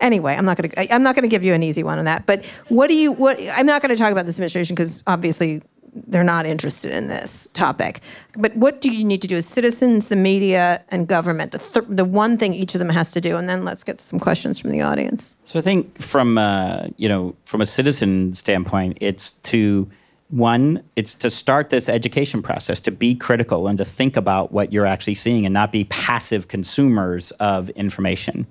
anyway, 0.00 0.34
I'm 0.34 0.44
not 0.44 0.56
going 0.58 0.70
to. 0.70 0.94
I'm 0.94 1.02
not 1.02 1.14
going 1.14 1.22
to 1.22 1.28
give 1.28 1.42
you 1.42 1.54
an 1.54 1.62
easy 1.62 1.82
one 1.82 1.98
on 1.98 2.04
that. 2.04 2.26
But 2.26 2.44
what 2.68 2.88
do 2.88 2.94
you? 2.94 3.12
What 3.12 3.38
I'm 3.52 3.66
not 3.66 3.80
going 3.80 3.90
to 3.90 3.96
talk 3.96 4.12
about 4.12 4.26
this 4.26 4.36
administration 4.36 4.74
because 4.74 5.02
obviously 5.06 5.62
they're 5.94 6.24
not 6.24 6.46
interested 6.46 6.90
in 6.90 7.08
this 7.08 7.48
topic. 7.52 8.00
But 8.36 8.56
what 8.56 8.80
do 8.80 8.92
you 8.92 9.04
need 9.04 9.20
to 9.22 9.28
do 9.28 9.36
as 9.36 9.46
citizens, 9.46 10.08
the 10.08 10.16
media, 10.16 10.82
and 10.88 11.06
government? 11.06 11.52
The, 11.52 11.58
th- 11.58 11.86
the 11.88 12.04
one 12.04 12.38
thing 12.38 12.54
each 12.54 12.74
of 12.74 12.78
them 12.78 12.88
has 12.88 13.10
to 13.12 13.20
do, 13.20 13.36
and 13.36 13.48
then 13.48 13.64
let's 13.64 13.84
get 13.84 14.00
some 14.00 14.18
questions 14.18 14.58
from 14.58 14.70
the 14.70 14.80
audience. 14.80 15.36
So 15.44 15.58
I 15.58 15.62
think 15.62 16.00
from 16.00 16.38
uh, 16.38 16.88
you 16.96 17.08
know 17.08 17.36
from 17.44 17.60
a 17.60 17.66
citizen 17.66 18.34
standpoint, 18.34 18.98
it's 19.00 19.32
to 19.42 19.90
one, 20.30 20.82
it's 20.96 21.14
to 21.14 21.30
start 21.30 21.68
this 21.68 21.90
education 21.90 22.42
process, 22.42 22.80
to 22.80 22.90
be 22.90 23.14
critical 23.14 23.68
and 23.68 23.76
to 23.76 23.84
think 23.84 24.16
about 24.16 24.50
what 24.50 24.72
you're 24.72 24.86
actually 24.86 25.14
seeing 25.14 25.44
and 25.44 25.52
not 25.52 25.70
be 25.70 25.84
passive 25.84 26.48
consumers 26.48 27.32
of 27.32 27.68
information. 27.70 28.46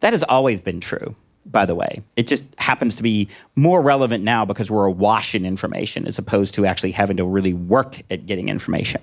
That 0.00 0.12
has 0.12 0.24
always 0.24 0.60
been 0.60 0.80
true 0.80 1.14
by 1.46 1.66
the 1.66 1.74
way. 1.74 2.02
It 2.16 2.26
just 2.26 2.44
happens 2.58 2.94
to 2.96 3.02
be 3.02 3.28
more 3.56 3.80
relevant 3.82 4.24
now 4.24 4.44
because 4.44 4.70
we're 4.70 4.86
awash 4.86 5.34
in 5.34 5.44
information 5.44 6.06
as 6.06 6.18
opposed 6.18 6.54
to 6.54 6.66
actually 6.66 6.92
having 6.92 7.16
to 7.16 7.24
really 7.24 7.52
work 7.52 8.00
at 8.10 8.26
getting 8.26 8.48
information. 8.48 9.02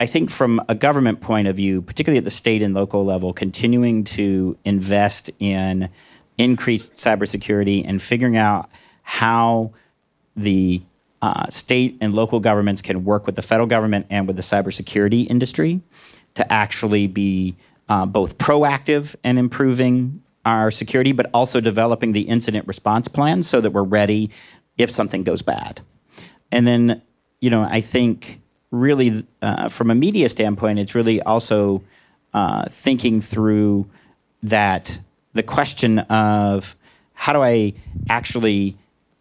I 0.00 0.06
think 0.06 0.30
from 0.30 0.60
a 0.68 0.74
government 0.74 1.20
point 1.20 1.48
of 1.48 1.56
view, 1.56 1.80
particularly 1.80 2.18
at 2.18 2.24
the 2.24 2.30
state 2.30 2.62
and 2.62 2.74
local 2.74 3.04
level, 3.04 3.32
continuing 3.32 4.04
to 4.04 4.56
invest 4.64 5.30
in 5.38 5.88
increased 6.36 6.94
cybersecurity 6.94 7.84
and 7.86 8.02
figuring 8.02 8.36
out 8.36 8.68
how 9.02 9.72
the 10.36 10.82
uh, 11.22 11.48
state 11.48 11.96
and 12.00 12.12
local 12.12 12.40
governments 12.40 12.82
can 12.82 13.04
work 13.04 13.24
with 13.24 13.36
the 13.36 13.42
federal 13.42 13.68
government 13.68 14.06
and 14.10 14.26
with 14.26 14.36
the 14.36 14.42
cybersecurity 14.42 15.28
industry 15.30 15.80
to 16.34 16.52
actually 16.52 17.06
be 17.06 17.54
uh, 17.88 18.04
both 18.04 18.36
proactive 18.36 19.14
and 19.22 19.38
improving 19.38 20.22
our 20.44 20.70
security, 20.70 21.12
but 21.12 21.30
also 21.32 21.60
developing 21.60 22.12
the 22.12 22.22
incident 22.22 22.66
response 22.66 23.08
plan 23.08 23.42
so 23.42 23.60
that 23.60 23.70
we're 23.70 23.82
ready 23.82 24.30
if 24.76 24.90
something 24.90 25.22
goes 25.22 25.42
bad. 25.42 25.80
And 26.52 26.66
then, 26.66 27.02
you 27.40 27.50
know, 27.50 27.66
I 27.68 27.80
think 27.80 28.40
really 28.70 29.26
uh, 29.42 29.68
from 29.68 29.90
a 29.90 29.94
media 29.94 30.28
standpoint, 30.28 30.78
it's 30.78 30.94
really 30.94 31.22
also 31.22 31.82
uh, 32.32 32.66
thinking 32.68 33.20
through 33.20 33.88
that 34.42 34.98
the 35.32 35.42
question 35.42 36.00
of 36.00 36.76
how 37.14 37.32
do 37.32 37.42
I 37.42 37.74
actually 38.08 38.76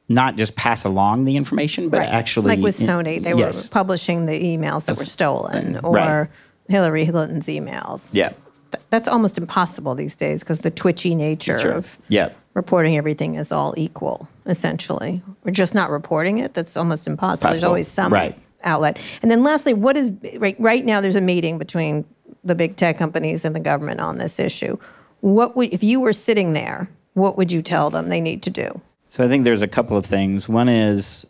not 0.10 0.36
just 0.36 0.56
pass 0.56 0.84
along 0.84 1.26
the 1.26 1.38
information, 1.38 1.90
but 1.90 2.00
right. 2.00 2.10
actually 2.10 2.50
like 2.50 2.60
with 2.60 2.78
Sony, 2.78 3.24
they 3.24 3.34
yes. 3.34 3.64
were 3.64 3.70
publishing 3.70 4.26
the 4.26 4.34
emails 4.34 4.86
that 4.86 4.98
were 4.98 5.06
stolen, 5.06 5.80
or 5.84 5.94
right 5.94 6.30
Hillary 6.68 7.06
Clinton's 7.08 7.48
emails. 7.48 8.14
Yeah. 8.14 8.34
Th- 8.74 8.84
that's 8.90 9.08
almost 9.08 9.38
impossible 9.38 9.94
these 9.96 10.16
days 10.16 10.42
because 10.42 10.60
the 10.60 10.72
twitchy 10.72 11.14
nature 11.16 11.60
Sure. 11.60 11.72
of 11.72 11.98
Yeah. 12.10 12.30
reporting 12.56 12.98
everything 12.98 13.36
is 13.36 13.52
all 13.52 13.74
equal, 13.78 14.28
essentially. 14.48 15.22
We're 15.44 15.52
just 15.52 15.76
not 15.76 15.90
reporting 15.92 16.40
it. 16.40 16.54
That's 16.54 16.76
almost 16.76 17.08
impossible. 17.08 17.52
There's 17.52 17.64
always 17.64 17.88
some 17.88 18.12
Right. 18.12 18.38
outlet. 18.64 18.98
And 19.22 19.30
then 19.30 19.44
lastly, 19.44 19.74
what 19.74 19.96
is 19.96 20.12
right, 20.38 20.56
right 20.60 20.84
now 20.84 21.02
there's 21.02 21.16
a 21.16 21.22
meeting 21.22 21.58
between 21.58 22.06
the 22.44 22.56
big 22.56 22.76
tech 22.76 22.98
companies 22.98 23.46
and 23.46 23.56
the 23.56 23.60
government 23.60 24.00
on 24.00 24.18
this 24.18 24.40
issue. 24.40 24.78
What 25.22 25.56
would 25.56 25.72
if 25.74 25.84
you 25.84 26.00
were 26.02 26.14
sitting 26.14 26.54
there, 26.54 26.90
what 27.14 27.38
would 27.38 27.52
you 27.52 27.62
tell 27.62 27.90
them 27.90 28.10
they 28.10 28.22
need 28.22 28.42
to 28.44 28.50
do? 28.50 28.82
So 29.10 29.24
I 29.24 29.28
think 29.28 29.44
there's 29.44 29.62
a 29.62 29.68
couple 29.68 29.96
of 29.96 30.06
things. 30.06 30.50
One 30.50 30.68
is 30.68 31.26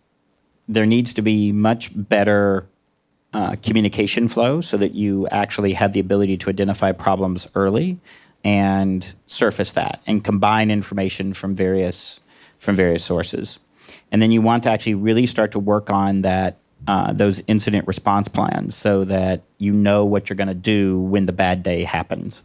there 0.70 0.86
needs 0.86 1.14
to 1.16 1.22
be 1.22 1.52
much 1.52 1.92
better 1.94 2.66
uh, 3.34 3.56
communication 3.64 4.28
flow 4.28 4.62
so 4.62 4.78
that 4.78 4.94
you 4.94 5.28
actually 5.30 5.74
have 5.74 5.94
the 5.94 6.00
ability 6.00 6.38
to 6.38 6.50
identify 6.50 6.92
problems 6.92 7.48
early 7.56 7.98
and 8.44 9.14
surface 9.26 9.72
that 9.72 10.02
and 10.06 10.24
combine 10.24 10.70
information 10.70 11.34
from 11.34 11.56
various 11.56 12.20
from 12.60 12.76
various 12.76 13.04
sources. 13.04 13.60
And 14.12 14.22
then 14.22 14.32
you 14.32 14.42
want 14.42 14.64
to 14.64 14.70
actually 14.70 14.94
really 14.94 15.26
start 15.26 15.52
to 15.54 15.60
work 15.60 15.90
on 15.90 16.22
that 16.22 16.58
uh, 16.88 17.14
those 17.14 17.44
incident 17.48 17.88
response 17.88 18.28
plans 18.28 18.76
so 18.76 19.06
that 19.06 19.42
you 19.58 19.72
know 19.72 20.06
what 20.06 20.30
you're 20.30 20.36
going 20.36 20.48
to 20.48 20.54
do 20.54 21.00
when 21.00 21.26
the 21.26 21.32
bad 21.32 21.64
day 21.64 21.84
happens, 21.84 22.44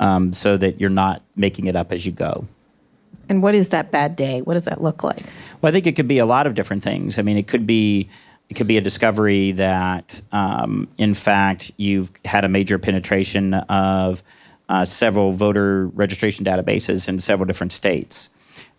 um, 0.00 0.32
so 0.32 0.56
that 0.56 0.80
you're 0.80 0.90
not 0.90 1.22
making 1.36 1.66
it 1.66 1.76
up 1.76 1.92
as 1.92 2.06
you 2.06 2.12
go. 2.12 2.46
And 3.28 3.42
what 3.42 3.54
is 3.54 3.70
that 3.70 3.90
bad 3.90 4.14
day? 4.16 4.40
What 4.42 4.54
does 4.54 4.64
that 4.66 4.82
look 4.82 5.02
like? 5.02 5.22
Well, 5.60 5.70
I 5.70 5.72
think 5.72 5.86
it 5.86 5.96
could 5.96 6.08
be 6.08 6.18
a 6.18 6.26
lot 6.26 6.46
of 6.46 6.54
different 6.54 6.82
things. 6.82 7.18
I 7.18 7.22
mean, 7.22 7.36
it 7.36 7.48
could 7.48 7.66
be 7.66 8.08
it 8.52 8.56
could 8.56 8.66
be 8.66 8.76
a 8.76 8.82
discovery 8.82 9.52
that, 9.52 10.20
um, 10.30 10.86
in 10.98 11.14
fact, 11.14 11.72
you've 11.78 12.10
had 12.26 12.44
a 12.44 12.50
major 12.50 12.78
penetration 12.78 13.54
of 13.54 14.22
uh, 14.68 14.84
several 14.84 15.32
voter 15.32 15.86
registration 15.86 16.44
databases 16.44 17.08
in 17.08 17.18
several 17.18 17.46
different 17.46 17.72
states. 17.72 18.28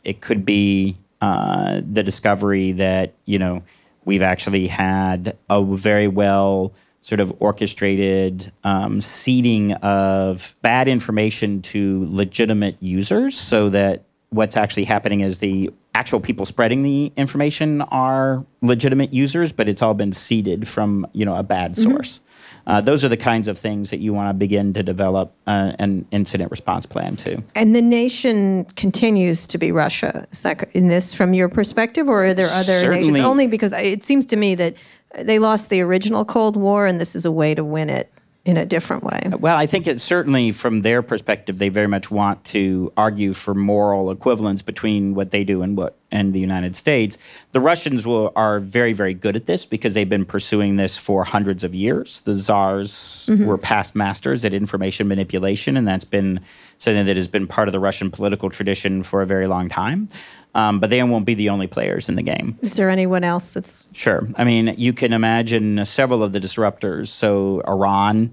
It 0.03 0.21
could 0.21 0.45
be 0.45 0.95
uh, 1.21 1.81
the 1.91 2.03
discovery 2.03 2.73
that 2.73 3.15
you 3.25 3.39
know 3.39 3.63
we've 4.05 4.21
actually 4.21 4.67
had 4.67 5.35
a 5.49 5.63
very 5.63 6.07
well 6.07 6.71
sort 7.01 7.19
of 7.19 7.33
orchestrated 7.39 8.51
um, 8.63 9.01
seeding 9.01 9.73
of 9.81 10.55
bad 10.61 10.87
information 10.87 11.63
to 11.63 12.07
legitimate 12.11 12.77
users 12.79 13.35
so 13.35 13.69
that 13.69 14.03
what's 14.29 14.55
actually 14.55 14.83
happening 14.83 15.21
is 15.21 15.39
the 15.39 15.71
actual 15.95 16.19
people 16.19 16.45
spreading 16.45 16.83
the 16.83 17.11
information 17.15 17.81
are 17.81 18.45
legitimate 18.61 19.13
users, 19.13 19.51
but 19.51 19.67
it's 19.67 19.81
all 19.81 19.93
been 19.93 20.13
seeded 20.13 20.67
from 20.67 21.07
you 21.13 21.25
know 21.25 21.35
a 21.35 21.43
bad 21.43 21.77
source. 21.77 22.19
Uh, 22.65 22.79
those 22.79 23.03
are 23.03 23.09
the 23.09 23.17
kinds 23.17 23.49
of 23.49 23.57
things 23.57 23.89
that 23.89 23.99
you 23.99 24.13
want 24.13 24.29
to 24.29 24.33
begin 24.33 24.73
to 24.73 24.81
develop 24.81 25.33
uh, 25.47 25.73
an 25.79 26.05
incident 26.11 26.49
response 26.49 26.85
plan 26.85 27.15
to. 27.17 27.43
And 27.55 27.75
the 27.75 27.81
nation 27.81 28.65
continues 28.75 29.45
to 29.47 29.57
be 29.57 29.71
Russia. 29.71 30.25
Is 30.31 30.41
that 30.41 30.69
in 30.73 30.87
this 30.87 31.13
from 31.13 31.33
your 31.33 31.49
perspective, 31.49 32.07
or 32.07 32.25
are 32.25 32.33
there 32.33 32.49
other 32.49 32.89
nations? 32.89 33.07
Certainly. 33.07 33.21
Only 33.21 33.47
because 33.47 33.73
it 33.73 34.03
seems 34.03 34.25
to 34.27 34.37
me 34.37 34.55
that 34.55 34.75
they 35.19 35.39
lost 35.39 35.69
the 35.69 35.81
original 35.81 36.25
Cold 36.25 36.55
War, 36.55 36.87
and 36.87 36.99
this 36.99 37.15
is 37.15 37.25
a 37.25 37.31
way 37.31 37.53
to 37.53 37.63
win 37.63 37.89
it 37.89 38.12
in 38.45 38.57
a 38.57 38.65
different 38.65 39.03
way. 39.03 39.21
Well, 39.39 39.55
I 39.55 39.65
think 39.67 39.87
it's 39.87 40.03
certainly 40.03 40.51
from 40.51 40.81
their 40.81 41.01
perspective, 41.01 41.59
they 41.59 41.69
very 41.69 41.87
much 41.87 42.11
want 42.11 42.43
to 42.45 42.91
argue 42.97 43.31
for 43.31 43.53
moral 43.53 44.11
equivalence 44.11 44.61
between 44.61 45.15
what 45.15 45.31
they 45.31 45.45
do 45.45 45.61
and 45.61 45.77
what 45.77 45.95
and 46.11 46.33
the 46.33 46.39
United 46.39 46.75
States. 46.75 47.17
The 47.53 47.59
Russians 47.59 48.05
will, 48.05 48.31
are 48.35 48.59
very, 48.59 48.93
very 48.93 49.15
good 49.15 49.35
at 49.35 49.47
this 49.47 49.65
because 49.65 49.95
they've 49.95 50.07
been 50.07 50.25
pursuing 50.25 50.75
this 50.75 50.95
for 50.95 51.23
hundreds 51.23 51.63
of 51.63 51.73
years. 51.73 52.21
The 52.21 52.35
czars 52.35 53.25
mm-hmm. 53.27 53.45
were 53.45 53.57
past 53.57 53.95
masters 53.95 54.45
at 54.45 54.53
information 54.53 55.07
manipulation, 55.07 55.75
and 55.75 55.87
that's 55.87 56.05
been 56.05 56.41
something 56.77 57.05
that 57.07 57.15
has 57.15 57.27
been 57.27 57.47
part 57.47 57.67
of 57.67 57.71
the 57.71 57.79
Russian 57.79 58.11
political 58.11 58.49
tradition 58.49 59.01
for 59.03 59.21
a 59.21 59.25
very 59.25 59.47
long 59.47 59.69
time. 59.69 60.09
Um, 60.55 60.79
but 60.79 60.91
they 60.91 61.01
won't 61.01 61.25
be 61.25 61.33
the 61.33 61.49
only 61.49 61.65
players 61.65 62.09
in 62.09 62.15
the 62.15 62.21
game. 62.21 62.59
Is 62.61 62.75
there 62.75 62.89
anyone 62.91 63.23
else 63.23 63.49
that's 63.51 63.87
Sure. 63.93 64.27
I 64.35 64.43
mean, 64.43 64.75
you 64.77 64.93
can 64.93 65.11
imagine 65.11 65.83
several 65.85 66.21
of 66.21 66.31
the 66.31 66.39
disruptors. 66.39 67.07
So, 67.07 67.61
Iran, 67.67 68.31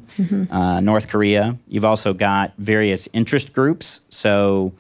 uh, 0.51 0.81
North 0.81 1.09
Korea. 1.09 1.57
You've 1.69 1.87
also 1.87 2.13
got 2.13 2.53
various 2.59 3.09
interest 3.15 3.53
groups. 3.55 4.03
So, 4.11 4.73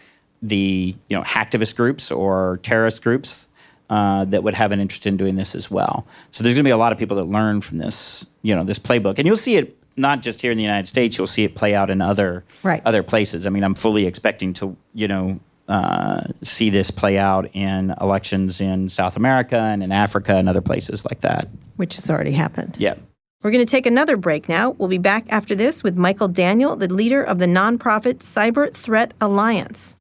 the 0.43 0.95
you 1.09 1.17
know 1.17 1.23
hacktivist 1.23 1.77
groups 1.77 2.11
or 2.11 2.61
terrorist 2.63 3.03
groups 3.03 3.47
uh, 3.91 4.25
that 4.27 4.43
would 4.43 4.55
have 4.55 4.71
an 4.73 4.81
interest 4.81 5.07
in 5.07 5.17
doing 5.17 5.37
this 5.37 5.55
as 5.55 5.71
well. 5.71 6.07
So, 6.33 6.45
there's 6.45 6.55
going 6.55 6.65
to 6.65 6.69
be 6.69 6.73
a 6.73 6.77
lot 6.77 6.93
of 6.93 6.99
people 6.99 7.17
that 7.17 7.25
learn 7.25 7.63
from 7.63 7.79
this 7.79 8.27
you 8.43 8.55
know 8.55 8.65
this 8.65 8.79
playbook, 8.79 9.17
and 9.19 9.27
you'll 9.27 9.37
see 9.37 9.57
it 9.57 9.77
not 9.97 10.21
just 10.23 10.41
here 10.43 10.53
in 10.53 10.59
the 10.59 10.65
United 10.65 10.89
States. 10.89 11.17
You'll 11.19 11.27
see 11.27 11.45
it 11.45 11.55
play 11.55 11.75
out 11.75 11.89
in 11.91 12.01
other 12.03 12.45
Right. 12.63 12.83
other 12.85 13.03
places. 13.03 13.47
I 13.47 13.51
mean, 13.51 13.65
I'm 13.65 13.75
fully 13.75 14.07
expecting 14.07 14.53
to 14.55 14.77
you 14.95 15.09
know 15.09 15.41
uh, 15.71 16.23
see 16.43 16.69
this 16.69 16.91
play 16.91 17.17
out 17.17 17.49
in 17.55 17.95
elections 18.01 18.61
in 18.61 18.89
South 18.89 19.17
America 19.17 19.57
and 19.57 19.83
in 19.83 19.93
Africa 19.93 20.35
and 20.35 20.49
other 20.49 20.61
places 20.61 21.05
like 21.05 21.21
that. 21.21 21.49
which 21.77 21.97
has 21.97 22.11
already 22.11 22.33
happened? 22.33 22.77
Yeah. 22.79 22.95
We're 23.43 23.53
going 23.53 23.65
to 23.65 23.71
take 23.71 23.87
another 23.87 24.19
break 24.19 24.51
now. 24.51 24.71
We'll 24.73 24.89
be 24.91 24.99
back 24.99 25.25
after 25.31 25.55
this 25.55 25.83
with 25.83 25.97
Michael 25.97 26.29
Daniel, 26.29 26.77
the 26.77 26.89
leader 26.93 27.23
of 27.23 27.39
the 27.39 27.47
nonprofit 27.47 28.19
Cyber 28.19 28.75
Threat 28.75 29.15
Alliance. 29.21 29.97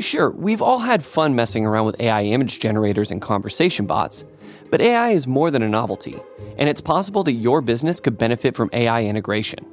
Sure, 0.00 0.30
we've 0.30 0.60
all 0.60 0.80
had 0.80 1.04
fun 1.04 1.36
messing 1.36 1.64
around 1.64 1.86
with 1.86 2.00
AI 2.00 2.24
image 2.24 2.58
generators 2.58 3.12
and 3.12 3.22
conversation 3.22 3.86
bots, 3.86 4.24
but 4.70 4.80
AI 4.80 5.10
is 5.10 5.28
more 5.28 5.52
than 5.52 5.62
a 5.62 5.68
novelty, 5.68 6.18
and 6.58 6.68
it's 6.68 6.80
possible 6.80 7.22
that 7.22 7.32
your 7.34 7.60
business 7.60 8.00
could 8.00 8.18
benefit 8.18 8.56
from 8.56 8.68
AI 8.72 9.04
integration. 9.04 9.64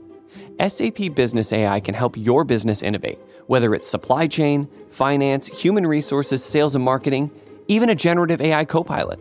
SAP 0.62 1.16
Business 1.16 1.52
AI 1.52 1.80
can 1.80 1.96
help 1.96 2.16
your 2.16 2.44
business 2.44 2.84
innovate, 2.84 3.18
whether 3.48 3.74
it's 3.74 3.90
supply 3.90 4.28
chain, 4.28 4.68
finance, 4.90 5.48
human 5.48 5.88
resources, 5.88 6.44
sales 6.44 6.76
and 6.76 6.86
marketing, 6.86 7.32
even 7.68 7.90
a 7.90 7.96
generative 7.96 8.40
AI 8.42 8.66
copilot. 8.66 9.20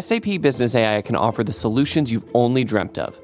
SAP 0.00 0.40
Business 0.40 0.74
AI 0.74 1.00
can 1.02 1.14
offer 1.14 1.44
the 1.44 1.52
solutions 1.52 2.10
you've 2.10 2.24
only 2.34 2.64
dreamt 2.64 2.98
of. 2.98 3.16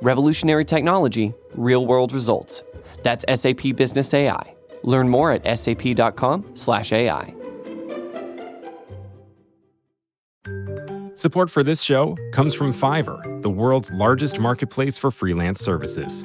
Revolutionary 0.00 0.64
technology, 0.64 1.34
real 1.54 1.86
world 1.86 2.12
results. 2.12 2.62
That's 3.02 3.24
SAP 3.40 3.74
Business 3.74 4.14
AI. 4.14 4.54
Learn 4.84 5.08
more 5.08 5.32
at 5.32 5.58
sap.com/ai. 5.58 7.34
Support 11.14 11.50
for 11.50 11.62
this 11.62 11.82
show 11.82 12.16
comes 12.32 12.54
from 12.54 12.72
Fiverr, 12.72 13.42
the 13.42 13.50
world's 13.50 13.92
largest 13.92 14.38
marketplace 14.38 14.98
for 14.98 15.10
freelance 15.10 15.60
services. 15.60 16.24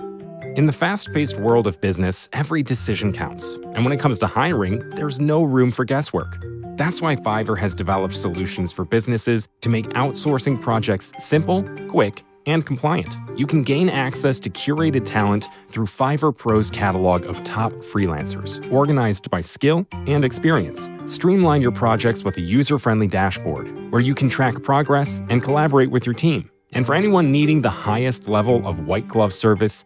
In 0.58 0.66
the 0.66 0.74
fast 0.74 1.14
paced 1.14 1.38
world 1.38 1.68
of 1.68 1.80
business, 1.82 2.28
every 2.34 2.64
decision 2.64 3.14
counts. 3.14 3.54
And 3.76 3.86
when 3.86 3.92
it 3.94 4.00
comes 4.00 4.18
to 4.18 4.26
hiring, 4.26 4.90
there's 4.90 5.20
no 5.20 5.44
room 5.44 5.70
for 5.70 5.86
guesswork. 5.86 6.36
That's 6.78 7.00
why 7.00 7.16
Fiverr 7.16 7.60
has 7.60 7.76
developed 7.76 8.16
solutions 8.16 8.72
for 8.72 8.84
businesses 8.84 9.48
to 9.62 9.70
make 9.70 9.86
outsourcing 9.90 10.60
projects 10.60 11.14
simple, 11.20 11.62
quick, 11.90 12.24
and 12.48 12.66
compliant. 12.66 13.16
You 13.36 13.46
can 13.46 13.62
gain 13.62 13.88
access 13.88 14.40
to 14.40 14.50
curated 14.50 15.06
talent 15.06 15.46
through 15.68 15.86
Fiverr 15.86 16.36
Pro's 16.36 16.72
catalog 16.72 17.24
of 17.26 17.44
top 17.44 17.72
freelancers, 17.74 18.60
organized 18.74 19.30
by 19.30 19.42
skill 19.42 19.86
and 20.08 20.26
experience. 20.26 20.90
Streamline 21.06 21.62
your 21.62 21.72
projects 21.72 22.24
with 22.24 22.36
a 22.38 22.42
user 22.42 22.80
friendly 22.80 23.06
dashboard 23.06 23.92
where 23.92 24.02
you 24.02 24.16
can 24.16 24.28
track 24.28 24.64
progress 24.64 25.22
and 25.30 25.44
collaborate 25.44 25.92
with 25.92 26.08
your 26.08 26.16
team. 26.16 26.50
And 26.72 26.84
for 26.84 26.96
anyone 26.96 27.32
needing 27.32 27.62
the 27.62 27.70
highest 27.70 28.28
level 28.28 28.68
of 28.68 28.88
white 28.88 29.08
glove 29.08 29.34
service, 29.36 29.86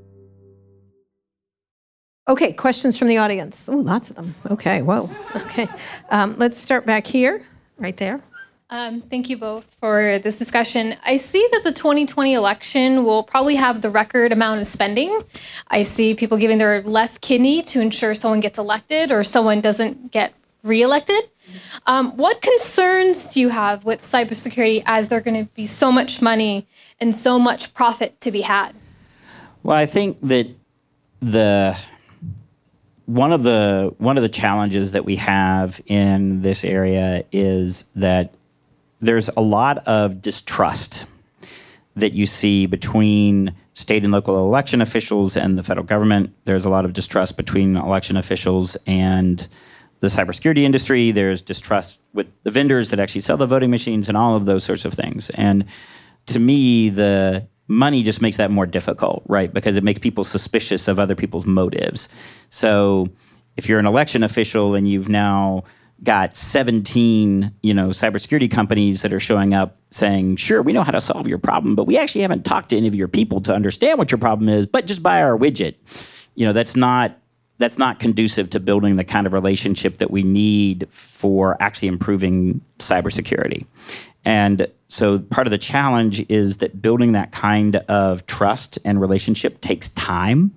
Okay, 2.31 2.53
questions 2.53 2.97
from 2.97 3.09
the 3.09 3.17
audience. 3.17 3.67
Oh, 3.67 3.75
lots 3.75 4.09
of 4.09 4.15
them. 4.15 4.33
Okay, 4.49 4.81
whoa. 4.81 5.09
Okay, 5.35 5.67
um, 6.11 6.35
let's 6.37 6.57
start 6.57 6.85
back 6.85 7.05
here, 7.05 7.45
right 7.77 7.97
there. 7.97 8.21
Um, 8.69 9.01
thank 9.01 9.29
you 9.29 9.35
both 9.35 9.75
for 9.81 10.17
this 10.19 10.39
discussion. 10.39 10.95
I 11.03 11.17
see 11.17 11.45
that 11.51 11.65
the 11.65 11.73
2020 11.73 12.33
election 12.33 13.03
will 13.03 13.23
probably 13.23 13.55
have 13.55 13.81
the 13.81 13.89
record 13.89 14.31
amount 14.31 14.61
of 14.61 14.67
spending. 14.67 15.25
I 15.67 15.83
see 15.83 16.15
people 16.15 16.37
giving 16.37 16.57
their 16.57 16.81
left 16.83 17.19
kidney 17.19 17.63
to 17.63 17.81
ensure 17.81 18.15
someone 18.15 18.39
gets 18.39 18.57
elected 18.57 19.11
or 19.11 19.25
someone 19.25 19.59
doesn't 19.59 20.13
get 20.13 20.33
reelected. 20.63 21.29
Um, 21.85 22.15
what 22.15 22.41
concerns 22.41 23.33
do 23.33 23.41
you 23.41 23.49
have 23.49 23.83
with 23.83 24.03
cybersecurity 24.03 24.83
as 24.85 25.09
there 25.09 25.19
going 25.19 25.47
to 25.47 25.51
be 25.53 25.65
so 25.65 25.91
much 25.91 26.21
money 26.21 26.65
and 27.01 27.13
so 27.13 27.37
much 27.37 27.73
profit 27.73 28.21
to 28.21 28.31
be 28.31 28.39
had? 28.39 28.71
Well, 29.63 29.75
I 29.75 29.85
think 29.85 30.17
that 30.21 30.47
the 31.19 31.77
one 33.11 33.33
of 33.33 33.43
the 33.43 33.93
one 33.97 34.17
of 34.17 34.23
the 34.23 34.29
challenges 34.29 34.93
that 34.93 35.03
we 35.03 35.17
have 35.17 35.81
in 35.85 36.41
this 36.43 36.63
area 36.63 37.25
is 37.33 37.83
that 37.93 38.33
there's 38.99 39.29
a 39.35 39.41
lot 39.41 39.85
of 39.85 40.21
distrust 40.21 41.05
that 41.95 42.13
you 42.13 42.25
see 42.25 42.65
between 42.65 43.53
state 43.73 44.05
and 44.05 44.13
local 44.13 44.37
election 44.37 44.81
officials 44.81 45.35
and 45.35 45.57
the 45.57 45.63
federal 45.63 45.85
government. 45.85 46.33
There's 46.45 46.63
a 46.63 46.69
lot 46.69 46.85
of 46.85 46.93
distrust 46.93 47.35
between 47.35 47.75
election 47.75 48.15
officials 48.15 48.77
and 48.87 49.45
the 49.99 50.07
cybersecurity 50.07 50.59
industry. 50.59 51.11
There's 51.11 51.41
distrust 51.41 51.99
with 52.13 52.27
the 52.43 52.51
vendors 52.51 52.91
that 52.91 52.99
actually 53.01 53.21
sell 53.21 53.35
the 53.35 53.45
voting 53.45 53.71
machines 53.71 54.07
and 54.07 54.17
all 54.17 54.37
of 54.37 54.45
those 54.45 54.63
sorts 54.63 54.85
of 54.85 54.93
things. 54.93 55.29
And 55.31 55.65
to 56.27 56.39
me, 56.39 56.89
the 56.89 57.45
money 57.71 58.03
just 58.03 58.21
makes 58.21 58.37
that 58.37 58.51
more 58.51 58.65
difficult, 58.65 59.23
right? 59.27 59.51
Because 59.51 59.75
it 59.75 59.83
makes 59.83 59.99
people 59.99 60.23
suspicious 60.23 60.87
of 60.87 60.99
other 60.99 61.15
people's 61.15 61.45
motives. 61.45 62.09
So 62.49 63.09
if 63.57 63.67
you're 63.67 63.79
an 63.79 63.85
election 63.85 64.23
official 64.23 64.75
and 64.75 64.87
you've 64.87 65.09
now 65.09 65.63
got 66.03 66.35
17, 66.35 67.51
you 67.61 67.73
know, 67.73 67.89
cybersecurity 67.89 68.49
companies 68.51 69.03
that 69.03 69.13
are 69.13 69.19
showing 69.19 69.53
up 69.53 69.77
saying, 69.91 70.35
"Sure, 70.35 70.61
we 70.61 70.73
know 70.73 70.83
how 70.83 70.91
to 70.91 71.01
solve 71.01 71.27
your 71.27 71.37
problem, 71.37 71.75
but 71.75 71.85
we 71.85 71.97
actually 71.97 72.21
haven't 72.21 72.43
talked 72.43 72.69
to 72.69 72.77
any 72.77 72.87
of 72.87 72.95
your 72.95 73.07
people 73.07 73.39
to 73.41 73.53
understand 73.53 73.97
what 73.99 74.11
your 74.11 74.17
problem 74.17 74.49
is, 74.49 74.65
but 74.65 74.85
just 74.87 75.01
buy 75.03 75.21
our 75.21 75.37
widget." 75.37 75.75
You 76.35 76.45
know, 76.45 76.53
that's 76.53 76.75
not 76.75 77.17
that's 77.59 77.77
not 77.77 77.99
conducive 77.99 78.49
to 78.49 78.59
building 78.59 78.95
the 78.95 79.03
kind 79.03 79.27
of 79.27 79.33
relationship 79.33 79.99
that 79.99 80.09
we 80.09 80.23
need 80.23 80.87
for 80.89 81.55
actually 81.59 81.87
improving 81.87 82.59
cybersecurity. 82.79 83.65
And 84.25 84.67
so 84.87 85.19
part 85.19 85.47
of 85.47 85.51
the 85.51 85.57
challenge 85.57 86.25
is 86.29 86.57
that 86.57 86.81
building 86.81 87.13
that 87.13 87.31
kind 87.31 87.77
of 87.77 88.25
trust 88.27 88.77
and 88.85 88.99
relationship 88.99 89.61
takes 89.61 89.89
time, 89.89 90.53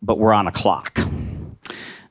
but 0.00 0.18
we're 0.18 0.32
on 0.32 0.46
a 0.46 0.52
clock. 0.52 0.98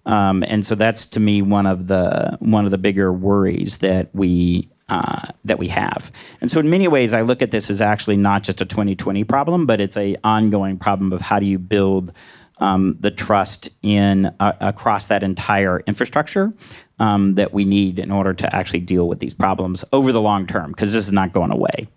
Um, 0.05 0.43
and 0.43 0.65
so 0.65 0.75
that's 0.75 1.05
to 1.07 1.19
me 1.19 1.41
one 1.41 1.65
of 1.65 1.88
the 1.88 2.38
one 2.39 2.65
of 2.65 2.71
the 2.71 2.78
bigger 2.78 3.11
worries 3.11 3.78
that 3.80 4.13
we 4.13 4.69
uh, 4.89 5.28
that 5.43 5.59
we 5.59 5.67
have. 5.67 6.11
And 6.39 6.49
so 6.49 6.61
in 6.61 6.69
many 6.69 6.88
ways, 6.88 7.13
I 7.13 7.21
look 7.21 7.41
at 7.41 7.51
this 7.51 7.69
as 7.69 7.82
actually 7.82 8.15
not 8.15 8.43
just 8.43 8.61
a 8.61 8.65
2020 8.65 9.25
problem, 9.25 9.65
but 9.65 9.82
it's 9.82 9.97
a 9.97 10.15
ongoing 10.23 10.78
problem 10.78 11.11
of 11.11 11.19
how 11.19 11.39
do 11.39 11.45
you 11.45 11.59
build 11.59 12.13
um, 12.59 12.95
the 12.99 13.11
trust 13.11 13.69
in 13.82 14.34
uh, 14.39 14.53
across 14.61 15.07
that 15.07 15.23
entire 15.23 15.82
infrastructure 15.82 16.53
um, 16.99 17.35
that 17.35 17.53
we 17.53 17.65
need 17.65 17.99
in 17.99 18.11
order 18.11 18.33
to 18.33 18.55
actually 18.55 18.79
deal 18.79 19.07
with 19.07 19.19
these 19.19 19.33
problems 19.33 19.85
over 19.93 20.11
the 20.11 20.21
long 20.21 20.47
term, 20.47 20.71
because 20.71 20.93
this 20.93 21.05
is 21.05 21.13
not 21.13 21.33
going 21.33 21.51
away. 21.51 21.87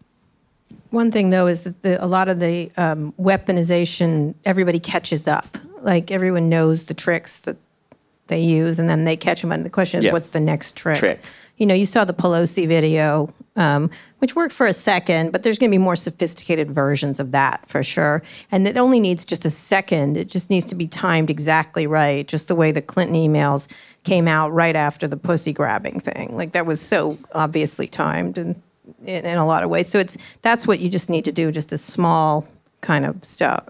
One 0.91 1.11
thing, 1.13 1.31
though, 1.31 1.47
is 1.47 1.63
that 1.63 1.83
the, 1.83 2.05
a 2.05 2.07
lot 2.07 2.29
of 2.29 2.41
the 2.41 2.71
um, 2.77 3.15
weaponization, 3.19 4.35
everybody 4.45 4.81
catches 4.81 5.29
up. 5.29 5.57
Like 5.83 6.11
everyone 6.11 6.49
knows 6.49 6.85
the 6.85 6.95
tricks 6.95 7.39
that 7.39 7.57
they 8.27 8.41
use, 8.41 8.79
and 8.79 8.89
then 8.89 9.05
they 9.05 9.17
catch 9.17 9.41
them. 9.41 9.53
And 9.53 9.65
the 9.65 9.71
question 9.71 9.99
is, 9.99 10.05
Yeah. 10.05 10.13
what's 10.13 10.31
the 10.31 10.41
next 10.41 10.77
trick? 10.77 10.99
Trick. 10.99 11.21
You 11.57 11.67
know, 11.67 11.75
you 11.75 11.85
saw 11.85 12.05
the 12.05 12.15
Pelosi 12.15 12.67
video, 12.67 13.33
um, 13.57 13.91
which 14.19 14.35
worked 14.35 14.55
for 14.55 14.67
a 14.67 14.73
second, 14.73 15.31
but 15.31 15.43
there's 15.43 15.59
going 15.59 15.71
to 15.71 15.75
be 15.75 15.83
more 15.83 15.97
sophisticated 15.97 16.71
versions 16.71 17.21
of 17.21 17.33
that 17.33 17.69
for 17.69 17.83
sure. 17.83 18.23
And 18.51 18.67
it 18.67 18.79
only 18.79 18.99
needs 18.99 19.27
just 19.27 19.45
a 19.45 19.51
second. 19.51 20.17
It 20.17 20.29
just 20.29 20.49
needs 20.49 20.65
to 20.67 20.75
be 20.75 20.87
timed 20.87 21.29
exactly 21.29 21.87
right, 21.87 22.27
just 22.27 22.49
the 22.49 22.55
way 22.55 22.73
the 22.73 22.81
Clinton 22.81 23.15
emails 23.17 23.69
came 24.05 24.27
out 24.29 24.51
right 24.53 24.77
after 24.77 25.07
the 25.07 25.17
pussy 25.17 25.53
grabbing 25.53 26.01
thing. 26.01 26.35
Like 26.37 26.53
that 26.53 26.67
was 26.67 26.81
so 26.81 27.19
obviously 27.35 27.87
timed 27.87 28.39
and 28.39 28.61
in, 29.05 29.25
in 29.27 29.39
a 29.39 29.47
lot 29.47 29.63
of 29.63 29.71
ways. 29.71 29.89
So 29.89 29.99
it's 29.99 30.17
that's 30.43 30.67
what 30.67 30.81
you 30.81 30.89
just 30.89 31.11
need 31.11 31.25
to 31.27 31.33
do, 31.33 31.53
just 31.53 31.73
a 31.73 31.79
small 31.79 32.47
kind 32.81 33.05
of 33.05 33.23
stuff, 33.25 33.63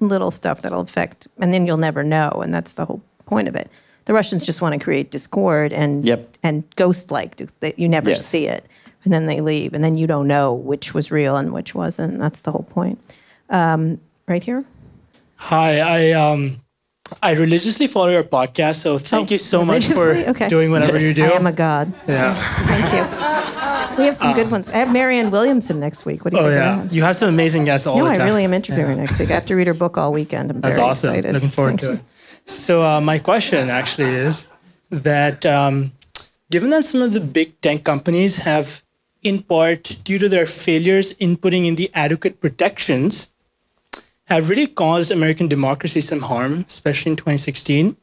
little 0.00 0.30
stuff 0.30 0.60
that'll 0.62 0.80
affect, 0.82 1.26
and 1.38 1.54
then 1.54 1.66
you'll 1.66 1.78
never 1.78 2.04
know. 2.04 2.28
And 2.42 2.52
that's 2.52 2.74
the 2.74 2.84
whole 2.84 3.00
point 3.26 3.48
of 3.48 3.54
it. 3.56 3.70
The 4.04 4.12
Russians 4.12 4.44
just 4.44 4.60
want 4.60 4.74
to 4.74 4.80
create 4.82 5.10
discord 5.10 5.72
and 5.72 6.04
Yep. 6.04 6.36
and 6.42 6.64
ghost 6.76 7.10
like 7.10 7.36
that 7.60 7.78
you 7.78 7.88
never 7.88 8.10
Yes. 8.10 8.26
see 8.26 8.46
it, 8.46 8.66
and 9.04 9.12
then 9.12 9.26
they 9.26 9.40
leave, 9.40 9.72
and 9.74 9.82
then 9.82 9.96
you 9.96 10.06
don't 10.06 10.26
know 10.26 10.52
which 10.52 10.92
was 10.92 11.10
real 11.10 11.36
and 11.36 11.52
which 11.52 11.74
wasn't. 11.74 12.18
That's 12.18 12.42
the 12.42 12.52
whole 12.52 12.66
point. 12.70 12.98
Um, 13.48 14.00
right 14.28 14.42
here. 14.42 14.64
Hi, 15.36 15.80
I 15.80 16.10
um 16.12 16.58
I 17.22 17.32
religiously 17.32 17.86
follow 17.86 18.08
your 18.08 18.24
podcast, 18.24 18.76
so 18.76 18.98
thank 18.98 19.30
Oh, 19.30 19.32
you 19.32 19.38
so 19.38 19.64
much 19.64 19.86
for? 19.86 20.10
Okay. 20.32 20.48
doing 20.48 20.70
whatever 20.70 20.98
you 20.98 21.12
do. 21.14 21.24
I 21.24 21.30
am 21.36 21.46
a 21.46 21.52
god. 21.52 21.92
yeah. 22.08 22.34
Thank 22.66 22.86
you. 22.94 23.98
We 23.98 24.04
have 24.06 24.16
some 24.16 24.32
good 24.34 24.50
ones. 24.50 24.70
I 24.70 24.78
have 24.78 24.90
Marianne 24.92 25.30
Williamson 25.30 25.78
next 25.80 26.06
week. 26.06 26.24
What 26.24 26.32
do 26.32 26.38
you 26.38 26.42
Oh 26.44 26.48
think? 26.48 26.90
yeah, 26.90 26.94
you 26.96 27.02
have 27.02 27.16
some 27.16 27.28
amazing 27.28 27.64
guests 27.66 27.86
all 27.86 27.98
No, 27.98 28.06
I 28.06 28.16
really 28.16 28.44
am 28.44 28.54
interviewing 28.54 28.88
her 28.90 28.96
next 28.96 29.18
week. 29.18 29.30
I 29.30 29.34
have 29.34 29.46
to 29.46 29.54
read 29.56 29.66
her 29.66 29.74
book 29.74 29.98
all 29.98 30.12
weekend. 30.12 30.50
I'm 30.50 30.60
That's 30.60 30.76
very 30.76 30.88
awesome. 30.88 31.10
excited. 31.10 31.32
Looking 31.34 31.50
forward 31.50 31.80
Thanks. 31.80 31.84
to 31.84 31.92
it. 31.94 32.00
So 32.50 32.82
uh, 32.82 33.00
my 33.00 33.18
question 33.18 33.68
actually 33.70 34.14
is 34.14 34.46
that 34.90 35.44
um, 35.44 35.92
given 36.50 36.70
that 36.70 36.84
some 36.84 37.02
of 37.02 37.12
the 37.12 37.20
big 37.20 37.60
tech 37.60 37.84
companies 37.84 38.36
have, 38.36 38.82
in 39.22 39.42
part 39.42 39.96
due 40.04 40.18
to 40.18 40.28
their 40.28 40.46
failures 40.46 41.12
in 41.12 41.36
putting 41.36 41.66
in 41.66 41.74
the 41.76 41.90
adequate 41.94 42.40
protections, 42.40 43.31
have 44.32 44.48
really 44.48 44.66
caused 44.66 45.10
American 45.10 45.46
democracy 45.46 46.00
some 46.00 46.20
harm, 46.20 46.64
especially 46.66 47.10
in 47.10 47.16
2016. 47.16 47.96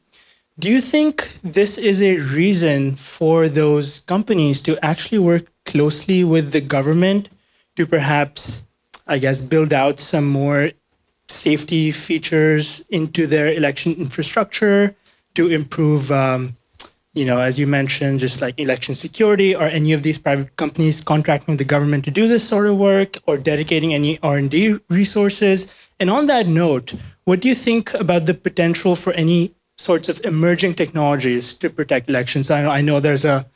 Do 0.60 0.68
you 0.68 0.80
think 0.80 1.28
this 1.42 1.76
is 1.76 2.00
a 2.00 2.18
reason 2.18 2.94
for 2.94 3.48
those 3.48 4.00
companies 4.00 4.60
to 4.62 4.78
actually 4.84 5.18
work 5.18 5.50
closely 5.64 6.22
with 6.22 6.52
the 6.52 6.60
government 6.60 7.30
to 7.76 7.84
perhaps, 7.84 8.66
I 9.08 9.18
guess, 9.18 9.40
build 9.40 9.72
out 9.72 9.98
some 9.98 10.26
more 10.26 10.70
safety 11.28 11.90
features 11.90 12.84
into 12.90 13.26
their 13.26 13.52
election 13.52 13.94
infrastructure 13.94 14.94
to 15.34 15.50
improve, 15.50 16.12
um, 16.12 16.56
you 17.12 17.24
know, 17.24 17.40
as 17.40 17.58
you 17.58 17.66
mentioned, 17.66 18.20
just 18.20 18.40
like 18.40 18.58
election 18.60 18.94
security, 18.94 19.54
or 19.54 19.64
any 19.64 19.92
of 19.92 20.04
these 20.04 20.18
private 20.18 20.54
companies 20.56 21.00
contracting 21.00 21.52
with 21.54 21.58
the 21.58 21.64
government 21.64 22.04
to 22.04 22.12
do 22.12 22.28
this 22.28 22.46
sort 22.46 22.66
of 22.66 22.76
work, 22.76 23.16
or 23.26 23.36
dedicating 23.36 23.92
any 23.94 24.18
R 24.22 24.36
and 24.36 24.50
D 24.50 24.78
resources. 24.88 25.72
And 26.00 26.08
on 26.08 26.26
that 26.28 26.46
note, 26.46 26.94
what 27.24 27.40
do 27.40 27.48
you 27.48 27.54
think 27.54 27.92
about 27.94 28.24
the 28.24 28.32
potential 28.32 28.96
for 28.96 29.12
any 29.12 29.54
sorts 29.76 30.08
of 30.08 30.20
emerging 30.24 30.74
technologies 30.74 31.54
to 31.58 31.68
protect 31.68 32.08
elections? 32.08 32.50
I 32.50 32.62
know, 32.62 32.70
I 32.70 32.80
know 32.80 33.00
there's 33.00 33.26
a 33.26 33.46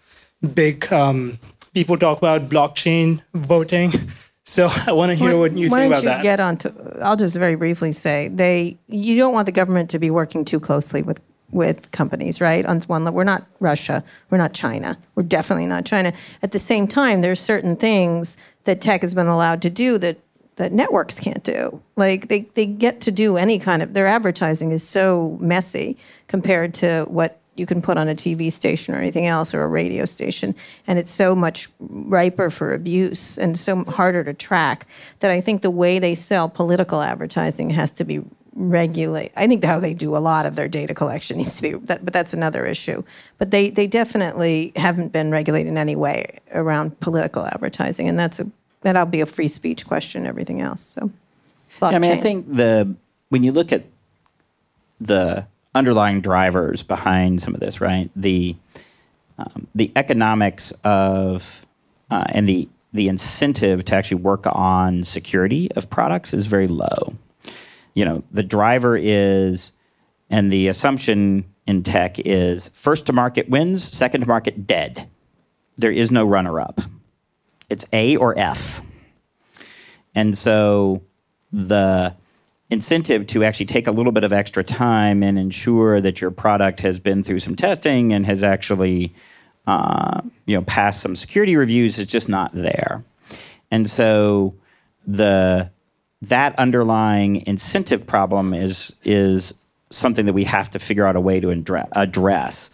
big 0.55 0.93
um, 0.93 1.39
people 1.73 1.97
talk 1.97 2.19
about 2.19 2.49
blockchain 2.49 3.21
voting. 3.35 3.93
So 4.47 4.71
I 4.87 4.93
want 4.93 5.09
to 5.09 5.15
hear 5.15 5.39
what 5.39 5.57
you 5.57 5.71
Why 5.71 5.79
think 5.79 5.95
don't 5.95 6.03
about 6.03 6.03
you 6.03 6.09
that. 6.19 6.23
get 6.23 6.39
on 6.39 6.59
to? 6.59 6.99
I'll 7.01 7.17
just 7.17 7.35
very 7.35 7.57
briefly 7.57 7.93
say 7.93 8.29
they. 8.29 8.77
You 8.89 9.17
don't 9.17 9.33
want 9.33 9.47
the 9.47 9.53
government 9.53 9.89
to 9.89 9.99
be 9.99 10.11
working 10.11 10.45
too 10.45 10.61
closely 10.61 11.01
with 11.01 11.19
with 11.51 11.91
companies, 11.93 12.43
right? 12.43 12.67
On 12.67 12.79
one 12.83 13.05
level, 13.05 13.17
we're 13.17 13.25
not 13.25 13.47
Russia, 13.61 14.05
we're 14.29 14.37
not 14.37 14.53
China, 14.53 14.99
we're 15.15 15.23
definitely 15.23 15.65
not 15.65 15.87
China. 15.87 16.13
At 16.43 16.53
the 16.53 16.59
same 16.59 16.87
time, 16.87 17.23
there's 17.23 17.41
certain 17.41 17.75
things 17.75 18.37
that 18.65 18.83
tech 18.83 19.01
has 19.01 19.15
been 19.15 19.29
allowed 19.29 19.63
to 19.63 19.71
do 19.71 19.97
that 19.97 20.19
that 20.57 20.73
networks 20.73 21.19
can't 21.19 21.43
do. 21.43 21.81
Like 21.97 22.29
they 22.29 22.41
they 22.55 22.67
get 22.67 23.01
to 23.03 23.11
do 23.11 23.37
any 23.37 23.59
kind 23.59 23.83
of 23.83 23.95
their 23.95 24.07
advertising 24.07 24.71
is 24.71 24.87
so 24.87 25.37
messy 25.41 25.97
compared 26.29 26.75
to 26.75 27.05
what 27.09 27.41
you 27.57 27.67
can 27.67 27.81
put 27.81 27.97
on 27.97 28.09
a 28.09 28.15
TV 28.15 28.51
station 28.51 28.95
or 28.95 28.99
anything 28.99 29.27
else 29.27 29.55
or 29.55 29.63
a 29.63 29.69
radio 29.69 30.05
station. 30.05 30.55
And 30.87 30.99
it's 30.99 31.11
so 31.11 31.35
much 31.35 31.69
riper 31.79 32.51
for 32.51 32.75
abuse 32.75 33.39
and 33.39 33.59
so 33.59 33.85
harder 33.85 34.25
to 34.25 34.35
track 34.35 34.87
that 35.21 35.31
I 35.31 35.41
think 35.41 35.63
the 35.63 35.71
way 35.71 35.99
they 35.99 36.15
sell 36.15 36.49
political 36.49 37.01
advertising 37.01 37.71
has 37.71 37.93
to 37.93 38.05
be 38.05 38.23
regulate. 38.57 39.33
I 39.37 39.47
think 39.47 39.65
how 39.65 39.81
they 39.81 39.95
do 39.95 40.17
a 40.17 40.19
lot 40.19 40.47
of 40.47 40.55
their 40.55 40.69
data 40.69 40.95
collection 40.95 41.39
needs 41.39 41.57
to 41.57 41.63
be, 41.63 41.73
that, 41.87 42.05
but 42.05 42.13
that's 42.13 42.33
another 42.33 42.65
issue. 42.67 43.03
But 43.39 43.51
they, 43.51 43.71
they 43.71 43.87
definitely 43.87 44.73
haven't 44.77 45.13
been 45.13 45.31
regulated 45.31 45.69
in 45.69 45.79
any 45.79 45.97
way 45.97 46.39
around 46.53 46.99
political 47.01 47.47
advertising. 47.47 48.09
And 48.09 48.19
that's 48.19 48.41
a, 48.41 48.51
that'll 48.93 49.11
be 49.11 49.21
a 49.21 49.27
free 49.27 49.49
speech 49.49 49.87
question, 49.87 50.27
everything 50.27 50.61
else. 50.61 50.83
So, 50.83 51.11
Yeah, 51.83 51.89
I 51.89 51.99
mean, 51.99 52.13
I 52.13 52.21
think 52.21 52.55
the 52.55 52.95
when 53.31 53.43
you 53.43 53.53
look 53.53 53.73
at 53.73 53.85
the 55.01 55.47
underlying 55.75 56.21
drivers 56.21 56.83
behind 56.83 57.43
some 57.43 57.55
of 57.55 57.61
this, 57.61 57.81
right? 57.81 58.11
The 58.15 58.55
um, 59.39 59.67
the 59.75 59.91
economics 59.97 60.73
of 60.85 61.67
uh, 62.11 62.25
and 62.29 62.49
the 62.49 62.69
the 62.93 63.09
incentive 63.09 63.85
to 63.87 63.95
actually 63.97 64.21
work 64.23 64.47
on 64.47 65.03
security 65.03 65.71
of 65.73 65.91
products 65.91 66.33
is 66.33 66.47
very 66.47 66.69
low. 66.69 67.15
You 67.95 68.05
know, 68.05 68.23
the 68.31 68.43
driver 68.43 68.97
is, 68.97 69.73
and 70.31 70.53
the 70.53 70.69
assumption 70.69 71.45
in 71.67 71.83
tech 71.83 72.19
is 72.21 72.69
first 72.69 73.07
to 73.07 73.13
market 73.13 73.49
wins, 73.49 73.83
second 73.97 74.21
to 74.21 74.29
market 74.29 74.67
dead. 74.67 75.09
There 75.77 75.91
is 75.91 76.13
no 76.13 76.25
runner 76.25 76.61
up. 76.61 76.81
It's 77.69 77.87
A 77.93 78.17
or 78.17 78.39
F. 78.39 78.81
And 80.15 80.37
so 80.37 81.03
the 81.53 82.15
incentive 82.71 83.27
to 83.29 83.45
actually 83.45 83.67
take 83.67 83.87
a 83.87 83.93
little 83.93 84.13
bit 84.13 84.25
of 84.25 84.33
extra 84.33 84.65
time 84.65 85.23
and 85.23 85.39
ensure 85.39 86.01
that 86.01 86.21
your 86.21 86.31
product 86.31 86.81
has 86.81 86.99
been 86.99 87.23
through 87.23 87.39
some 87.41 87.55
testing 87.55 88.13
and 88.13 88.27
has 88.27 88.43
actually 88.43 89.15
uh, 89.67 90.21
you 90.47 90.57
know 90.57 90.63
passed 90.63 91.01
some 91.01 91.17
security 91.17 91.57
reviews 91.57 91.99
is 91.99 92.07
just 92.07 92.29
not 92.29 92.51
there. 92.53 93.05
And 93.71 93.89
so 93.89 94.55
the 95.07 95.71
that 96.23 96.59
underlying 96.59 97.47
incentive 97.47 98.07
problem 98.07 98.55
is 98.55 98.93
is 99.05 99.55
something 99.91 100.27
that 100.27 100.33
we 100.33 100.45
have 100.45 100.71
to 100.71 100.79
figure 100.79 101.07
out 101.07 101.17
a 101.17 101.21
way 101.21 101.41
to 101.41 101.51
address. 101.93 102.71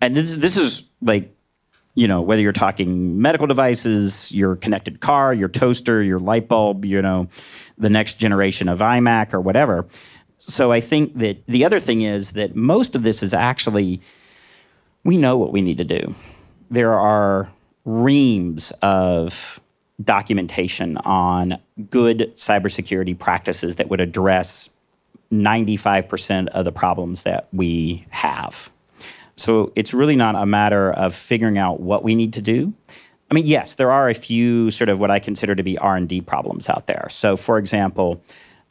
And 0.00 0.16
this 0.16 0.34
this 0.34 0.56
is 0.56 0.82
like 1.00 1.34
you 1.94 2.08
know 2.08 2.22
whether 2.22 2.40
you're 2.40 2.52
talking 2.52 3.20
medical 3.20 3.46
devices, 3.46 4.32
your 4.32 4.56
connected 4.56 5.00
car, 5.00 5.34
your 5.34 5.48
toaster, 5.48 6.02
your 6.02 6.18
light 6.18 6.48
bulb, 6.48 6.84
you 6.84 7.02
know, 7.02 7.28
the 7.78 7.90
next 7.90 8.14
generation 8.18 8.68
of 8.68 8.78
iMac 8.80 9.34
or 9.34 9.40
whatever. 9.40 9.86
So 10.38 10.72
I 10.72 10.80
think 10.80 11.18
that 11.18 11.46
the 11.46 11.64
other 11.64 11.78
thing 11.78 12.02
is 12.02 12.32
that 12.32 12.56
most 12.56 12.96
of 12.96 13.02
this 13.02 13.22
is 13.22 13.32
actually 13.32 14.00
we 15.04 15.16
know 15.16 15.36
what 15.36 15.52
we 15.52 15.62
need 15.62 15.78
to 15.78 15.84
do. 15.84 16.14
There 16.70 16.94
are 16.94 17.50
reams 17.84 18.72
of 18.82 19.60
documentation 20.02 20.96
on 20.98 21.58
good 21.90 22.32
cybersecurity 22.36 23.18
practices 23.18 23.76
that 23.76 23.88
would 23.88 24.00
address 24.00 24.70
95% 25.32 26.48
of 26.48 26.64
the 26.64 26.72
problems 26.72 27.22
that 27.22 27.48
we 27.52 28.06
have. 28.10 28.70
So 29.42 29.72
it's 29.74 29.92
really 29.92 30.16
not 30.16 30.34
a 30.34 30.46
matter 30.46 30.92
of 30.92 31.14
figuring 31.14 31.58
out 31.58 31.80
what 31.80 32.02
we 32.02 32.14
need 32.14 32.32
to 32.34 32.42
do. 32.42 32.72
I 33.30 33.34
mean, 33.34 33.46
yes, 33.46 33.74
there 33.74 33.90
are 33.90 34.08
a 34.08 34.14
few 34.14 34.70
sort 34.70 34.88
of 34.88 34.98
what 34.98 35.10
I 35.10 35.18
consider 35.18 35.54
to 35.54 35.62
be 35.62 35.78
R&D 35.78 36.20
problems 36.22 36.68
out 36.68 36.86
there. 36.86 37.08
So 37.10 37.36
for 37.36 37.58
example, 37.58 38.22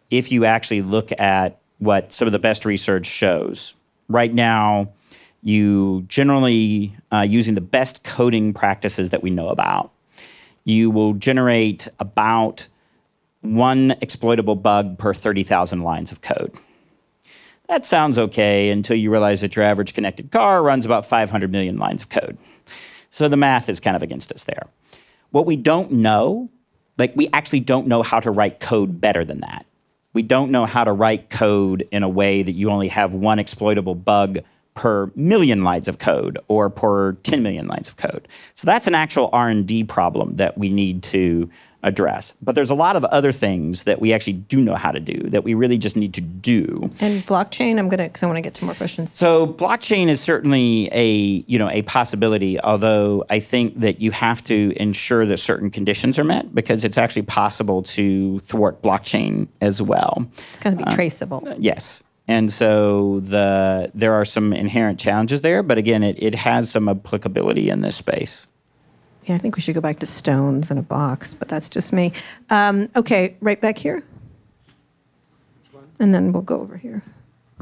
if 0.10 0.32
you 0.32 0.46
actually 0.46 0.82
look 0.82 1.12
at 1.20 1.60
what 1.80 2.14
some 2.14 2.28
of 2.28 2.32
the 2.32 2.40
best 2.40 2.64
research 2.64 3.06
shows, 3.06 3.74
right 4.08 4.34
now 4.34 4.92
you 5.44 6.06
generally 6.08 6.96
uh, 7.12 7.26
using 7.28 7.56
the 7.56 7.62
best 7.62 8.04
coding 8.04 8.54
practices 8.54 9.10
that 9.10 9.24
we 9.24 9.32
know 9.32 9.50
about 9.50 9.92
you 10.64 10.90
will 10.90 11.14
generate 11.14 11.88
about 12.00 12.68
one 13.42 13.92
exploitable 14.02 14.56
bug 14.56 14.98
per 14.98 15.14
30,000 15.14 15.82
lines 15.82 16.12
of 16.12 16.22
code. 16.22 16.54
That 17.72 17.86
sounds 17.86 18.18
okay 18.18 18.70
until 18.70 18.98
you 18.98 19.10
realize 19.10 19.40
that 19.40 19.56
your 19.56 19.64
average 19.64 19.94
connected 19.94 20.30
car 20.30 20.62
runs 20.62 20.86
about 20.86 21.06
500 21.06 21.50
million 21.50 21.78
lines 21.78 22.02
of 22.02 22.10
code. 22.10 22.38
So 23.12 23.30
the 23.30 23.38
math 23.38 23.70
is 23.70 23.80
kind 23.80 23.96
of 23.96 24.04
against 24.04 24.30
us 24.34 24.44
there. 24.44 24.68
What 25.30 25.46
we 25.46 25.56
don't 25.56 25.90
know, 25.90 26.50
like 26.98 27.16
we 27.16 27.30
actually 27.32 27.62
don't 27.62 27.88
know 27.88 28.04
how 28.04 28.20
to 28.20 28.30
write 28.30 28.60
code 28.60 29.00
better 29.00 29.24
than 29.24 29.40
that. 29.40 29.66
We 30.12 30.22
don't 30.22 30.52
know 30.52 30.66
how 30.66 30.84
to 30.84 30.92
write 30.92 31.30
code 31.30 31.88
in 31.94 32.04
a 32.04 32.10
way 32.10 32.44
that 32.44 32.52
you 32.52 32.70
only 32.70 32.90
have 32.90 33.14
one 33.14 33.40
exploitable 33.40 33.96
bug 33.96 34.40
per 34.74 35.10
million 35.16 35.64
lines 35.64 35.88
of 35.88 35.98
code 35.98 36.40
or 36.50 36.70
per 36.70 37.14
10 37.14 37.42
million 37.42 37.68
lines 37.68 37.88
of 37.88 37.96
code. 37.96 38.28
So 38.54 38.66
that's 38.66 38.88
an 38.88 38.96
actual 38.96 39.30
R&D 39.32 39.86
problem 39.86 40.36
that 40.36 40.58
we 40.58 40.68
need 40.68 41.04
to 41.04 41.50
address. 41.84 42.34
But 42.42 42.56
there's 42.56 42.70
a 42.70 42.76
lot 42.76 42.96
of 42.96 43.04
other 43.06 43.32
things 43.32 43.84
that 43.84 44.00
we 44.00 44.14
actually 44.14 44.34
do 44.34 44.62
know 44.62 44.76
how 44.76 44.92
to 44.92 45.00
do 45.00 45.30
that 45.30 45.44
we 45.44 45.54
really 45.54 45.78
just 45.78 45.96
need 45.96 46.14
to 46.14 46.22
do. 46.22 46.90
And 47.00 47.26
blockchain, 47.26 47.80
I'm 47.80 47.90
going 47.90 48.00
to 48.00 48.10
cuz 48.10 48.24
I 48.24 48.28
want 48.28 48.38
to 48.38 48.42
get 48.42 48.54
to 48.56 48.66
more 48.66 48.76
questions. 48.76 49.12
So 49.12 49.48
blockchain 49.48 50.08
is 50.08 50.22
certainly 50.22 50.90
a, 50.92 51.44
you 51.48 51.58
know, 51.58 51.70
a 51.70 51.82
possibility, 51.84 52.60
although 52.60 53.26
I 53.30 53.40
think 53.40 53.80
that 53.80 54.02
you 54.02 54.12
have 54.12 54.44
to 54.46 54.74
ensure 54.76 55.26
that 55.26 55.38
certain 55.38 55.70
conditions 55.70 56.20
are 56.20 56.24
met 56.24 56.54
because 56.54 56.84
it's 56.84 56.98
actually 56.98 57.24
possible 57.24 57.84
to 57.84 58.40
thwart 58.40 58.82
blockchain 58.82 59.48
as 59.60 59.82
well. 59.82 60.26
It's 60.52 60.60
to 60.60 60.72
be 60.76 60.84
uh, 60.84 60.96
traceable. 60.96 61.48
Yes. 61.58 62.04
And 62.28 62.52
so 62.52 63.20
the 63.22 63.92
there 63.94 64.14
are 64.14 64.26
some 64.26 64.54
inherent 64.54 65.00
challenges 65.00 65.42
there, 65.42 65.64
but 65.64 65.78
again, 65.78 66.04
it, 66.04 66.22
it 66.22 66.36
has 66.36 66.70
some 66.70 66.88
applicability 66.88 67.70
in 67.70 67.82
this 67.82 67.96
space. 67.96 68.48
Yeah, 69.24 69.36
I 69.36 69.38
think 69.38 69.56
we 69.56 69.62
should 69.62 69.76
go 69.76 69.82
back 69.82 70.00
to 70.00 70.06
stones 70.06 70.72
in 70.72 70.78
a 70.78 70.82
box, 70.82 71.34
but 71.34 71.48
that's 71.48 71.70
just 71.70 71.94
me. 71.94 72.12
Um, 72.50 72.90
okay, 72.96 73.36
right 73.40 73.60
back 73.62 73.78
here. 73.78 74.04
And 76.00 76.16
then 76.16 76.34
we'll 76.34 76.42
go 76.42 76.60
over 76.60 76.78
here. 76.78 77.04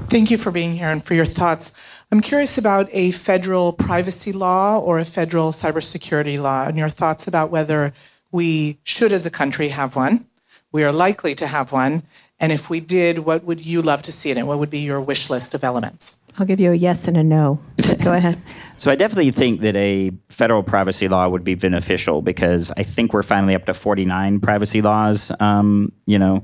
Thank 0.08 0.32
you 0.32 0.38
for 0.38 0.50
being 0.50 0.72
here 0.72 0.90
and 0.90 1.04
for 1.04 1.14
your 1.14 1.26
thoughts. 1.26 1.74
I'm 2.12 2.22
curious 2.22 2.58
about 2.58 2.88
a 2.92 3.12
federal 3.12 3.74
privacy 3.74 4.32
law 4.32 4.80
or 4.80 4.98
a 4.98 5.06
federal 5.06 5.52
cybersecurity 5.52 6.42
law 6.42 6.66
and 6.66 6.78
your 6.78 6.90
thoughts 6.90 7.28
about 7.28 7.52
whether 7.52 7.94
we 8.32 8.80
should, 8.84 9.12
as 9.12 9.26
a 9.26 9.30
country, 9.30 9.70
have 9.70 9.96
one. 9.98 10.26
We 10.72 10.84
are 10.84 10.94
likely 10.94 11.36
to 11.36 11.48
have 11.48 11.74
one. 11.74 12.04
And 12.40 12.52
if 12.54 12.70
we 12.70 12.80
did, 12.80 13.20
what 13.20 13.44
would 13.44 13.66
you 13.66 13.82
love 13.82 14.02
to 14.04 14.12
see 14.12 14.32
in 14.32 14.38
it? 14.38 14.48
What 14.48 14.60
would 14.60 14.70
be 14.70 14.80
your 14.80 15.02
wish 15.02 15.30
list 15.30 15.54
of 15.54 15.64
elements? 15.64 16.16
I'll 16.38 16.46
give 16.46 16.60
you 16.60 16.72
a 16.72 16.76
yes 16.76 17.08
and 17.08 17.18
a 17.18 17.24
no. 17.24 17.60
Go 18.04 18.14
ahead. 18.14 18.42
so 18.78 18.92
I 18.92 18.96
definitely 18.96 19.32
think 19.32 19.62
that 19.62 19.76
a 19.76 20.12
federal 20.30 20.64
privacy 20.64 21.08
law 21.08 21.28
would 21.28 21.44
be 21.44 21.56
beneficial 21.56 22.22
because 22.22 22.72
I 22.78 22.84
think 22.84 23.14
we're 23.14 23.24
finally 23.24 23.56
up 23.56 23.66
to 23.66 23.74
49 23.74 24.40
privacy 24.40 24.82
laws. 24.82 25.32
Um, 25.40 25.92
you 26.06 26.20
know. 26.20 26.44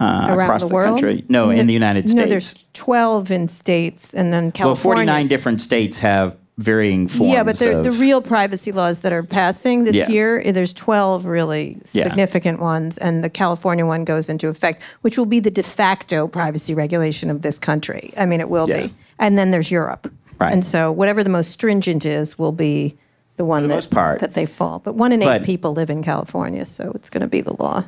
Uh, 0.00 0.32
across 0.32 0.62
the, 0.62 0.68
the, 0.68 0.74
country. 0.74 1.24
No, 1.28 1.50
in 1.50 1.68
the 1.68 1.72
United 1.72 2.08
States. 2.08 2.14
No, 2.14 2.26
there's 2.26 2.64
12 2.72 3.30
in 3.30 3.46
states, 3.46 4.14
and 4.14 4.32
then 4.32 4.50
California. 4.50 5.06
Well, 5.06 5.14
49 5.14 5.28
different 5.28 5.60
states 5.60 5.98
have 5.98 6.36
varying 6.58 7.08
forms. 7.08 7.32
Yeah, 7.32 7.42
but 7.42 7.60
of, 7.62 7.82
the 7.84 7.92
real 7.92 8.20
privacy 8.20 8.72
laws 8.72 9.00
that 9.00 9.12
are 9.12 9.22
passing 9.22 9.84
this 9.84 9.96
Yeah. 9.96 10.08
year, 10.08 10.42
eh, 10.44 10.52
there's 10.52 10.72
12 10.72 11.24
really 11.24 11.78
Yeah. 11.92 12.04
significant 12.04 12.60
ones, 12.60 12.98
and 12.98 13.24
the 13.24 13.30
California 13.30 13.86
one 13.86 14.04
goes 14.04 14.28
into 14.28 14.48
effect, 14.48 14.82
which 15.00 15.16
will 15.16 15.26
be 15.26 15.40
the 15.40 15.50
de 15.50 15.62
facto 15.62 16.28
privacy 16.28 16.74
regulation 16.74 17.30
of 17.30 17.42
this 17.42 17.58
country. 17.58 18.12
I 18.16 18.26
mean, 18.26 18.40
it 18.40 18.50
will 18.50 18.68
Yeah. 18.68 18.86
be. 18.86 18.94
And 19.18 19.38
then 19.38 19.50
there's 19.50 19.70
Europe. 19.70 20.12
Right. 20.38 20.52
And 20.52 20.64
so 20.64 20.92
whatever 20.92 21.22
the 21.24 21.30
most 21.30 21.50
stringent 21.50 22.04
is 22.04 22.38
will 22.38 22.52
be 22.52 22.96
the 23.38 23.44
one 23.44 23.62
the 23.62 23.68
that, 23.68 23.74
most 23.76 23.90
part. 23.90 24.18
that 24.20 24.34
they 24.34 24.44
fall. 24.44 24.80
But 24.84 24.94
one 24.94 25.12
in 25.12 25.22
eight 25.22 25.26
But- 25.26 25.44
people 25.44 25.72
live 25.72 25.88
in 25.88 26.02
California, 26.02 26.66
so 26.66 26.92
it's 26.94 27.08
going 27.08 27.22
to 27.22 27.28
be 27.28 27.40
the 27.40 27.54
law. 27.58 27.84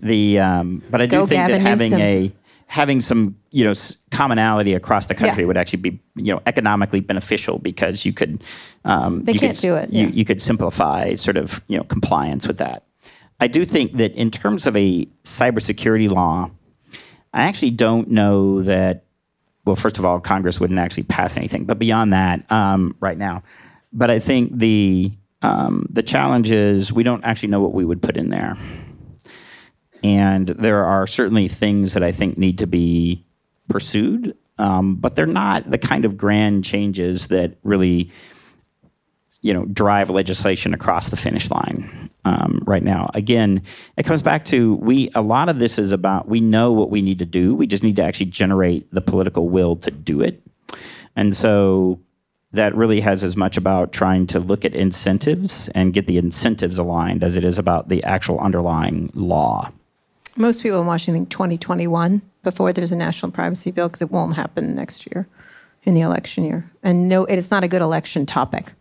the 0.00 0.38
um, 0.38 0.82
but 0.90 1.00
I 1.02 1.06
do 1.06 1.10
Go 1.18 1.26
think 1.26 1.40
Gavin 1.40 1.62
that 1.62 1.68
having 1.68 1.90
Newsom. 1.90 2.00
a 2.00 2.32
having 2.68 3.00
some 3.00 3.34
you 3.50 3.64
know 3.64 3.72
commonality 4.10 4.74
across 4.74 5.06
the 5.06 5.14
country 5.14 5.42
Yeah. 5.42 5.46
would 5.48 5.56
actually 5.56 5.80
be 5.80 6.00
you 6.14 6.32
know 6.34 6.40
economically 6.46 7.00
beneficial 7.00 7.58
because 7.58 8.04
you 8.04 8.12
could 8.12 8.44
um, 8.84 9.24
They 9.24 9.32
you 9.32 9.40
can't 9.40 9.56
could, 9.56 9.62
do 9.62 9.74
it, 9.74 9.90
You, 9.90 10.06
yeah. 10.06 10.12
you 10.12 10.24
could 10.24 10.40
simplify 10.40 11.14
sort 11.14 11.36
of 11.36 11.60
you 11.68 11.76
know 11.76 11.84
compliance 11.84 12.46
with 12.46 12.58
that. 12.58 12.84
I 13.40 13.46
do 13.48 13.64
think 13.64 13.96
that 13.96 14.12
in 14.14 14.30
terms 14.30 14.66
of 14.66 14.76
a 14.76 15.06
cybersecurity 15.24 16.10
law, 16.10 16.50
I 17.32 17.42
actually 17.42 17.70
don't 17.70 18.10
know 18.10 18.62
that. 18.62 19.04
Well, 19.64 19.76
first 19.76 19.98
of 19.98 20.04
all, 20.06 20.18
Congress 20.18 20.60
wouldn't 20.60 20.78
actually 20.78 21.02
pass 21.04 21.36
anything, 21.36 21.64
but 21.66 21.78
beyond 21.78 22.12
that, 22.14 22.50
um, 22.50 22.96
right 23.00 23.18
now, 23.18 23.42
but 23.92 24.10
I 24.10 24.18
think 24.18 24.56
the 24.58 25.12
um, 25.42 25.86
the 25.90 26.02
challenge 26.02 26.50
is 26.50 26.92
we 26.92 27.02
don't 27.02 27.24
actually 27.24 27.50
know 27.50 27.60
what 27.60 27.72
we 27.74 27.84
would 27.84 28.02
put 28.02 28.16
in 28.16 28.28
there. 28.30 28.56
And 30.02 30.48
there 30.48 30.84
are 30.84 31.06
certainly 31.06 31.48
things 31.48 31.94
that 31.94 32.02
I 32.02 32.12
think 32.12 32.38
need 32.38 32.58
to 32.58 32.66
be 32.66 33.24
pursued, 33.68 34.36
um, 34.58 34.96
but 34.96 35.16
they're 35.16 35.26
not 35.26 35.70
the 35.70 35.78
kind 35.78 36.04
of 36.04 36.16
grand 36.16 36.64
changes 36.64 37.28
that 37.28 37.56
really, 37.62 38.10
you 39.42 39.52
know, 39.52 39.64
drive 39.66 40.10
legislation 40.10 40.74
across 40.74 41.08
the 41.08 41.16
finish 41.16 41.50
line 41.50 42.10
um, 42.24 42.62
right 42.66 42.82
now. 42.82 43.10
Again, 43.14 43.62
it 43.96 44.04
comes 44.04 44.22
back 44.22 44.44
to 44.46 44.74
we. 44.76 45.10
A 45.14 45.22
lot 45.22 45.48
of 45.48 45.58
this 45.58 45.78
is 45.78 45.92
about 45.92 46.28
we 46.28 46.40
know 46.40 46.72
what 46.72 46.90
we 46.90 47.02
need 47.02 47.18
to 47.20 47.26
do. 47.26 47.54
We 47.54 47.66
just 47.66 47.82
need 47.82 47.96
to 47.96 48.02
actually 48.02 48.26
generate 48.26 48.92
the 48.92 49.00
political 49.00 49.48
will 49.48 49.76
to 49.76 49.90
do 49.90 50.20
it, 50.20 50.42
and 51.16 51.34
so 51.34 52.00
that 52.52 52.74
really 52.74 53.00
has 53.00 53.22
as 53.22 53.36
much 53.36 53.56
about 53.56 53.92
trying 53.92 54.26
to 54.26 54.40
look 54.40 54.64
at 54.64 54.74
incentives 54.74 55.68
and 55.70 55.92
get 55.92 56.06
the 56.06 56.16
incentives 56.16 56.78
aligned 56.78 57.22
as 57.22 57.36
it 57.36 57.44
is 57.44 57.58
about 57.58 57.88
the 57.88 58.02
actual 58.04 58.38
underlying 58.40 59.10
law. 59.14 59.70
Most 60.38 60.62
people 60.62 60.80
in 60.80 60.86
Washington 60.86 61.22
think 61.22 61.30
2021 61.30 62.22
before 62.44 62.72
there's 62.72 62.92
a 62.92 62.96
national 62.96 63.32
privacy 63.32 63.72
bill 63.72 63.88
because 63.88 64.02
it 64.02 64.12
won't 64.12 64.36
happen 64.36 64.76
next 64.76 65.10
year 65.10 65.26
in 65.82 65.94
the 65.94 66.00
election 66.00 66.44
year. 66.44 66.70
And 66.84 67.08
no, 67.08 67.24
it's 67.24 67.50
not 67.50 67.64
a 67.64 67.68
good 67.68 67.82
election 67.82 68.24
topic. 68.24 68.72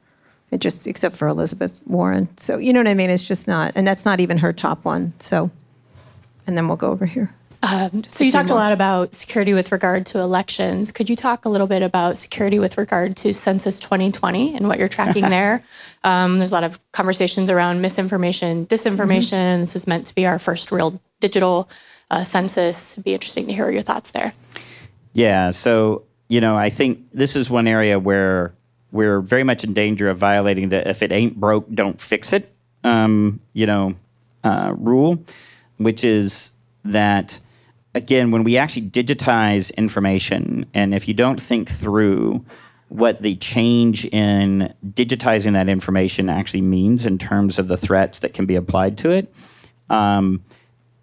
It 0.51 0.59
just, 0.59 0.85
except 0.85 1.15
for 1.15 1.27
Elizabeth 1.27 1.79
Warren. 1.87 2.29
So, 2.37 2.59
you 2.59 2.71
know 2.71 2.79
what 2.79 2.87
I 2.87 2.93
mean? 2.93 3.09
It's 3.09 3.23
just 3.23 3.47
not, 3.47 3.73
and 3.75 3.87
that's 3.87 4.05
not 4.05 4.19
even 4.19 4.37
her 4.37 4.53
top 4.53 4.85
one. 4.85 5.13
So, 5.19 5.49
and 6.45 6.55
then 6.55 6.67
we'll 6.67 6.77
go 6.77 6.91
over 6.91 7.07
here. 7.07 7.33
So 8.07 8.23
you 8.23 8.31
talked 8.31 8.49
a 8.49 8.55
lot 8.55 8.71
about 8.71 9.15
security 9.15 9.53
with 9.53 9.71
regard 9.71 10.05
to 10.07 10.19
elections. 10.19 10.91
Could 10.91 11.09
you 11.09 11.15
talk 11.15 11.45
a 11.45 11.49
little 11.49 11.67
bit 11.67 11.81
about 11.81 12.17
security 12.17 12.59
with 12.59 12.77
regard 12.77 13.17
to 13.17 13.33
Census 13.33 13.79
2020 13.79 14.55
and 14.55 14.67
what 14.67 14.79
you're 14.79 14.87
tracking 14.87 15.23
there? 15.29 15.63
Um, 16.03 16.37
there's 16.37 16.51
a 16.51 16.53
lot 16.53 16.63
of 16.63 16.79
conversations 16.91 17.49
around 17.49 17.81
misinformation, 17.81 18.65
disinformation. 18.67 19.61
This 19.61 19.75
is 19.75 19.87
meant 19.87 20.07
to 20.07 20.15
be 20.15 20.25
our 20.25 20.39
first 20.39 20.71
real 20.71 21.01
digital 21.19 21.69
uh, 22.11 22.23
census. 22.23 22.93
It'd 22.93 23.03
be 23.03 23.13
interesting 23.13 23.47
to 23.47 23.53
hear 23.53 23.69
your 23.69 23.81
thoughts 23.81 24.11
there. 24.11 24.33
Yeah. 25.13 25.51
So, 25.51 26.03
you 26.29 26.41
know, 26.41 26.57
I 26.57 26.69
think 26.69 27.07
this 27.13 27.35
is 27.35 27.49
one 27.49 27.67
area 27.67 27.99
where 27.99 28.53
we're 28.91 29.19
very 29.19 29.43
much 29.43 29.63
in 29.63 29.73
danger 29.73 30.09
of 30.09 30.17
violating 30.17 30.69
the 30.69 30.87
if 30.87 31.01
it 31.01 31.11
ain't 31.11 31.39
broke, 31.39 31.69
don't 31.73 31.99
fix 31.99 32.33
it, 32.33 32.51
um, 32.83 33.39
you 33.53 33.65
know, 33.65 33.95
uh, 34.43 34.73
rule, 34.77 35.23
which 35.77 36.03
is 36.03 36.51
that, 36.85 37.39
again, 37.95 38.31
when 38.31 38.43
we 38.43 38.57
actually 38.57 38.89
digitize 38.89 39.75
information, 39.75 40.65
and 40.73 40.93
if 40.93 41.07
you 41.07 41.13
don't 41.13 41.41
think 41.41 41.69
through 41.69 42.45
what 42.89 43.21
the 43.21 43.35
change 43.35 44.05
in 44.05 44.73
digitizing 44.85 45.53
that 45.53 45.67
information 45.67 46.29
actually 46.29 46.61
means 46.61 47.05
in 47.05 47.17
terms 47.17 47.59
of 47.59 47.67
the 47.67 47.77
threats 47.77 48.19
that 48.19 48.33
can 48.33 48.45
be 48.45 48.55
applied 48.55 48.97
to 48.99 49.09
it, 49.09 49.33
um, 49.89 50.43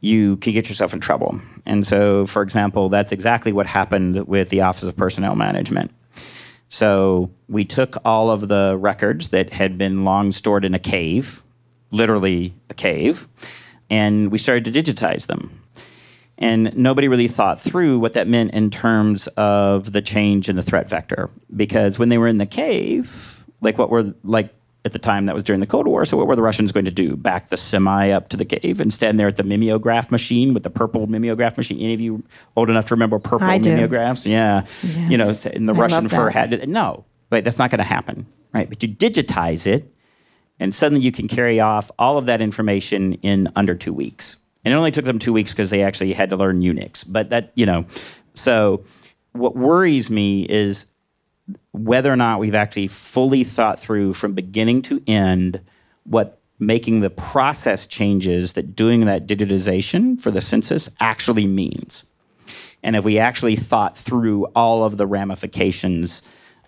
you 0.01 0.37
can 0.39 0.53
get 0.53 0.69
yourself 0.69 0.93
in 0.93 1.01
trouble. 1.01 1.41
And 1.67 1.87
so, 1.87 2.27
for 2.27 2.43
example, 2.43 2.89
that's 2.89 3.13
exactly 3.13 3.53
what 3.53 3.67
happened 3.67 4.27
with 4.27 4.51
the 4.51 4.61
Office 4.61 4.85
of 4.85 4.97
Personnel 4.97 5.35
Management. 5.35 5.91
So 6.69 7.31
we 7.49 7.65
took 7.65 7.97
all 8.05 8.31
of 8.31 8.49
the 8.49 8.77
records 8.79 9.29
that 9.29 9.53
had 9.53 9.79
been 9.79 10.05
long 10.05 10.33
stored 10.33 10.65
in 10.65 10.75
a 10.75 10.79
cave, 10.79 11.43
literally 11.91 12.53
a 12.69 12.75
cave, 12.75 13.29
and 13.89 14.31
we 14.31 14.39
started 14.39 14.65
to 14.65 14.83
digitize 14.83 15.27
them. 15.27 15.64
And 16.45 16.77
nobody 16.77 17.09
really 17.09 17.27
thought 17.27 17.59
through 17.59 17.99
what 17.99 18.13
that 18.13 18.29
meant 18.29 18.53
in 18.53 18.71
terms 18.71 19.29
of 19.39 19.95
the 19.95 20.03
change 20.03 20.51
in 20.51 20.57
the 20.57 20.63
threat 20.63 20.91
vector. 20.91 21.31
Because 21.57 21.99
when 21.99 22.11
they 22.11 22.19
were 22.19 22.29
in 22.29 22.37
the 22.37 22.45
cave, 22.45 23.43
like 23.63 23.79
what 23.79 23.89
were 23.89 24.13
like 24.25 24.53
at 24.85 24.93
the 24.93 24.99
time 24.99 25.25
that 25.25 25.35
was 25.35 25.43
during 25.43 25.61
the 25.61 25.67
Cold 25.67 25.87
War. 25.87 26.05
So 26.05 26.19
what 26.19 26.27
were 26.27 26.37
the 26.37 26.43
Russians 26.43 26.71
going 26.71 26.85
to 26.85 26.91
do? 26.91 27.17
Back 27.17 27.49
the 27.49 27.57
semi 27.57 28.11
up 28.11 28.29
to 28.29 28.37
the 28.37 28.45
cave 28.45 28.79
and 28.79 28.93
stand 28.93 29.19
there 29.19 29.29
at 29.29 29.37
the 29.37 29.43
mimeograph 29.43 30.11
machine 30.11 30.53
with 30.53 30.65
the 30.65 30.71
purple 30.71 31.07
mimeograph 31.07 31.57
machine. 31.57 31.79
Any 31.79 31.95
of 31.95 32.01
you 32.01 32.23
old 32.57 32.69
enough 32.69 32.89
to 32.89 32.95
remember 32.95 33.19
purple 33.19 33.49
I 33.49 33.57
do. 33.57 33.71
mimeographs? 33.71 34.27
Yeah. 34.27 34.67
Yes. 34.83 35.11
You 35.11 35.17
know, 35.17 35.35
in 35.55 35.65
the 35.65 35.73
I 35.73 35.79
Russian 35.79 36.11
fur 36.11 36.29
hat. 36.29 36.69
No, 36.69 37.07
right. 37.31 37.43
That's 37.43 37.59
not 37.59 37.71
going 37.71 37.79
to 37.79 37.85
happen. 37.85 38.27
Right. 38.53 38.69
But 38.69 38.83
you 38.83 38.91
digitize 38.91 39.67
it 39.67 39.91
and 40.61 40.75
suddenly 40.75 41.03
you 41.03 41.11
can 41.11 41.27
carry 41.27 41.59
off 41.59 41.91
all 41.99 42.19
of 42.19 42.27
that 42.27 42.43
information 42.43 43.15
in 43.15 43.49
under 43.57 43.75
two 43.75 43.95
weeks. 43.95 44.37
And 44.65 44.73
it 44.73 44.77
only 44.77 44.91
took 44.91 45.05
them 45.05 45.19
two 45.19 45.33
weeks 45.33 45.53
because 45.53 45.71
they 45.71 45.83
actually 45.83 46.13
had 46.13 46.31
to 46.31 46.37
learn 46.37 46.61
Unix. 46.61 47.05
But 47.07 47.31
that, 47.31 47.53
you 47.55 47.67
know, 47.67 47.87
so 48.35 48.85
what 49.33 49.57
worries 49.57 50.11
me 50.11 50.45
is 50.45 50.87
whether 51.73 52.11
or 52.11 52.17
not 52.17 52.41
we've 52.41 52.55
actually 52.55 52.89
fully 52.89 53.45
thought 53.45 53.79
through 53.79 54.15
from 54.15 54.33
beginning 54.33 54.83
to 54.83 55.03
end 55.07 55.61
what 56.05 56.41
making 56.59 57.01
the 57.01 57.11
process 57.11 57.87
changes 57.87 58.53
that 58.53 58.77
doing 58.77 59.05
that 59.05 59.27
digitization 59.27 60.21
for 60.21 60.31
the 60.31 60.41
census 60.41 60.89
actually 61.01 61.47
means. 61.47 62.05
And 62.83 62.97
if 62.97 63.05
we 63.05 63.19
actually 63.19 63.57
thought 63.57 63.97
through 63.97 64.45
all 64.55 64.85
of 64.85 64.97
the 64.97 65.07
ramifications 65.07 66.23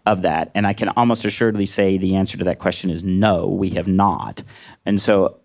of 0.07 0.23
that, 0.23 0.51
and 0.55 0.67
I 0.67 0.73
can 0.73 0.89
almost 0.91 1.25
assuredly 1.25 1.67
say 1.67 1.99
the 1.99 2.17
answer 2.17 2.39
to 2.39 2.45
that 2.45 2.59
question 2.59 2.91
is 2.91 3.05
no, 3.05 3.47
we 3.47 3.71
have 3.71 3.87
not. 3.87 4.43
And 4.85 5.01
so, 5.01 5.39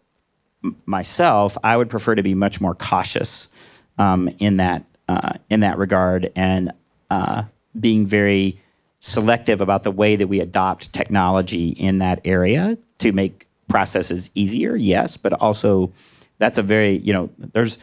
myself, 0.86 1.58
I 1.64 1.78
would 1.78 1.90
prefer 1.90 2.16
to 2.16 2.24
be 2.24 2.34
much 2.34 2.62
more 2.62 2.76
cautious 2.76 3.50
um, 3.98 4.30
in 4.40 4.58
that 4.58 4.84
uh, 5.08 5.34
in 5.50 5.62
that 5.62 5.78
regard, 5.78 6.32
and 6.36 6.72
uh, 7.10 7.44
being 7.80 8.06
very 8.06 8.60
selective 9.00 9.62
about 9.62 9.84
the 9.84 9.92
way 9.92 10.16
that 10.16 10.28
we 10.28 10.40
adopt 10.40 10.94
technology 10.94 11.70
in 11.70 11.98
that 12.00 12.22
area 12.24 12.78
to 13.00 13.12
make 13.12 13.48
processes 13.68 14.30
easier. 14.36 14.76
Yes, 14.76 15.18
but 15.18 15.34
also 15.34 15.92
that's 16.38 16.58
a 16.58 16.62
very 16.62 16.98
you 16.98 17.14
know 17.14 17.30
there's 17.38 17.78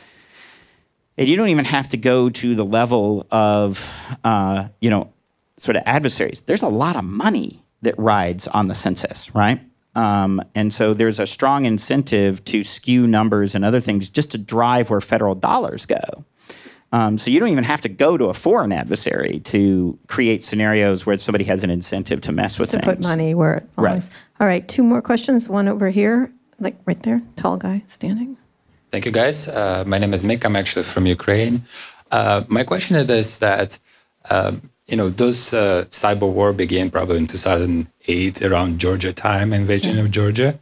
and 1.16 1.29
you 1.29 1.37
don't 1.37 1.49
even 1.49 1.64
have 1.64 1.89
to 1.89 1.97
go 1.97 2.31
to 2.31 2.55
the 2.55 2.64
level 2.64 3.26
of 3.31 3.93
uh, 4.24 4.68
you 4.81 4.91
know 4.91 5.12
sort 5.57 5.76
of 5.76 5.83
adversaries 5.87 6.43
there's 6.43 6.62
a 6.62 6.68
lot 6.68 6.95
of 6.95 7.05
money 7.05 7.62
that 7.83 7.99
rides 7.99 8.47
on 8.49 8.68
the 8.68 8.74
census 8.74 9.35
right 9.35 9.61
um, 9.99 10.42
and 10.55 10.72
so 10.72 10.94
there's 10.94 11.18
a 11.18 11.26
strong 11.26 11.64
incentive 11.64 12.44
to 12.44 12.62
skew 12.62 13.07
numbers 13.07 13.55
and 13.55 13.64
other 13.64 13.80
things 13.80 14.11
just 14.11 14.30
to 14.30 14.38
drive 14.38 14.90
where 14.90 15.01
federal 15.01 15.34
dollars 15.34 15.86
go 15.86 16.24
um, 16.90 17.18
so 17.18 17.30
you 17.30 17.38
don't 17.38 17.51
even 17.51 17.64
have 17.64 17.82
to 17.82 17.88
go 17.88 18.16
to 18.16 18.26
a 18.26 18.34
foreign 18.34 18.72
adversary 18.72 19.40
to 19.40 19.99
create 20.07 20.42
scenarios 20.42 21.05
where 21.05 21.18
somebody 21.18 21.44
has 21.44 21.62
an 21.62 21.70
incentive 21.70 22.20
to 22.22 22.32
mess 22.32 22.59
with 22.59 22.70
to 22.70 22.78
things 22.78 22.86
put 22.86 23.03
money 23.03 23.34
where 23.34 23.57
it 23.57 23.68
Right. 23.76 24.09
All 24.40 24.46
right, 24.46 24.66
two 24.66 24.82
more 24.82 25.03
questions. 25.03 25.49
One 25.49 25.68
over 25.68 25.90
here, 25.90 26.32
like 26.59 26.76
right 26.86 27.03
there, 27.03 27.20
tall 27.36 27.57
guy 27.57 27.82
standing. 27.86 28.36
Thank 28.90 29.05
you, 29.05 29.12
guys. 29.12 29.49
Uh, 29.49 29.84
my 29.86 29.99
name 29.99 30.14
is 30.14 30.22
Mick. 30.22 30.44
I'm 30.44 30.57
actually 30.57 30.84
from 30.84 31.05
Ukraine. 31.05 31.64
Uh, 32.11 32.44
my 32.49 32.64
question 32.64 32.96
is 32.96 33.38
that 33.38 33.78
um, 34.30 34.70
you 34.89 34.97
know 34.97 35.09
those 35.11 35.53
uh, 35.53 35.84
cyber 35.91 36.30
war 36.30 36.53
began 36.53 36.91
probably 36.91 37.18
in 37.18 37.26
2008 37.26 38.43
around 38.43 38.78
Georgia 38.78 39.12
time, 39.12 39.53
invasion 39.53 39.99
of 39.99 40.11
Georgia, 40.11 40.59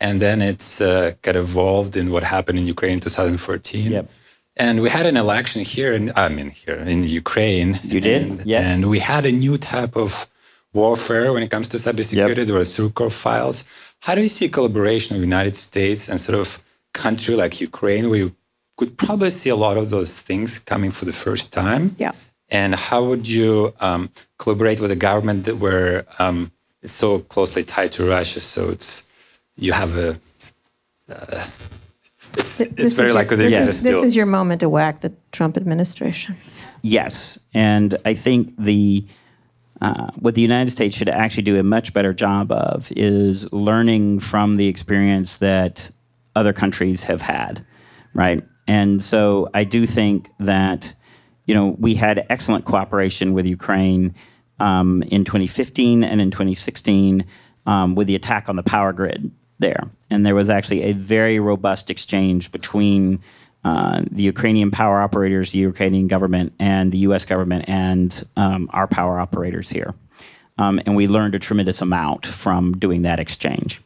and 0.00 0.20
then 0.20 0.40
it's 0.40 0.80
uh, 0.80 1.12
got 1.22 1.36
evolved 1.36 1.96
in 1.96 2.10
what 2.10 2.22
happened 2.22 2.58
in 2.58 2.66
Ukraine 2.66 2.94
in 2.94 3.00
2014. 3.00 3.92
Yep. 3.92 4.10
And 4.56 4.82
we 4.82 4.90
had 4.90 5.06
an 5.06 5.16
election 5.16 5.62
here, 5.62 5.92
in, 5.94 6.12
I 6.16 6.28
mean 6.28 6.50
here 6.50 6.74
in 6.74 7.04
Ukraine. 7.04 7.78
You 7.84 8.00
did? 8.00 8.22
and, 8.22 8.46
Yes. 8.46 8.66
And 8.66 8.90
we 8.90 8.98
had 8.98 9.24
a 9.24 9.30
new 9.30 9.56
type 9.56 9.96
of 9.96 10.26
warfare 10.72 11.32
when 11.32 11.42
it 11.42 11.50
comes 11.50 11.68
to 11.68 11.76
cybersecurity. 11.76 12.44
There 12.46 12.56
were 12.56 12.62
Surkov 12.62 13.12
files. 13.12 13.64
How 14.00 14.14
do 14.14 14.22
you 14.22 14.28
see 14.28 14.48
collaboration 14.48 15.14
of 15.14 15.20
the 15.20 15.26
United 15.26 15.54
States 15.54 16.08
and 16.08 16.20
sort 16.20 16.38
of 16.38 16.62
country 16.92 17.34
like 17.36 17.60
Ukraine, 17.60 18.10
where 18.10 18.18
you 18.18 18.34
could 18.76 18.96
probably 18.96 19.30
see 19.30 19.50
a 19.50 19.56
lot 19.56 19.76
of 19.76 19.90
those 19.90 20.12
things 20.28 20.58
coming 20.58 20.90
for 20.90 21.04
the 21.04 21.12
first 21.12 21.52
time? 21.52 21.94
Yeah. 21.98 22.12
And 22.50 22.74
how 22.74 23.04
would 23.04 23.28
you 23.28 23.74
um, 23.80 24.10
collaborate 24.38 24.80
with 24.80 24.90
a 24.90 24.96
government 24.96 25.44
that 25.44 25.58
where 25.58 26.06
um, 26.18 26.50
it's 26.82 26.94
so 26.94 27.18
closely 27.20 27.62
tied 27.62 27.92
to 27.92 28.08
Russia? 28.08 28.40
So 28.40 28.70
it's 28.70 29.06
you 29.56 29.72
have 29.72 29.96
a 29.96 30.18
uh, 31.10 31.46
it's, 32.36 32.60
it's 32.60 32.72
This 32.74 32.92
very 32.92 33.08
is 33.08 33.14
likely 33.14 33.36
that 33.36 33.42
this, 33.44 33.52
yeah, 33.52 33.62
is, 33.62 33.82
this 33.82 34.02
is 34.02 34.16
your 34.16 34.26
moment 34.26 34.60
to 34.60 34.68
whack 34.68 35.00
the 35.00 35.12
Trump 35.32 35.56
administration. 35.56 36.36
Yes, 36.82 37.38
and 37.54 37.96
I 38.04 38.14
think 38.14 38.54
the 38.58 39.04
uh, 39.80 40.10
what 40.16 40.34
the 40.34 40.40
United 40.40 40.70
States 40.70 40.96
should 40.96 41.08
actually 41.08 41.44
do 41.44 41.58
a 41.58 41.62
much 41.62 41.92
better 41.92 42.12
job 42.12 42.50
of 42.50 42.90
is 42.96 43.50
learning 43.52 44.20
from 44.20 44.56
the 44.56 44.66
experience 44.66 45.36
that 45.36 45.90
other 46.34 46.52
countries 46.52 47.02
have 47.04 47.20
had, 47.20 47.64
right? 48.12 48.42
And 48.66 49.02
so 49.02 49.48
I 49.54 49.64
do 49.64 49.86
think 49.86 50.28
that 50.40 50.94
you 51.48 51.54
know 51.54 51.74
we 51.80 51.94
had 51.96 52.24
excellent 52.30 52.64
cooperation 52.66 53.32
with 53.32 53.46
Ukraine 53.46 54.14
um, 54.60 55.02
in 55.04 55.24
2015 55.24 56.04
and 56.04 56.20
in 56.20 56.30
2016 56.30 57.24
um, 57.66 57.94
with 57.96 58.06
the 58.06 58.14
attack 58.14 58.48
on 58.48 58.56
the 58.56 58.62
power 58.62 58.92
grid 58.92 59.32
there, 59.58 59.90
and 60.10 60.24
there 60.24 60.36
was 60.36 60.50
actually 60.50 60.82
a 60.82 60.92
very 60.92 61.40
robust 61.40 61.90
exchange 61.90 62.52
between 62.52 63.20
uh, 63.64 64.02
the 64.10 64.22
Ukrainian 64.22 64.70
power 64.70 65.00
operators, 65.00 65.50
the 65.50 65.58
Ukrainian 65.58 66.06
government, 66.06 66.52
and 66.60 66.92
the 66.92 66.98
U.S. 66.98 67.24
government, 67.24 67.68
and 67.68 68.24
um, 68.36 68.70
our 68.72 68.86
power 68.86 69.18
operators 69.18 69.68
here. 69.68 69.94
Um, 70.58 70.80
and 70.86 70.94
we 70.94 71.08
learned 71.08 71.34
a 71.34 71.38
tremendous 71.38 71.80
amount 71.80 72.26
from 72.26 72.78
doing 72.78 73.02
that 73.02 73.18
exchange. 73.18 73.80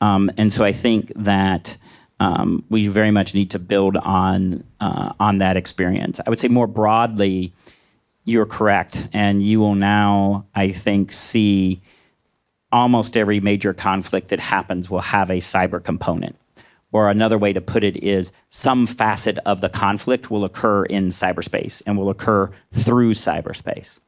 Um, 0.00 0.30
and 0.36 0.52
so 0.52 0.64
I 0.64 0.72
think 0.72 1.12
that 1.14 1.76
um, 2.22 2.64
we 2.70 2.86
very 2.86 3.10
much 3.10 3.34
need 3.34 3.50
to 3.50 3.58
build 3.58 3.96
on 3.96 4.62
uh, 4.80 5.12
on 5.18 5.38
that 5.38 5.56
experience. 5.56 6.20
I 6.24 6.30
would 6.30 6.38
say 6.38 6.46
more 6.46 6.68
broadly, 6.68 7.52
you're 8.24 8.46
correct, 8.46 9.08
and 9.12 9.42
you 9.42 9.58
will 9.58 9.74
now, 9.74 10.46
I 10.54 10.70
think, 10.70 11.10
see 11.10 11.82
almost 12.70 13.16
every 13.16 13.40
major 13.40 13.74
conflict 13.74 14.28
that 14.28 14.38
happens 14.38 14.88
will 14.88 15.00
have 15.00 15.30
a 15.30 15.38
cyber 15.38 15.82
component. 15.82 16.36
Or 16.92 17.10
another 17.10 17.38
way 17.38 17.52
to 17.54 17.60
put 17.60 17.82
it 17.82 17.96
is 17.96 18.32
some 18.50 18.86
facet 18.86 19.38
of 19.44 19.60
the 19.60 19.68
conflict 19.68 20.30
will 20.30 20.44
occur 20.44 20.84
in 20.84 21.08
cyberspace 21.08 21.82
and 21.86 21.98
will 21.98 22.10
occur 22.10 22.50
through 22.72 23.14
cyberspace 23.14 23.98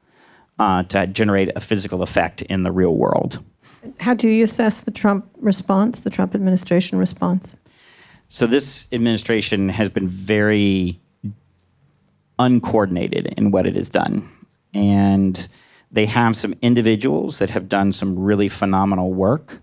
uh, 0.61 0.85
to 0.85 1.09
generate 1.09 1.51
a 1.57 1.61
physical 1.61 2.03
effect 2.03 2.43
in 2.43 2.63
the 2.63 2.71
real 2.71 2.95
world. 2.95 3.43
How 3.99 4.15
do 4.15 4.29
you 4.29 4.45
assess 4.45 4.83
the 4.83 4.91
Trump 4.93 5.29
response, 5.41 6.01
the 6.01 6.11
Trump 6.11 6.35
administration 6.35 6.99
response? 6.99 7.57
So 8.35 8.49
this 8.49 8.89
administration 8.91 9.69
has 9.69 9.91
been 9.91 10.09
very 10.09 10.99
uncoordinated 12.37 13.33
in 13.37 13.53
what 13.53 13.65
it 13.65 13.77
has 13.77 13.89
done. 13.89 14.29
And 14.75 15.47
they 15.93 16.07
have 16.07 16.35
some 16.35 16.57
individuals 16.61 17.39
that 17.39 17.51
have 17.51 17.69
done 17.69 17.93
some 17.93 18.19
really 18.19 18.49
phenomenal 18.49 19.13
work. 19.13 19.63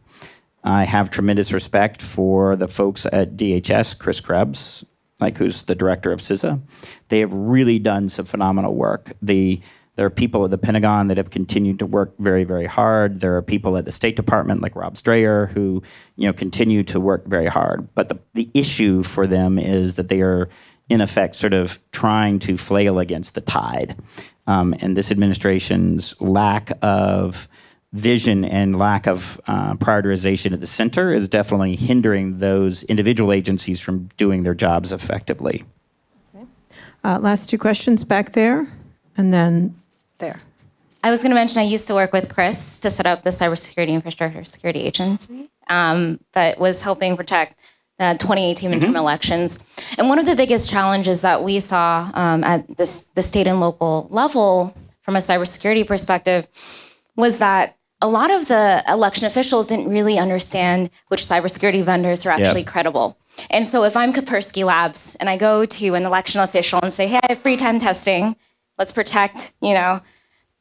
I 0.64 0.86
have 0.86 1.10
tremendous 1.10 1.52
respect 1.52 2.02
for 2.02 2.56
the 2.56 2.70
folks 2.70 3.06
at 3.08 3.36
DHS, 3.36 4.00
Chris 4.00 4.22
Krebs, 4.22 4.86
like 5.20 5.38
who's 5.38 5.64
the 5.64 5.76
director 5.76 6.14
of 6.14 6.22
CISA. 6.22 6.62
They 7.10 7.20
have 7.20 7.34
really 7.34 7.78
done 7.78 8.08
some 8.08 8.24
phenomenal 8.24 8.74
work. 8.74 9.12
The 9.22 9.60
there 9.96 10.06
are 10.06 10.10
people 10.10 10.46
at 10.46 10.52
the 10.52 10.58
Pentagon 10.58 11.08
that 11.08 11.18
have 11.18 11.30
continued 11.30 11.80
to 11.80 11.86
work 11.86 12.14
very, 12.18 12.44
very 12.44 12.66
hard. 12.66 13.20
There 13.20 13.36
are 13.36 13.42
people 13.42 13.78
at 13.78 13.86
the 13.86 13.92
State 13.92 14.16
Department, 14.16 14.62
like 14.62 14.76
Rob 14.76 14.98
Strayer, 14.98 15.48
who 15.48 15.84
you 16.16 16.28
know 16.28 16.34
continue 16.34 16.84
to 16.84 17.00
work 17.00 17.26
very 17.28 17.48
hard. 17.48 17.94
But 17.94 18.10
the, 18.10 18.20
the 18.34 18.50
issue 18.54 19.04
for 19.04 19.28
them 19.28 19.60
is 19.60 19.96
that 19.96 20.08
they 20.08 20.22
are, 20.22 20.50
in 20.90 21.02
effect, 21.02 21.36
sort 21.36 21.54
of 21.54 21.80
trying 21.92 22.40
to 22.40 22.58
flail 22.58 23.00
against 23.00 23.36
the 23.36 23.42
tide. 23.42 23.96
Um, 24.48 24.74
and 24.80 24.96
this 24.96 25.12
administration's 25.12 26.20
lack 26.20 26.72
of 26.82 27.48
vision 27.94 28.46
and 28.46 28.80
lack 28.80 29.06
of 29.06 29.40
uh, 29.48 29.74
prioritization 29.76 30.54
at 30.54 30.62
the 30.62 30.68
center 30.68 31.14
is 31.14 31.28
definitely 31.28 31.76
hindering 31.76 32.38
those 32.38 32.84
individual 32.84 33.34
agencies 33.34 33.82
from 33.82 34.10
doing 34.18 34.44
their 34.44 34.54
jobs 34.54 34.94
effectively. 34.94 35.64
Uh, 37.04 37.20
last 37.20 37.50
two 37.50 37.58
questions 37.58 38.04
back 38.04 38.34
there, 38.34 38.68
and 39.18 39.34
then 39.34 39.76
there. 40.22 40.40
I 41.04 41.12
was 41.12 41.20
going 41.20 41.32
to 41.32 41.36
mention 41.36 41.60
I 41.60 41.64
used 41.64 41.88
to 41.88 41.94
work 41.94 42.14
with 42.14 42.30
Chris 42.30 42.80
to 42.82 42.92
set 42.92 43.06
up 43.06 43.24
the 43.24 43.32
cybersecurity 43.32 43.90
infrastructure 43.90 44.44
security 44.44 44.82
agency 44.82 45.50
um, 45.68 46.20
that 46.34 46.60
was 46.60 46.82
helping 46.82 47.18
protect 47.18 47.60
the 47.98 48.16
2018 48.20 48.72
midterm 48.72 48.96
elections. 48.96 49.60
And 49.98 50.10
one 50.10 50.20
of 50.20 50.26
the 50.26 50.36
biggest 50.36 50.70
challenges 50.70 51.22
that 51.22 51.44
we 51.44 51.60
saw 51.60 52.10
um, 52.14 52.44
at 52.44 52.78
this, 52.78 53.06
the 53.16 53.22
state 53.22 53.48
and 53.48 53.60
local 53.60 54.08
level 54.10 54.76
from 55.02 55.16
a 55.16 55.20
cybersecurity 55.20 55.86
perspective 55.86 56.48
was 57.16 57.40
that 57.40 57.78
a 58.02 58.08
lot 58.08 58.32
of 58.32 58.48
the 58.48 58.84
election 58.88 59.26
officials 59.26 59.68
didn't 59.68 59.90
really 59.90 60.18
understand 60.18 60.90
which 61.10 61.26
cybersecurity 61.26 61.84
vendors 61.84 62.26
are 62.26 62.32
actually 62.32 62.64
credible. 62.64 63.18
And 63.50 63.68
so 63.68 63.84
if 63.84 63.96
I'm 63.96 64.14
Kaspersky 64.14 64.66
Labs 64.66 65.16
and 65.20 65.30
I 65.30 65.38
go 65.38 65.66
to 65.66 65.96
an 65.96 66.06
election 66.06 66.42
official 66.42 66.80
and 66.82 66.92
say, 66.92 67.08
hey, 67.08 67.20
I 67.24 67.34
have 67.34 67.40
free 67.40 67.58
time 67.58 67.80
testing, 67.80 68.36
let's 68.82 68.92
protect, 68.92 69.54
you 69.62 69.76
know, 69.76 70.00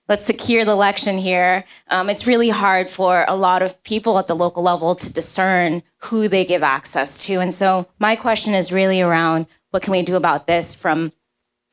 let's 0.06 0.26
secure 0.26 0.62
the 0.62 0.72
election 0.72 1.16
here. 1.16 1.64
Um, 1.88 2.10
it's 2.10 2.26
really 2.26 2.50
hard 2.50 2.90
for 2.90 3.24
a 3.26 3.34
lot 3.34 3.62
of 3.62 3.82
people 3.82 4.18
at 4.18 4.26
the 4.26 4.36
local 4.36 4.62
level 4.62 4.94
to 4.94 5.10
discern 5.10 5.82
who 5.96 6.28
they 6.28 6.44
give 6.44 6.62
access 6.62 7.16
to. 7.24 7.40
And 7.40 7.54
so 7.54 7.88
my 7.98 8.16
question 8.16 8.52
is 8.52 8.70
really 8.70 9.00
around 9.00 9.46
what 9.70 9.82
can 9.82 9.92
we 9.92 10.02
do 10.02 10.16
about 10.16 10.46
this 10.46 10.74
from 10.74 11.12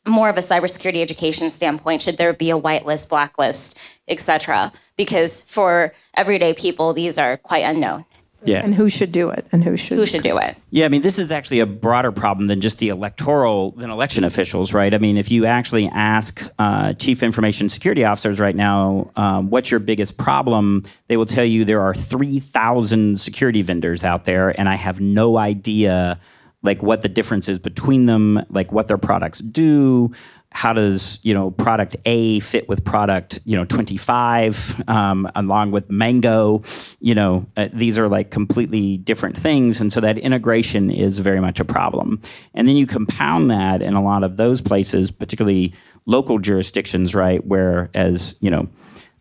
more 0.08 0.30
of 0.30 0.38
a 0.38 0.40
cybersecurity 0.40 1.02
education 1.02 1.52
standpoint? 1.52 2.02
Should 2.02 2.16
there 2.16 2.32
be 2.32 2.50
a 2.50 2.58
whitelist, 2.58 3.10
blacklist, 3.10 3.78
et 4.08 4.22
cetera? 4.22 4.72
Because 4.96 5.44
for 5.44 5.92
everyday 6.14 6.54
people, 6.54 6.94
these 6.94 7.18
are 7.18 7.36
quite 7.36 7.66
unknown. 7.66 8.06
Yeah. 8.44 8.60
And 8.64 8.74
who 8.74 8.88
should 8.90 9.12
do 9.12 9.30
it 9.30 9.46
and 9.52 9.64
who 9.64 9.78
should 9.78 9.98
Who 9.98 10.06
should 10.06 10.24
do 10.24 10.38
it? 10.38 10.58
Yeah, 10.70 10.86
I 10.86 10.90
mean, 10.90 11.02
this 11.02 11.18
is 11.18 11.32
actually 11.32 11.60
a 11.60 11.66
broader 11.66 12.12
problem 12.12 12.48
than 12.48 12.62
just 12.62 12.78
the 12.78 12.90
electoral, 12.90 13.72
than 13.72 13.90
election 13.90 14.24
officials, 14.24 14.74
right? 14.74 14.94
I 14.94 15.00
mean, 15.00 15.18
if 15.18 15.32
you 15.32 15.46
actually 15.46 15.88
ask 15.88 16.48
uh, 16.60 16.94
chief 16.94 17.24
information 17.24 17.70
security 17.70 18.04
officers 18.06 18.40
right 18.40 18.56
now, 18.56 19.12
um, 19.16 19.50
what's 19.50 19.72
your 19.72 19.80
biggest 19.80 20.18
problem? 20.18 20.84
They 21.08 21.18
will 21.18 21.26
tell 21.26 21.46
you 21.46 21.66
there 21.66 21.82
are 21.82 21.96
3,000 21.96 23.20
security 23.20 23.62
vendors 23.64 24.04
out 24.04 24.26
there, 24.26 24.50
and 24.60 24.70
I 24.70 24.76
have 24.76 25.02
no 25.02 25.38
idea 25.38 26.20
like 26.64 26.82
what 26.82 27.02
the 27.02 27.10
difference 27.10 27.48
is 27.50 27.60
between 27.60 28.08
them, 28.08 28.44
like 28.50 28.72
what 28.72 28.88
their 28.88 28.98
products 28.98 29.40
do. 29.40 30.12
How 30.52 30.74
does 30.74 31.20
you 31.22 31.34
know 31.34 31.52
product 31.52 31.98
A 32.06 32.40
fit 32.40 32.68
with 32.68 32.84
product 32.84 33.40
you 33.46 33.56
know 33.56 33.66
25 33.66 34.84
um, 34.88 35.30
along 35.36 35.72
with 35.72 35.90
Mango? 35.90 36.64
You 37.00 37.16
know 37.16 37.46
uh, 37.58 37.68
these 37.74 38.00
are 38.00 38.08
like 38.08 38.32
completely 38.32 38.98
different 38.98 39.38
things, 39.38 39.80
and 39.80 39.92
so 39.92 40.00
that 40.02 40.18
integration 40.18 40.90
is 40.90 41.20
very 41.20 41.42
much 41.42 41.60
a 41.60 41.66
problem. 41.66 42.22
And 42.54 42.68
then 42.68 42.76
you 42.76 42.88
compound 42.88 43.52
that 43.52 43.82
in 43.82 43.94
a 43.94 44.04
lot 44.04 44.24
of 44.24 44.38
those 44.38 44.62
places, 44.62 45.12
particularly 45.12 45.74
local 46.06 46.40
jurisdictions, 46.40 47.14
right? 47.14 47.46
Where 47.46 47.90
as 47.94 48.36
you 48.40 48.50
know. 48.50 48.68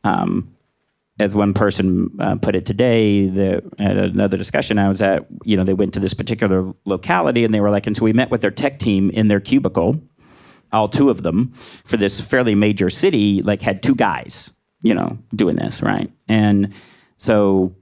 Um, 0.04 0.56
as 1.18 1.34
one 1.34 1.54
person 1.54 2.10
uh, 2.20 2.36
put 2.36 2.54
it 2.54 2.66
today, 2.66 3.26
the, 3.26 3.62
at 3.78 3.96
another 3.96 4.36
discussion 4.36 4.78
I 4.78 4.88
was 4.88 5.00
at, 5.00 5.26
you 5.44 5.56
know, 5.56 5.64
they 5.64 5.72
went 5.72 5.94
to 5.94 6.00
this 6.00 6.12
particular 6.14 6.72
locality 6.84 7.44
and 7.44 7.54
they 7.54 7.60
were 7.60 7.70
like, 7.70 7.86
and 7.86 7.96
so 7.96 8.04
we 8.04 8.12
met 8.12 8.30
with 8.30 8.42
their 8.42 8.50
tech 8.50 8.78
team 8.78 9.08
in 9.10 9.28
their 9.28 9.40
cubicle, 9.40 10.00
all 10.76 10.88
two 10.88 11.10
of 11.10 11.22
them, 11.22 11.52
for 11.84 11.96
this 11.96 12.20
fairly 12.20 12.54
major 12.54 12.90
city, 12.90 13.42
like 13.42 13.62
had 13.62 13.82
two 13.82 13.94
guys, 13.94 14.52
you 14.82 14.94
know, 14.94 15.18
doing 15.34 15.56
this, 15.56 15.82
right? 15.82 16.10
And 16.28 16.72
so, 17.18 17.74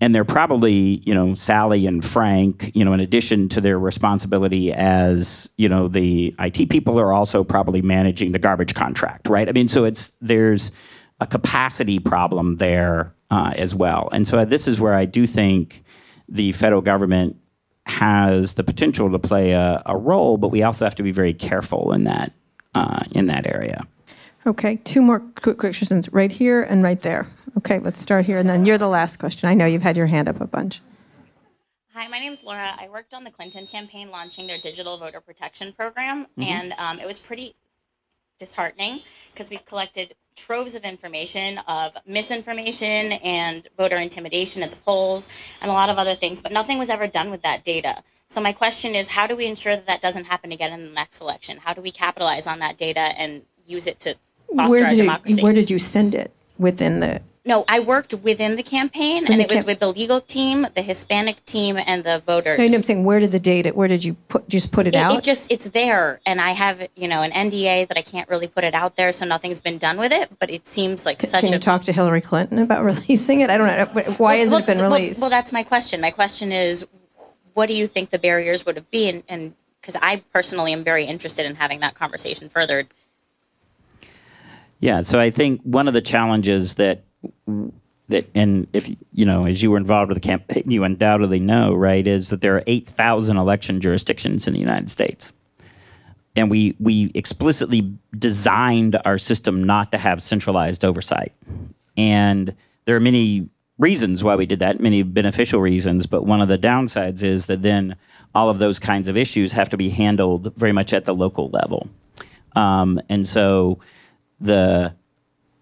and 0.00 0.14
they're 0.14 0.24
probably, 0.24 1.02
you 1.06 1.14
know, 1.14 1.34
Sally 1.34 1.86
and 1.86 2.04
Frank, 2.04 2.72
you 2.74 2.84
know, 2.84 2.92
in 2.92 3.00
addition 3.00 3.48
to 3.50 3.60
their 3.60 3.78
responsibility 3.78 4.72
as, 4.72 5.48
you 5.56 5.68
know, 5.68 5.88
the 5.88 6.34
IT 6.38 6.70
people 6.70 6.98
are 6.98 7.12
also 7.12 7.44
probably 7.44 7.82
managing 7.82 8.32
the 8.32 8.38
garbage 8.38 8.74
contract, 8.74 9.28
right? 9.28 9.48
I 9.48 9.52
mean, 9.52 9.68
so 9.68 9.84
it's, 9.84 10.10
there's, 10.20 10.70
a 11.22 11.26
capacity 11.26 12.00
problem 12.00 12.56
there 12.56 13.14
uh, 13.30 13.52
as 13.56 13.74
well. 13.74 14.08
And 14.12 14.26
so 14.26 14.44
this 14.44 14.66
is 14.66 14.80
where 14.80 14.94
I 14.94 15.04
do 15.04 15.24
think 15.24 15.84
the 16.28 16.50
federal 16.52 16.82
government 16.82 17.36
has 17.86 18.54
the 18.54 18.64
potential 18.64 19.10
to 19.10 19.18
play 19.18 19.52
a, 19.52 19.82
a 19.86 19.96
role, 19.96 20.36
but 20.36 20.48
we 20.48 20.64
also 20.64 20.84
have 20.84 20.96
to 20.96 21.02
be 21.02 21.12
very 21.12 21.32
careful 21.32 21.92
in 21.92 22.04
that 22.04 22.32
uh, 22.74 23.04
in 23.12 23.26
that 23.26 23.46
area. 23.46 23.86
Okay, 24.46 24.76
two 24.76 25.02
more 25.02 25.20
quick 25.40 25.58
questions 25.58 26.12
right 26.12 26.32
here 26.32 26.62
and 26.62 26.82
right 26.82 27.00
there. 27.00 27.28
Okay, 27.58 27.78
let's 27.78 28.00
start 28.00 28.24
here, 28.26 28.38
and 28.38 28.48
then 28.48 28.64
you're 28.64 28.78
the 28.78 28.88
last 28.88 29.18
question. 29.18 29.48
I 29.48 29.54
know 29.54 29.66
you've 29.66 29.82
had 29.82 29.96
your 29.96 30.06
hand 30.06 30.28
up 30.28 30.40
a 30.40 30.46
bunch. 30.46 30.80
Hi, 31.94 32.08
my 32.08 32.18
name 32.18 32.32
is 32.32 32.42
Laura. 32.42 32.74
I 32.78 32.88
worked 32.88 33.14
on 33.14 33.22
the 33.24 33.30
Clinton 33.30 33.66
campaign 33.66 34.10
launching 34.10 34.46
their 34.46 34.58
digital 34.58 34.96
voter 34.96 35.20
protection 35.20 35.72
program, 35.72 36.24
Mm-hmm. 36.24 36.42
and 36.42 36.72
um, 36.78 36.98
it 36.98 37.06
was 37.06 37.18
pretty 37.18 37.54
disheartening 38.38 39.02
because 39.32 39.50
we 39.50 39.58
collected 39.58 40.14
troves 40.34 40.74
of 40.74 40.82
information 40.82 41.58
of 41.68 41.92
misinformation 42.06 43.12
and 43.12 43.68
voter 43.76 43.98
intimidation 43.98 44.62
at 44.62 44.70
the 44.70 44.76
polls 44.78 45.28
and 45.60 45.70
a 45.70 45.74
lot 45.74 45.90
of 45.90 45.98
other 45.98 46.14
things, 46.14 46.40
but 46.42 46.50
nothing 46.50 46.78
was 46.78 46.88
ever 46.90 47.06
done 47.06 47.30
with 47.30 47.42
that 47.42 47.62
data. 47.62 48.02
So 48.32 48.40
my 48.40 48.52
question 48.54 48.94
is, 48.94 49.10
how 49.10 49.26
do 49.26 49.36
we 49.36 49.44
ensure 49.46 49.76
that 49.76 49.86
that 49.86 50.00
doesn't 50.00 50.24
happen 50.24 50.52
again 50.52 50.72
in 50.72 50.86
the 50.86 50.90
next 50.92 51.20
election? 51.20 51.58
How 51.58 51.74
do 51.74 51.82
we 51.82 51.90
capitalize 51.90 52.46
on 52.46 52.60
that 52.60 52.78
data 52.78 53.00
and 53.00 53.42
use 53.66 53.86
it 53.86 54.00
to 54.00 54.16
foster 54.56 54.70
Where 54.70 54.84
our 54.84 54.90
did, 54.90 54.96
democracy? 54.96 55.36
you, 55.36 55.42
where 55.44 55.52
did 55.52 55.68
you 55.68 55.78
send 55.78 56.14
it 56.14 56.32
within 56.58 57.00
the? 57.00 57.20
no, 57.44 57.64
I 57.68 57.80
worked 57.80 58.14
within 58.14 58.56
the 58.56 58.62
campaign, 58.62 59.26
and 59.26 59.38
the 59.38 59.44
it 59.44 59.50
was 59.50 59.56
camp- 59.58 59.66
with 59.66 59.80
the 59.80 59.92
legal 59.92 60.20
team, 60.22 60.66
the 60.74 60.80
Hispanic 60.80 61.44
team, 61.44 61.76
and 61.76 62.04
the 62.04 62.22
voters. 62.24 62.58
No, 62.58 62.64
I'm 62.64 62.82
saying 62.82 63.04
where 63.04 63.20
did 63.20 63.32
the 63.32 63.40
data? 63.40 63.70
Where 63.70 63.88
did 63.88 64.02
you 64.02 64.14
put? 64.14 64.48
Just 64.48 64.72
put 64.72 64.86
it, 64.86 64.94
it, 64.94 64.98
out. 64.98 65.18
it 65.18 65.24
just 65.24 65.52
it's 65.52 65.66
there 65.66 66.20
and 66.24 66.40
i 66.40 66.52
have 66.52 66.88
you 66.96 67.08
know 67.08 67.20
an 67.22 67.32
nda 67.32 67.86
that 67.88 67.98
i 67.98 68.02
can't 68.02 68.28
really 68.30 68.46
put 68.48 68.64
it 68.64 68.74
out 68.74 68.96
there 68.96 69.12
so 69.12 69.26
nothing's 69.26 69.60
been 69.60 69.76
done 69.76 69.98
with 69.98 70.12
it 70.12 70.38
but 70.38 70.48
it 70.50 70.66
seems 70.66 71.04
like 71.04 71.20
such 71.20 71.42
Can 71.42 71.50
a 71.50 71.56
you 71.56 71.58
talk 71.58 71.82
to 71.84 71.92
Hillary 71.92 72.20
Clinton 72.22 72.58
about 72.60 72.82
releasing 72.92 73.42
it? 73.42 73.50
I 73.50 73.58
don't 73.58 73.66
know. 73.66 74.02
Why 74.16 74.16
Well, 74.18 74.36
hasn't 74.38 74.50
well, 74.52 74.62
it 74.62 74.66
been 74.66 74.78
well- 74.78 74.90
released? 74.92 75.20
well, 75.20 75.30
that's 75.30 75.52
my 75.52 75.62
question 75.64 76.00
my 76.00 76.10
question 76.10 76.50
is 76.50 76.86
what 77.54 77.66
do 77.66 77.74
you 77.74 77.86
think 77.86 78.10
the 78.10 78.18
barriers 78.18 78.64
would 78.66 78.76
have 78.76 78.90
been? 78.90 79.22
And 79.28 79.54
because 79.82 79.96
i 80.00 80.22
personally 80.32 80.72
am 80.72 80.84
very 80.84 81.04
interested 81.04 81.44
in 81.44 81.56
having 81.56 81.80
that 81.80 81.94
conversation 81.94 82.48
furthered 82.48 82.86
Yeah, 84.80 85.02
so 85.02 85.20
I 85.20 85.30
think 85.30 85.60
one 85.62 85.86
of 85.88 85.94
the 85.94 86.00
challenges 86.00 86.74
that 86.74 87.04
that 88.08 88.28
and 88.34 88.66
if 88.72 88.90
you 89.12 89.24
know 89.24 89.46
as 89.46 89.62
you 89.62 89.70
were 89.70 89.76
involved 89.76 90.08
with 90.08 90.20
the 90.20 90.28
campaign 90.28 90.64
you 90.66 90.84
undoubtedly 90.84 91.38
know 91.38 91.72
right 91.72 92.06
is 92.06 92.30
that 92.30 92.40
there 92.40 92.56
are 92.56 92.64
8000 92.66 93.36
election 93.36 93.80
jurisdictions 93.80 94.46
in 94.46 94.54
the 94.54 94.58
united 94.58 94.90
states. 94.90 95.32
And 96.34 96.50
we 96.50 96.74
we 96.80 97.10
explicitly 97.14 97.92
designed 98.18 98.98
our 99.04 99.18
system 99.18 99.62
not 99.64 99.92
to 99.92 99.98
have 99.98 100.22
centralized 100.22 100.84
oversight. 100.84 101.32
And 101.96 102.54
there 102.86 102.96
are 102.96 103.00
many 103.00 103.48
reasons 103.78 104.22
why 104.22 104.36
we 104.36 104.46
did 104.46 104.58
that 104.58 104.80
many 104.80 105.02
beneficial 105.02 105.60
reasons 105.60 106.06
but 106.06 106.24
one 106.24 106.40
of 106.40 106.48
the 106.48 106.58
downsides 106.58 107.22
is 107.22 107.46
that 107.46 107.62
then 107.62 107.96
all 108.34 108.48
of 108.48 108.58
those 108.58 108.78
kinds 108.78 109.08
of 109.08 109.16
issues 109.16 109.52
have 109.52 109.68
to 109.68 109.76
be 109.76 109.90
handled 109.90 110.54
very 110.56 110.72
much 110.72 110.92
at 110.92 111.04
the 111.04 111.14
local 111.14 111.48
level 111.50 111.88
um, 112.54 113.00
and 113.08 113.26
so 113.26 113.78
the 114.40 114.94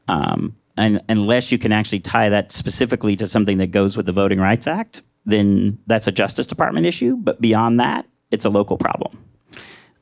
um, 0.08 0.56
and 0.76 1.00
unless 1.08 1.52
you 1.52 1.58
can 1.58 1.72
actually 1.72 2.00
tie 2.00 2.28
that 2.30 2.52
specifically 2.52 3.14
to 3.16 3.28
something 3.28 3.58
that 3.58 3.68
goes 3.70 3.96
with 3.96 4.06
the 4.06 4.12
Voting 4.12 4.40
Rights 4.40 4.66
Act, 4.66 5.02
then 5.26 5.78
that's 5.86 6.06
a 6.06 6.12
Justice 6.12 6.46
Department 6.46 6.86
issue. 6.86 7.16
But 7.16 7.40
beyond 7.40 7.78
that, 7.80 8.06
it's 8.30 8.44
a 8.44 8.48
local 8.48 8.78
problem, 8.78 9.22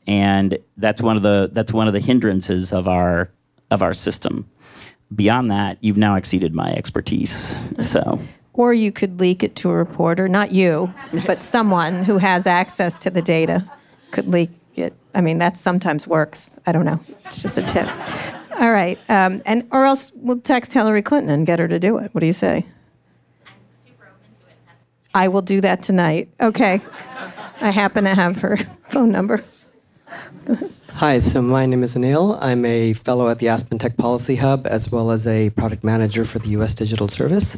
and 0.06 0.58
that's 0.76 1.02
one 1.02 1.16
of 1.16 1.22
the 1.22 1.50
that's 1.52 1.72
one 1.72 1.88
of 1.88 1.94
the 1.94 2.00
hindrances 2.00 2.72
of 2.72 2.86
our 2.88 3.30
of 3.70 3.82
our 3.82 3.92
system. 3.92 4.48
Beyond 5.14 5.50
that, 5.50 5.78
you've 5.80 5.96
now 5.96 6.16
exceeded 6.16 6.54
my 6.54 6.70
expertise. 6.72 7.56
So. 7.82 8.20
or 8.54 8.74
you 8.74 8.92
could 8.92 9.20
leak 9.20 9.42
it 9.42 9.54
to 9.56 9.70
a 9.70 9.74
reporter, 9.74 10.28
not 10.28 10.52
you, 10.52 10.92
but 11.26 11.38
someone 11.38 12.04
who 12.04 12.18
has 12.18 12.46
access 12.46 12.96
to 12.96 13.10
the 13.10 13.22
data 13.22 13.64
could 14.10 14.26
leak 14.28 14.50
it. 14.74 14.92
I 15.14 15.20
mean, 15.20 15.38
that 15.38 15.56
sometimes 15.56 16.06
works. 16.06 16.58
I 16.66 16.72
don't 16.72 16.84
know. 16.84 17.00
It's 17.24 17.40
just 17.40 17.56
a 17.56 17.62
tip. 17.62 17.88
All 18.58 18.72
right, 18.72 18.98
um, 19.08 19.40
and 19.46 19.66
or 19.70 19.84
else 19.84 20.10
we'll 20.16 20.40
text 20.40 20.72
Hillary 20.72 21.02
Clinton 21.02 21.30
and 21.30 21.46
get 21.46 21.58
her 21.60 21.68
to 21.68 21.78
do 21.78 21.98
it. 21.98 22.12
What 22.12 22.20
do 22.20 22.26
you 22.26 22.32
say? 22.32 22.66
I'm 23.46 23.52
super 23.86 24.04
open 24.06 24.34
to 24.40 24.48
it. 24.48 24.56
I 25.14 25.28
will 25.28 25.42
do 25.42 25.60
that 25.60 25.82
tonight. 25.84 26.28
Okay. 26.40 26.80
I 27.60 27.70
happen 27.70 28.04
to 28.04 28.14
have 28.14 28.40
her 28.40 28.56
phone 28.90 29.10
number. 29.12 29.44
Hi, 30.90 31.20
so 31.20 31.40
my 31.42 31.64
name 31.64 31.84
is 31.84 31.94
Anil. 31.94 32.38
I'm 32.40 32.64
a 32.64 32.92
fellow 32.92 33.28
at 33.28 33.38
the 33.38 33.48
Aspen 33.48 33.78
Tech 33.78 33.96
Policy 33.96 34.36
Hub 34.36 34.66
as 34.66 34.90
well 34.90 35.10
as 35.10 35.26
a 35.26 35.50
product 35.50 35.84
manager 35.84 36.24
for 36.24 36.40
the 36.40 36.48
US 36.50 36.74
Digital 36.74 37.06
Service. 37.06 37.56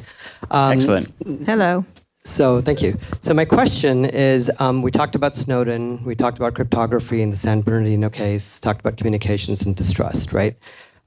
Um, 0.50 0.72
Excellent. 0.72 1.12
Hello. 1.46 1.84
So, 2.14 2.60
thank 2.60 2.82
you. 2.82 2.98
So, 3.20 3.32
my 3.32 3.46
question 3.46 4.04
is 4.04 4.50
um, 4.58 4.82
we 4.82 4.90
talked 4.90 5.14
about 5.14 5.36
Snowden, 5.36 6.04
we 6.04 6.14
talked 6.14 6.36
about 6.36 6.54
cryptography 6.54 7.22
in 7.22 7.30
the 7.30 7.36
San 7.36 7.62
Bernardino 7.62 8.10
case, 8.10 8.60
talked 8.60 8.80
about 8.80 8.98
communications 8.98 9.62
and 9.62 9.74
distrust, 9.74 10.34
right? 10.34 10.56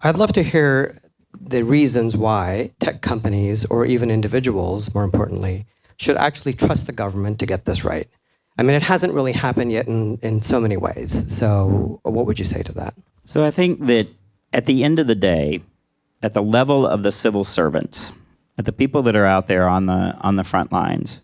I'd 0.01 0.17
love 0.17 0.33
to 0.33 0.43
hear 0.43 0.99
the 1.39 1.63
reasons 1.63 2.17
why 2.17 2.71
tech 2.79 3.01
companies 3.01 3.63
or 3.65 3.85
even 3.85 4.09
individuals, 4.09 4.91
more 4.95 5.03
importantly, 5.03 5.67
should 5.97 6.17
actually 6.17 6.53
trust 6.53 6.87
the 6.87 6.93
government 6.93 7.37
to 7.39 7.45
get 7.45 7.65
this 7.65 7.83
right. 7.83 8.09
I 8.57 8.63
mean, 8.63 8.75
it 8.75 8.83
hasn't 8.83 9.13
really 9.13 9.31
happened 9.31 9.71
yet 9.71 9.87
in, 9.87 10.19
in 10.21 10.41
so 10.41 10.59
many 10.59 10.77
ways. 10.77 11.25
So, 11.35 11.99
what 12.03 12.25
would 12.25 12.37
you 12.37 12.45
say 12.45 12.61
to 12.63 12.71
that? 12.73 12.93
So 13.25 13.45
I 13.45 13.51
think 13.51 13.85
that 13.87 14.07
at 14.51 14.65
the 14.65 14.83
end 14.83 14.99
of 14.99 15.07
the 15.07 15.15
day, 15.15 15.61
at 16.21 16.33
the 16.33 16.43
level 16.43 16.85
of 16.85 17.03
the 17.03 17.11
civil 17.11 17.43
servants, 17.43 18.13
at 18.57 18.65
the 18.65 18.71
people 18.71 19.01
that 19.03 19.15
are 19.15 19.25
out 19.25 19.47
there 19.47 19.67
on 19.67 19.87
the 19.87 20.15
on 20.21 20.35
the 20.35 20.43
front 20.43 20.71
lines, 20.71 21.21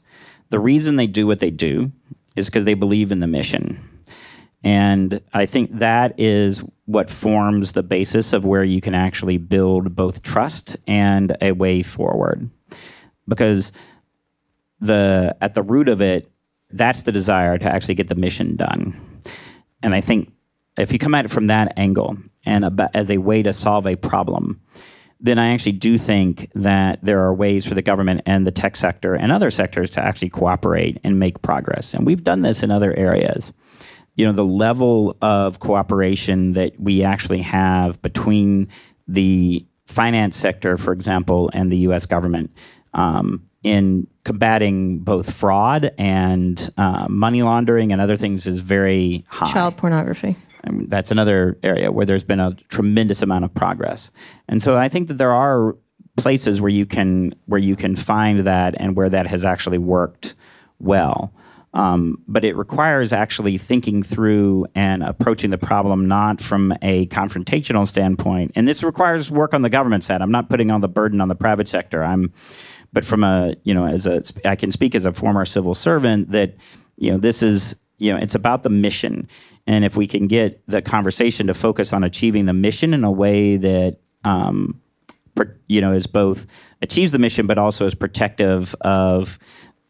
the 0.50 0.60
reason 0.60 0.96
they 0.96 1.08
do 1.08 1.28
what 1.28 1.40
they 1.40 1.52
do 1.52 1.92
is 2.36 2.48
because 2.48 2.66
they 2.66 2.74
believe 2.74 3.12
in 3.12 3.20
the 3.20 3.28
mission. 3.28 3.80
And 4.64 5.22
I 5.34 5.46
think 5.46 5.80
that 5.80 6.16
is 6.18 6.64
what 6.86 7.10
forms 7.10 7.72
the 7.72 7.84
basis 7.84 8.34
of 8.34 8.46
where 8.46 8.64
you 8.64 8.82
can 8.82 8.94
actually 8.94 9.38
build 9.38 9.96
both 9.96 10.22
trust 10.22 10.76
and 10.86 11.38
a 11.42 11.52
way 11.52 11.82
forward. 11.82 12.50
Because 13.28 13.72
the 14.82 15.36
at 15.40 15.54
the 15.54 15.64
root 15.64 15.88
of 15.88 16.02
it, 16.02 16.30
that's 16.72 17.04
the 17.04 17.12
desire 17.12 17.58
to 17.58 17.66
actually 17.66 17.96
get 17.96 18.08
the 18.08 18.16
mission 18.16 18.56
done. 18.56 19.00
And 19.82 19.96
I 19.96 20.02
think 20.02 20.32
if 20.78 20.94
you 20.94 21.00
come 21.00 21.16
at 21.16 21.26
it 21.26 21.32
from 21.32 21.48
that 21.48 21.74
angle 21.78 22.18
and 22.46 22.66
about, 22.66 22.92
as 22.94 23.10
a 23.10 23.18
way 23.18 23.44
to 23.44 23.54
solve 23.54 23.88
a 23.88 23.96
problem, 23.96 24.62
then 25.20 25.38
I 25.38 25.54
actually 25.54 25.74
do 25.74 25.98
think 25.98 26.50
that 26.56 27.00
there 27.04 27.22
are 27.22 27.34
ways 27.34 27.66
for 27.66 27.76
the 27.76 27.82
government 27.82 28.22
and 28.26 28.48
the 28.48 28.52
tech 28.52 28.76
sector 28.78 29.16
and 29.16 29.32
other 29.32 29.52
sectors 29.52 29.90
to 29.92 30.02
actually 30.02 30.30
cooperate 30.30 31.00
and 31.04 31.20
make 31.20 31.42
progress. 31.42 31.94
And 31.94 32.06
we've 32.06 32.24
done 32.24 32.42
this 32.42 32.64
in 32.64 32.72
other 32.72 32.96
areas. 32.96 33.52
You 34.16 34.26
know, 34.26 34.32
the 34.32 34.46
level 34.46 35.18
of 35.22 35.60
cooperation 35.60 36.54
that 36.54 36.80
we 36.80 37.04
actually 37.04 37.42
have 37.42 38.02
between 38.02 38.70
the 39.08 39.66
finance 39.88 40.38
sector, 40.38 40.78
for 40.78 40.94
example, 40.94 41.50
and 41.54 41.72
the 41.72 41.78
US 41.78 42.06
government 42.06 42.52
um, 42.94 43.49
in 43.64 44.08
combating 44.24 45.00
both 45.00 45.34
fraud 45.34 45.92
and 45.98 46.72
uh, 46.78 47.08
money 47.10 47.44
laundering 47.44 47.92
and 47.92 48.02
other 48.02 48.16
things 48.16 48.48
is 48.48 48.60
very 48.60 49.26
high. 49.28 49.52
Child 49.52 49.78
pornography. 49.78 50.36
I 50.64 50.72
mean, 50.72 50.88
that's 50.88 51.12
another 51.12 51.58
area 51.64 51.92
where 51.92 52.06
there's 52.06 52.24
been 52.24 52.40
a 52.40 52.54
tremendous 52.70 53.22
amount 53.22 53.46
of 53.46 53.54
progress. 53.54 54.12
And 54.48 54.62
so 54.62 54.78
I 54.78 54.90
think 54.90 55.08
that 55.08 55.18
there 55.18 55.34
are 55.34 55.76
places 56.18 56.60
where 56.60 56.70
you 56.70 56.86
can 56.86 57.34
where 57.46 57.60
you 57.60 57.76
can 57.76 57.96
find 57.96 58.42
that 58.46 58.76
and 58.78 58.96
where 58.96 59.10
that 59.10 59.26
has 59.28 59.46
actually 59.46 59.78
worked 59.78 60.36
well. 60.80 61.34
Um, 61.74 62.24
but 62.28 62.44
it 62.44 62.56
requires 62.56 63.14
actually 63.14 63.58
thinking 63.60 64.02
through 64.02 64.66
and 64.74 65.04
approaching 65.04 65.52
the 65.52 65.58
problem 65.58 66.08
not 66.08 66.42
from 66.42 66.74
a 66.82 67.06
confrontational 67.08 67.88
standpoint. 67.88 68.54
And 68.56 68.68
this 68.68 68.82
requires 68.84 69.30
work 69.30 69.54
on 69.54 69.62
the 69.62 69.70
government 69.70 70.04
side. 70.04 70.22
I'm 70.22 70.32
not 70.32 70.50
putting 70.50 70.72
all 70.72 70.80
the 70.80 70.88
burden 70.88 71.22
on 71.22 71.28
the 71.28 71.36
private 71.36 71.68
sector. 71.68 72.04
I'm, 72.04 72.34
but 72.94 73.06
from 73.06 73.24
a 73.24 73.56
you 73.64 73.74
know 73.74 73.86
as 73.86 74.06
a 74.08 74.22
I 74.46 74.56
can 74.56 74.72
speak 74.72 74.96
as 74.96 75.06
a 75.06 75.14
former 75.14 75.46
civil 75.46 75.76
servant 75.76 76.32
that 76.32 76.56
you 76.98 77.12
know 77.12 77.18
this 77.18 77.42
is 77.44 77.76
you 77.98 78.12
know 78.12 78.20
it's 78.20 78.36
about 78.36 78.64
the 78.64 78.70
mission 78.70 79.28
and 79.68 79.86
if 79.86 79.96
we 79.96 80.08
can 80.08 80.28
get 80.28 80.62
the 80.68 80.82
conversation 80.82 81.48
to 81.48 81.54
focus 81.54 81.94
on 81.94 82.04
achieving 82.04 82.46
the 82.46 82.54
mission 82.54 82.94
in 82.94 83.04
a 83.04 83.12
way 83.12 83.58
that 83.58 83.98
um, 84.24 84.80
you 85.68 85.82
know 85.82 85.94
is 85.94 86.08
both 86.08 86.46
achieves 86.82 87.12
the 87.12 87.20
mission 87.20 87.48
but 87.48 87.58
also 87.58 87.86
is 87.86 87.96
protective 87.96 88.76
of 88.82 89.40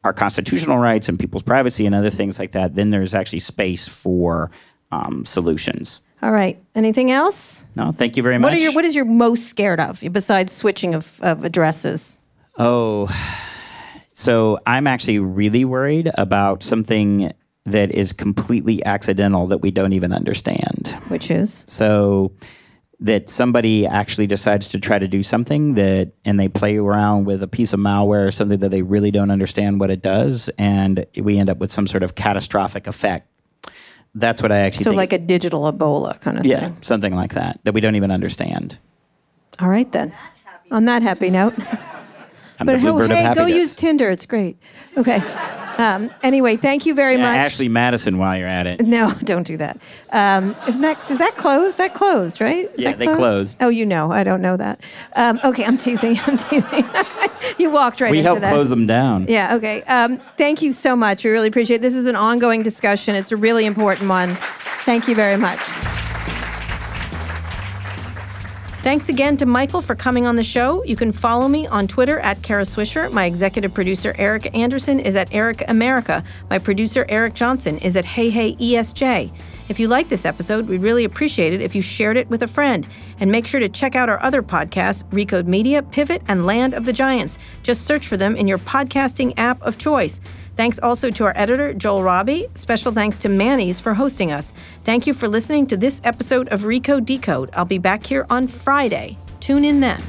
our 0.04 0.14
constitutional 0.14 0.78
rights 0.78 1.10
and 1.10 1.20
people's 1.20 1.44
privacy 1.44 1.86
and 1.86 1.94
other 1.96 2.10
things 2.10 2.40
like 2.40 2.52
that 2.52 2.76
then 2.76 2.90
there's 2.90 3.16
actually 3.16 3.40
space 3.40 3.88
for 3.88 4.52
um, 4.92 5.24
solutions 5.26 6.02
All 6.22 6.32
right. 6.32 6.62
Anything 6.76 7.12
else? 7.12 7.64
no 7.76 7.92
thank 7.92 8.18
you 8.18 8.24
very 8.24 8.38
much 8.38 8.50
What 8.50 8.54
are 8.58 8.62
your 8.62 8.74
What 8.74 8.86
is 8.86 8.96
your 8.96 9.06
most 9.06 9.48
scared 9.48 9.80
of 9.80 10.04
besides 10.12 10.52
switching 10.52 10.96
of, 10.96 11.20
of 11.22 11.44
addresses? 11.44 12.19
Oh, 12.60 13.10
so 14.12 14.60
I'm 14.68 14.86
actually 14.86 15.20
really 15.20 15.64
worried 15.66 16.12
about 16.16 16.62
something 16.62 17.32
that 17.66 17.92
is 17.92 18.12
completely 18.14 18.84
accidental 18.86 19.48
that 19.48 19.60
we 19.60 19.72
don't 19.72 19.94
even 19.94 20.12
understand. 20.12 20.98
Which 21.08 21.32
is? 21.32 21.64
So 21.68 22.34
that 23.00 23.30
somebody 23.30 23.88
actually 23.88 24.28
decides 24.28 24.68
to 24.70 24.80
try 24.80 25.00
to 25.00 25.08
do 25.08 25.24
something 25.24 25.76
that 25.76 26.12
and 26.26 26.38
they 26.38 26.50
play 26.50 26.76
around 26.78 27.24
with 27.26 27.42
a 27.42 27.48
piece 27.48 27.72
of 27.72 27.80
malware 27.80 28.28
or 28.28 28.32
something 28.32 28.60
that 28.60 28.72
they 28.72 28.82
really 28.82 29.10
don't 29.10 29.32
understand 29.32 29.80
what 29.80 29.90
it 29.90 30.02
does 30.02 30.50
and 30.58 31.06
we 31.16 31.38
end 31.40 31.50
up 31.50 31.60
with 31.60 31.72
some 31.72 31.88
sort 31.88 32.04
of 32.04 32.16
catastrophic 32.16 32.88
effect. 32.88 33.30
That's 34.16 34.42
what 34.42 34.52
I 34.52 34.58
actually 34.60 34.84
So 34.84 34.90
think. 34.90 34.98
like 34.98 35.14
a 35.14 35.18
digital 35.18 35.72
Ebola 35.72 36.20
kind 36.20 36.38
of 36.40 36.46
yeah, 36.46 36.60
thing. 36.72 36.78
something 36.82 37.16
like 37.16 37.36
that 37.36 37.62
that 37.64 37.74
we 37.74 37.80
don't 37.80 37.96
even 37.96 38.12
understand. 38.12 38.78
All 39.60 39.70
right 39.70 39.90
then. 39.94 40.14
On 40.72 40.84
that 40.86 41.02
happy 41.02 41.30
note. 41.30 41.54
I'm 42.60 42.66
but 42.66 42.74
the 42.74 42.80
bluebird 42.80 43.12
of 43.12 43.18
hey, 43.18 43.34
go 43.34 43.46
use 43.46 43.76
Tinder. 43.76 44.10
It's 44.10 44.26
great. 44.26 44.58
Okay. 44.98 45.18
Um, 45.78 46.12
anyway, 46.24 46.58
thank 46.58 46.86
you 46.86 46.94
very 46.94 47.16
Yeah, 47.16 47.22
much. 47.22 47.38
Ashley 47.38 47.70
Madison 47.70 48.18
while 48.18 48.38
you're 48.38 48.50
at 48.50 48.68
it. 48.68 48.86
No, 48.86 49.12
don't 49.24 49.48
do 49.48 49.56
that. 49.58 49.80
Um, 50.12 50.54
isn't 50.68 50.82
that 50.82 51.08
does 51.08 51.20
that 51.20 51.38
close? 51.38 51.78
That 51.78 51.94
closed, 51.94 52.42
right? 52.42 52.66
Is 52.66 52.72
Yeah, 52.84 52.90
that 52.90 52.98
they 52.98 53.06
closed? 53.06 53.20
closed. 53.20 53.58
Oh, 53.62 53.70
you 53.70 53.86
know, 53.86 54.12
I 54.12 54.26
don't 54.26 54.42
know 54.42 54.58
that. 54.58 54.82
Um, 55.16 55.40
okay, 55.46 55.64
I'm 55.64 55.78
teasing. 55.78 56.20
I'm 56.28 56.36
teasing. 56.36 56.86
you 57.58 57.70
walked 57.72 58.02
right 58.02 58.12
we 58.12 58.18
into 58.18 58.30
helped 58.30 58.42
that. 58.42 58.52
close 58.52 58.68
them 58.68 58.86
down. 58.88 59.26
Yeah. 59.30 59.56
Okay. 59.56 59.84
Um, 59.84 60.22
thank 60.38 60.62
you 60.62 60.74
so 60.74 60.98
much. 60.98 61.24
We 61.24 61.30
really 61.30 61.48
appreciate 61.48 61.78
it. 61.78 61.82
This 61.82 61.96
is 61.96 62.08
an 62.08 62.18
ongoing 62.18 62.62
discussion. 62.62 63.16
It's 63.16 63.32
a 63.32 63.38
really 63.38 63.66
important 63.66 64.10
one. 64.10 64.36
Thank 64.84 65.08
you 65.08 65.16
very 65.16 65.38
much. 65.38 65.60
Thanks 68.82 69.10
again 69.10 69.36
to 69.38 69.46
Michael 69.46 69.82
for 69.82 69.94
coming 69.94 70.26
on 70.26 70.38
the 70.38 70.44
show. 70.44 70.86
You 70.86 70.96
can 70.96 71.12
follow 71.12 71.50
me 71.50 71.68
on 71.68 71.86
Twitter 71.86 72.18
at 72.20 72.42
Kara 72.44 72.64
Swisher. 72.64 73.12
My 73.12 73.26
executive 73.26 73.74
producer, 73.74 74.16
Erica 74.18 74.56
Anderson, 74.56 75.02
is 75.02 75.18
at 75.18 75.34
Erica 75.34 75.66
America. 75.68 76.24
My 76.50 76.60
producer, 76.60 77.06
Eric 77.10 77.34
Johnson, 77.34 77.78
is 77.80 77.98
at 77.98 78.06
Hey 78.06 78.30
Hey 78.30 78.56
ESJ. 78.56 79.34
If 79.68 79.82
you 79.82 79.90
like 79.90 80.08
this 80.08 80.24
episode, 80.24 80.70
we'd 80.70 80.82
really 80.82 81.04
appreciate 81.04 81.54
it 81.54 81.62
if 81.62 81.76
you 81.76 81.82
shared 81.82 82.16
it 82.16 82.30
with 82.30 82.42
a 82.42 82.48
friend. 82.48 82.88
And 83.20 83.30
make 83.30 83.46
sure 83.46 83.60
to 83.60 83.68
check 83.68 83.98
out 83.98 84.08
our 84.08 84.20
other 84.24 84.42
podcasts, 84.42 85.04
Recode 85.10 85.46
Media, 85.46 85.84
Pivot, 85.84 86.22
and 86.30 86.46
Land 86.46 86.74
of 86.74 86.86
the 86.86 86.94
Giants. 86.94 87.38
Just 87.64 87.86
search 87.86 88.08
for 88.08 88.16
them 88.16 88.38
in 88.38 88.48
your 88.48 88.60
podcasting 88.60 89.34
app 89.36 89.62
of 89.62 89.78
choice. 89.78 90.22
Thanks 90.60 90.78
also 90.78 91.10
to 91.12 91.24
our 91.24 91.32
editor, 91.38 91.74
Joel 91.74 92.04
Robbie. 92.04 92.46
Special 92.54 92.92
thanks 92.92 93.16
to 93.20 93.30
Manny's 93.30 93.80
for 93.80 93.94
hosting 93.94 94.34
us. 94.34 94.54
Thank 94.84 95.08
you 95.08 95.14
for 95.14 95.30
listening 95.30 95.68
to 95.68 95.78
this 95.78 96.02
episode 96.04 96.50
of 96.50 96.64
Recode 96.64 97.06
Decode. 97.06 97.50
I'll 97.54 97.64
be 97.64 97.78
back 97.78 98.06
here 98.06 98.26
on 98.30 98.50
Friday. 98.50 99.18
Tune 99.40 99.64
in 99.64 99.80
then. 99.80 100.04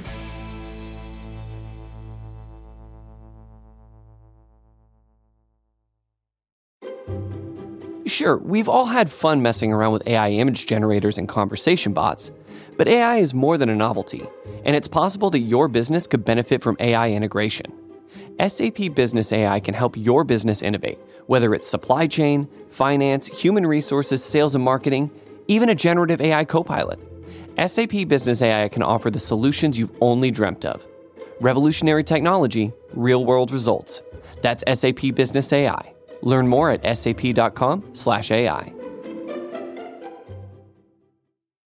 Sure, 8.06 8.36
we've 8.38 8.68
all 8.68 8.86
had 8.86 9.08
fun 9.08 9.42
messing 9.42 9.72
around 9.72 9.92
with 9.92 10.04
AI 10.08 10.30
image 10.30 10.66
generators 10.66 11.16
and 11.16 11.28
conversation 11.28 11.92
bots, 11.92 12.32
but 12.76 12.88
AI 12.88 13.18
is 13.18 13.32
more 13.32 13.56
than 13.56 13.68
a 13.68 13.76
novelty, 13.76 14.26
and 14.64 14.74
it's 14.74 14.88
possible 14.88 15.30
that 15.30 15.38
your 15.38 15.68
business 15.68 16.08
could 16.08 16.24
benefit 16.24 16.60
from 16.60 16.76
AI 16.80 17.12
integration. 17.12 17.72
SAP 18.48 18.94
Business 18.94 19.32
AI 19.32 19.60
can 19.60 19.74
help 19.74 19.96
your 19.96 20.24
business 20.24 20.62
innovate, 20.62 20.98
whether 21.26 21.52
it's 21.52 21.68
supply 21.68 22.06
chain, 22.06 22.48
finance, 22.68 23.26
human 23.26 23.66
resources, 23.66 24.24
sales 24.24 24.54
and 24.54 24.64
marketing, 24.64 25.10
even 25.48 25.68
a 25.68 25.74
generative 25.74 26.20
AI 26.22 26.44
copilot. 26.46 26.98
SAP 27.66 28.08
Business 28.08 28.40
AI 28.40 28.68
can 28.68 28.82
offer 28.82 29.10
the 29.10 29.20
solutions 29.20 29.78
you've 29.78 29.92
only 30.00 30.30
dreamt 30.30 30.64
of. 30.64 30.86
Revolutionary 31.40 32.04
technology, 32.04 32.72
real 32.94 33.24
world 33.26 33.50
results. 33.50 34.02
That's 34.40 34.64
SAP 34.80 35.14
Business 35.14 35.52
AI. 35.52 35.92
Learn 36.22 36.48
more 36.48 36.70
at 36.70 36.98
sap.com/ai. 36.98 38.79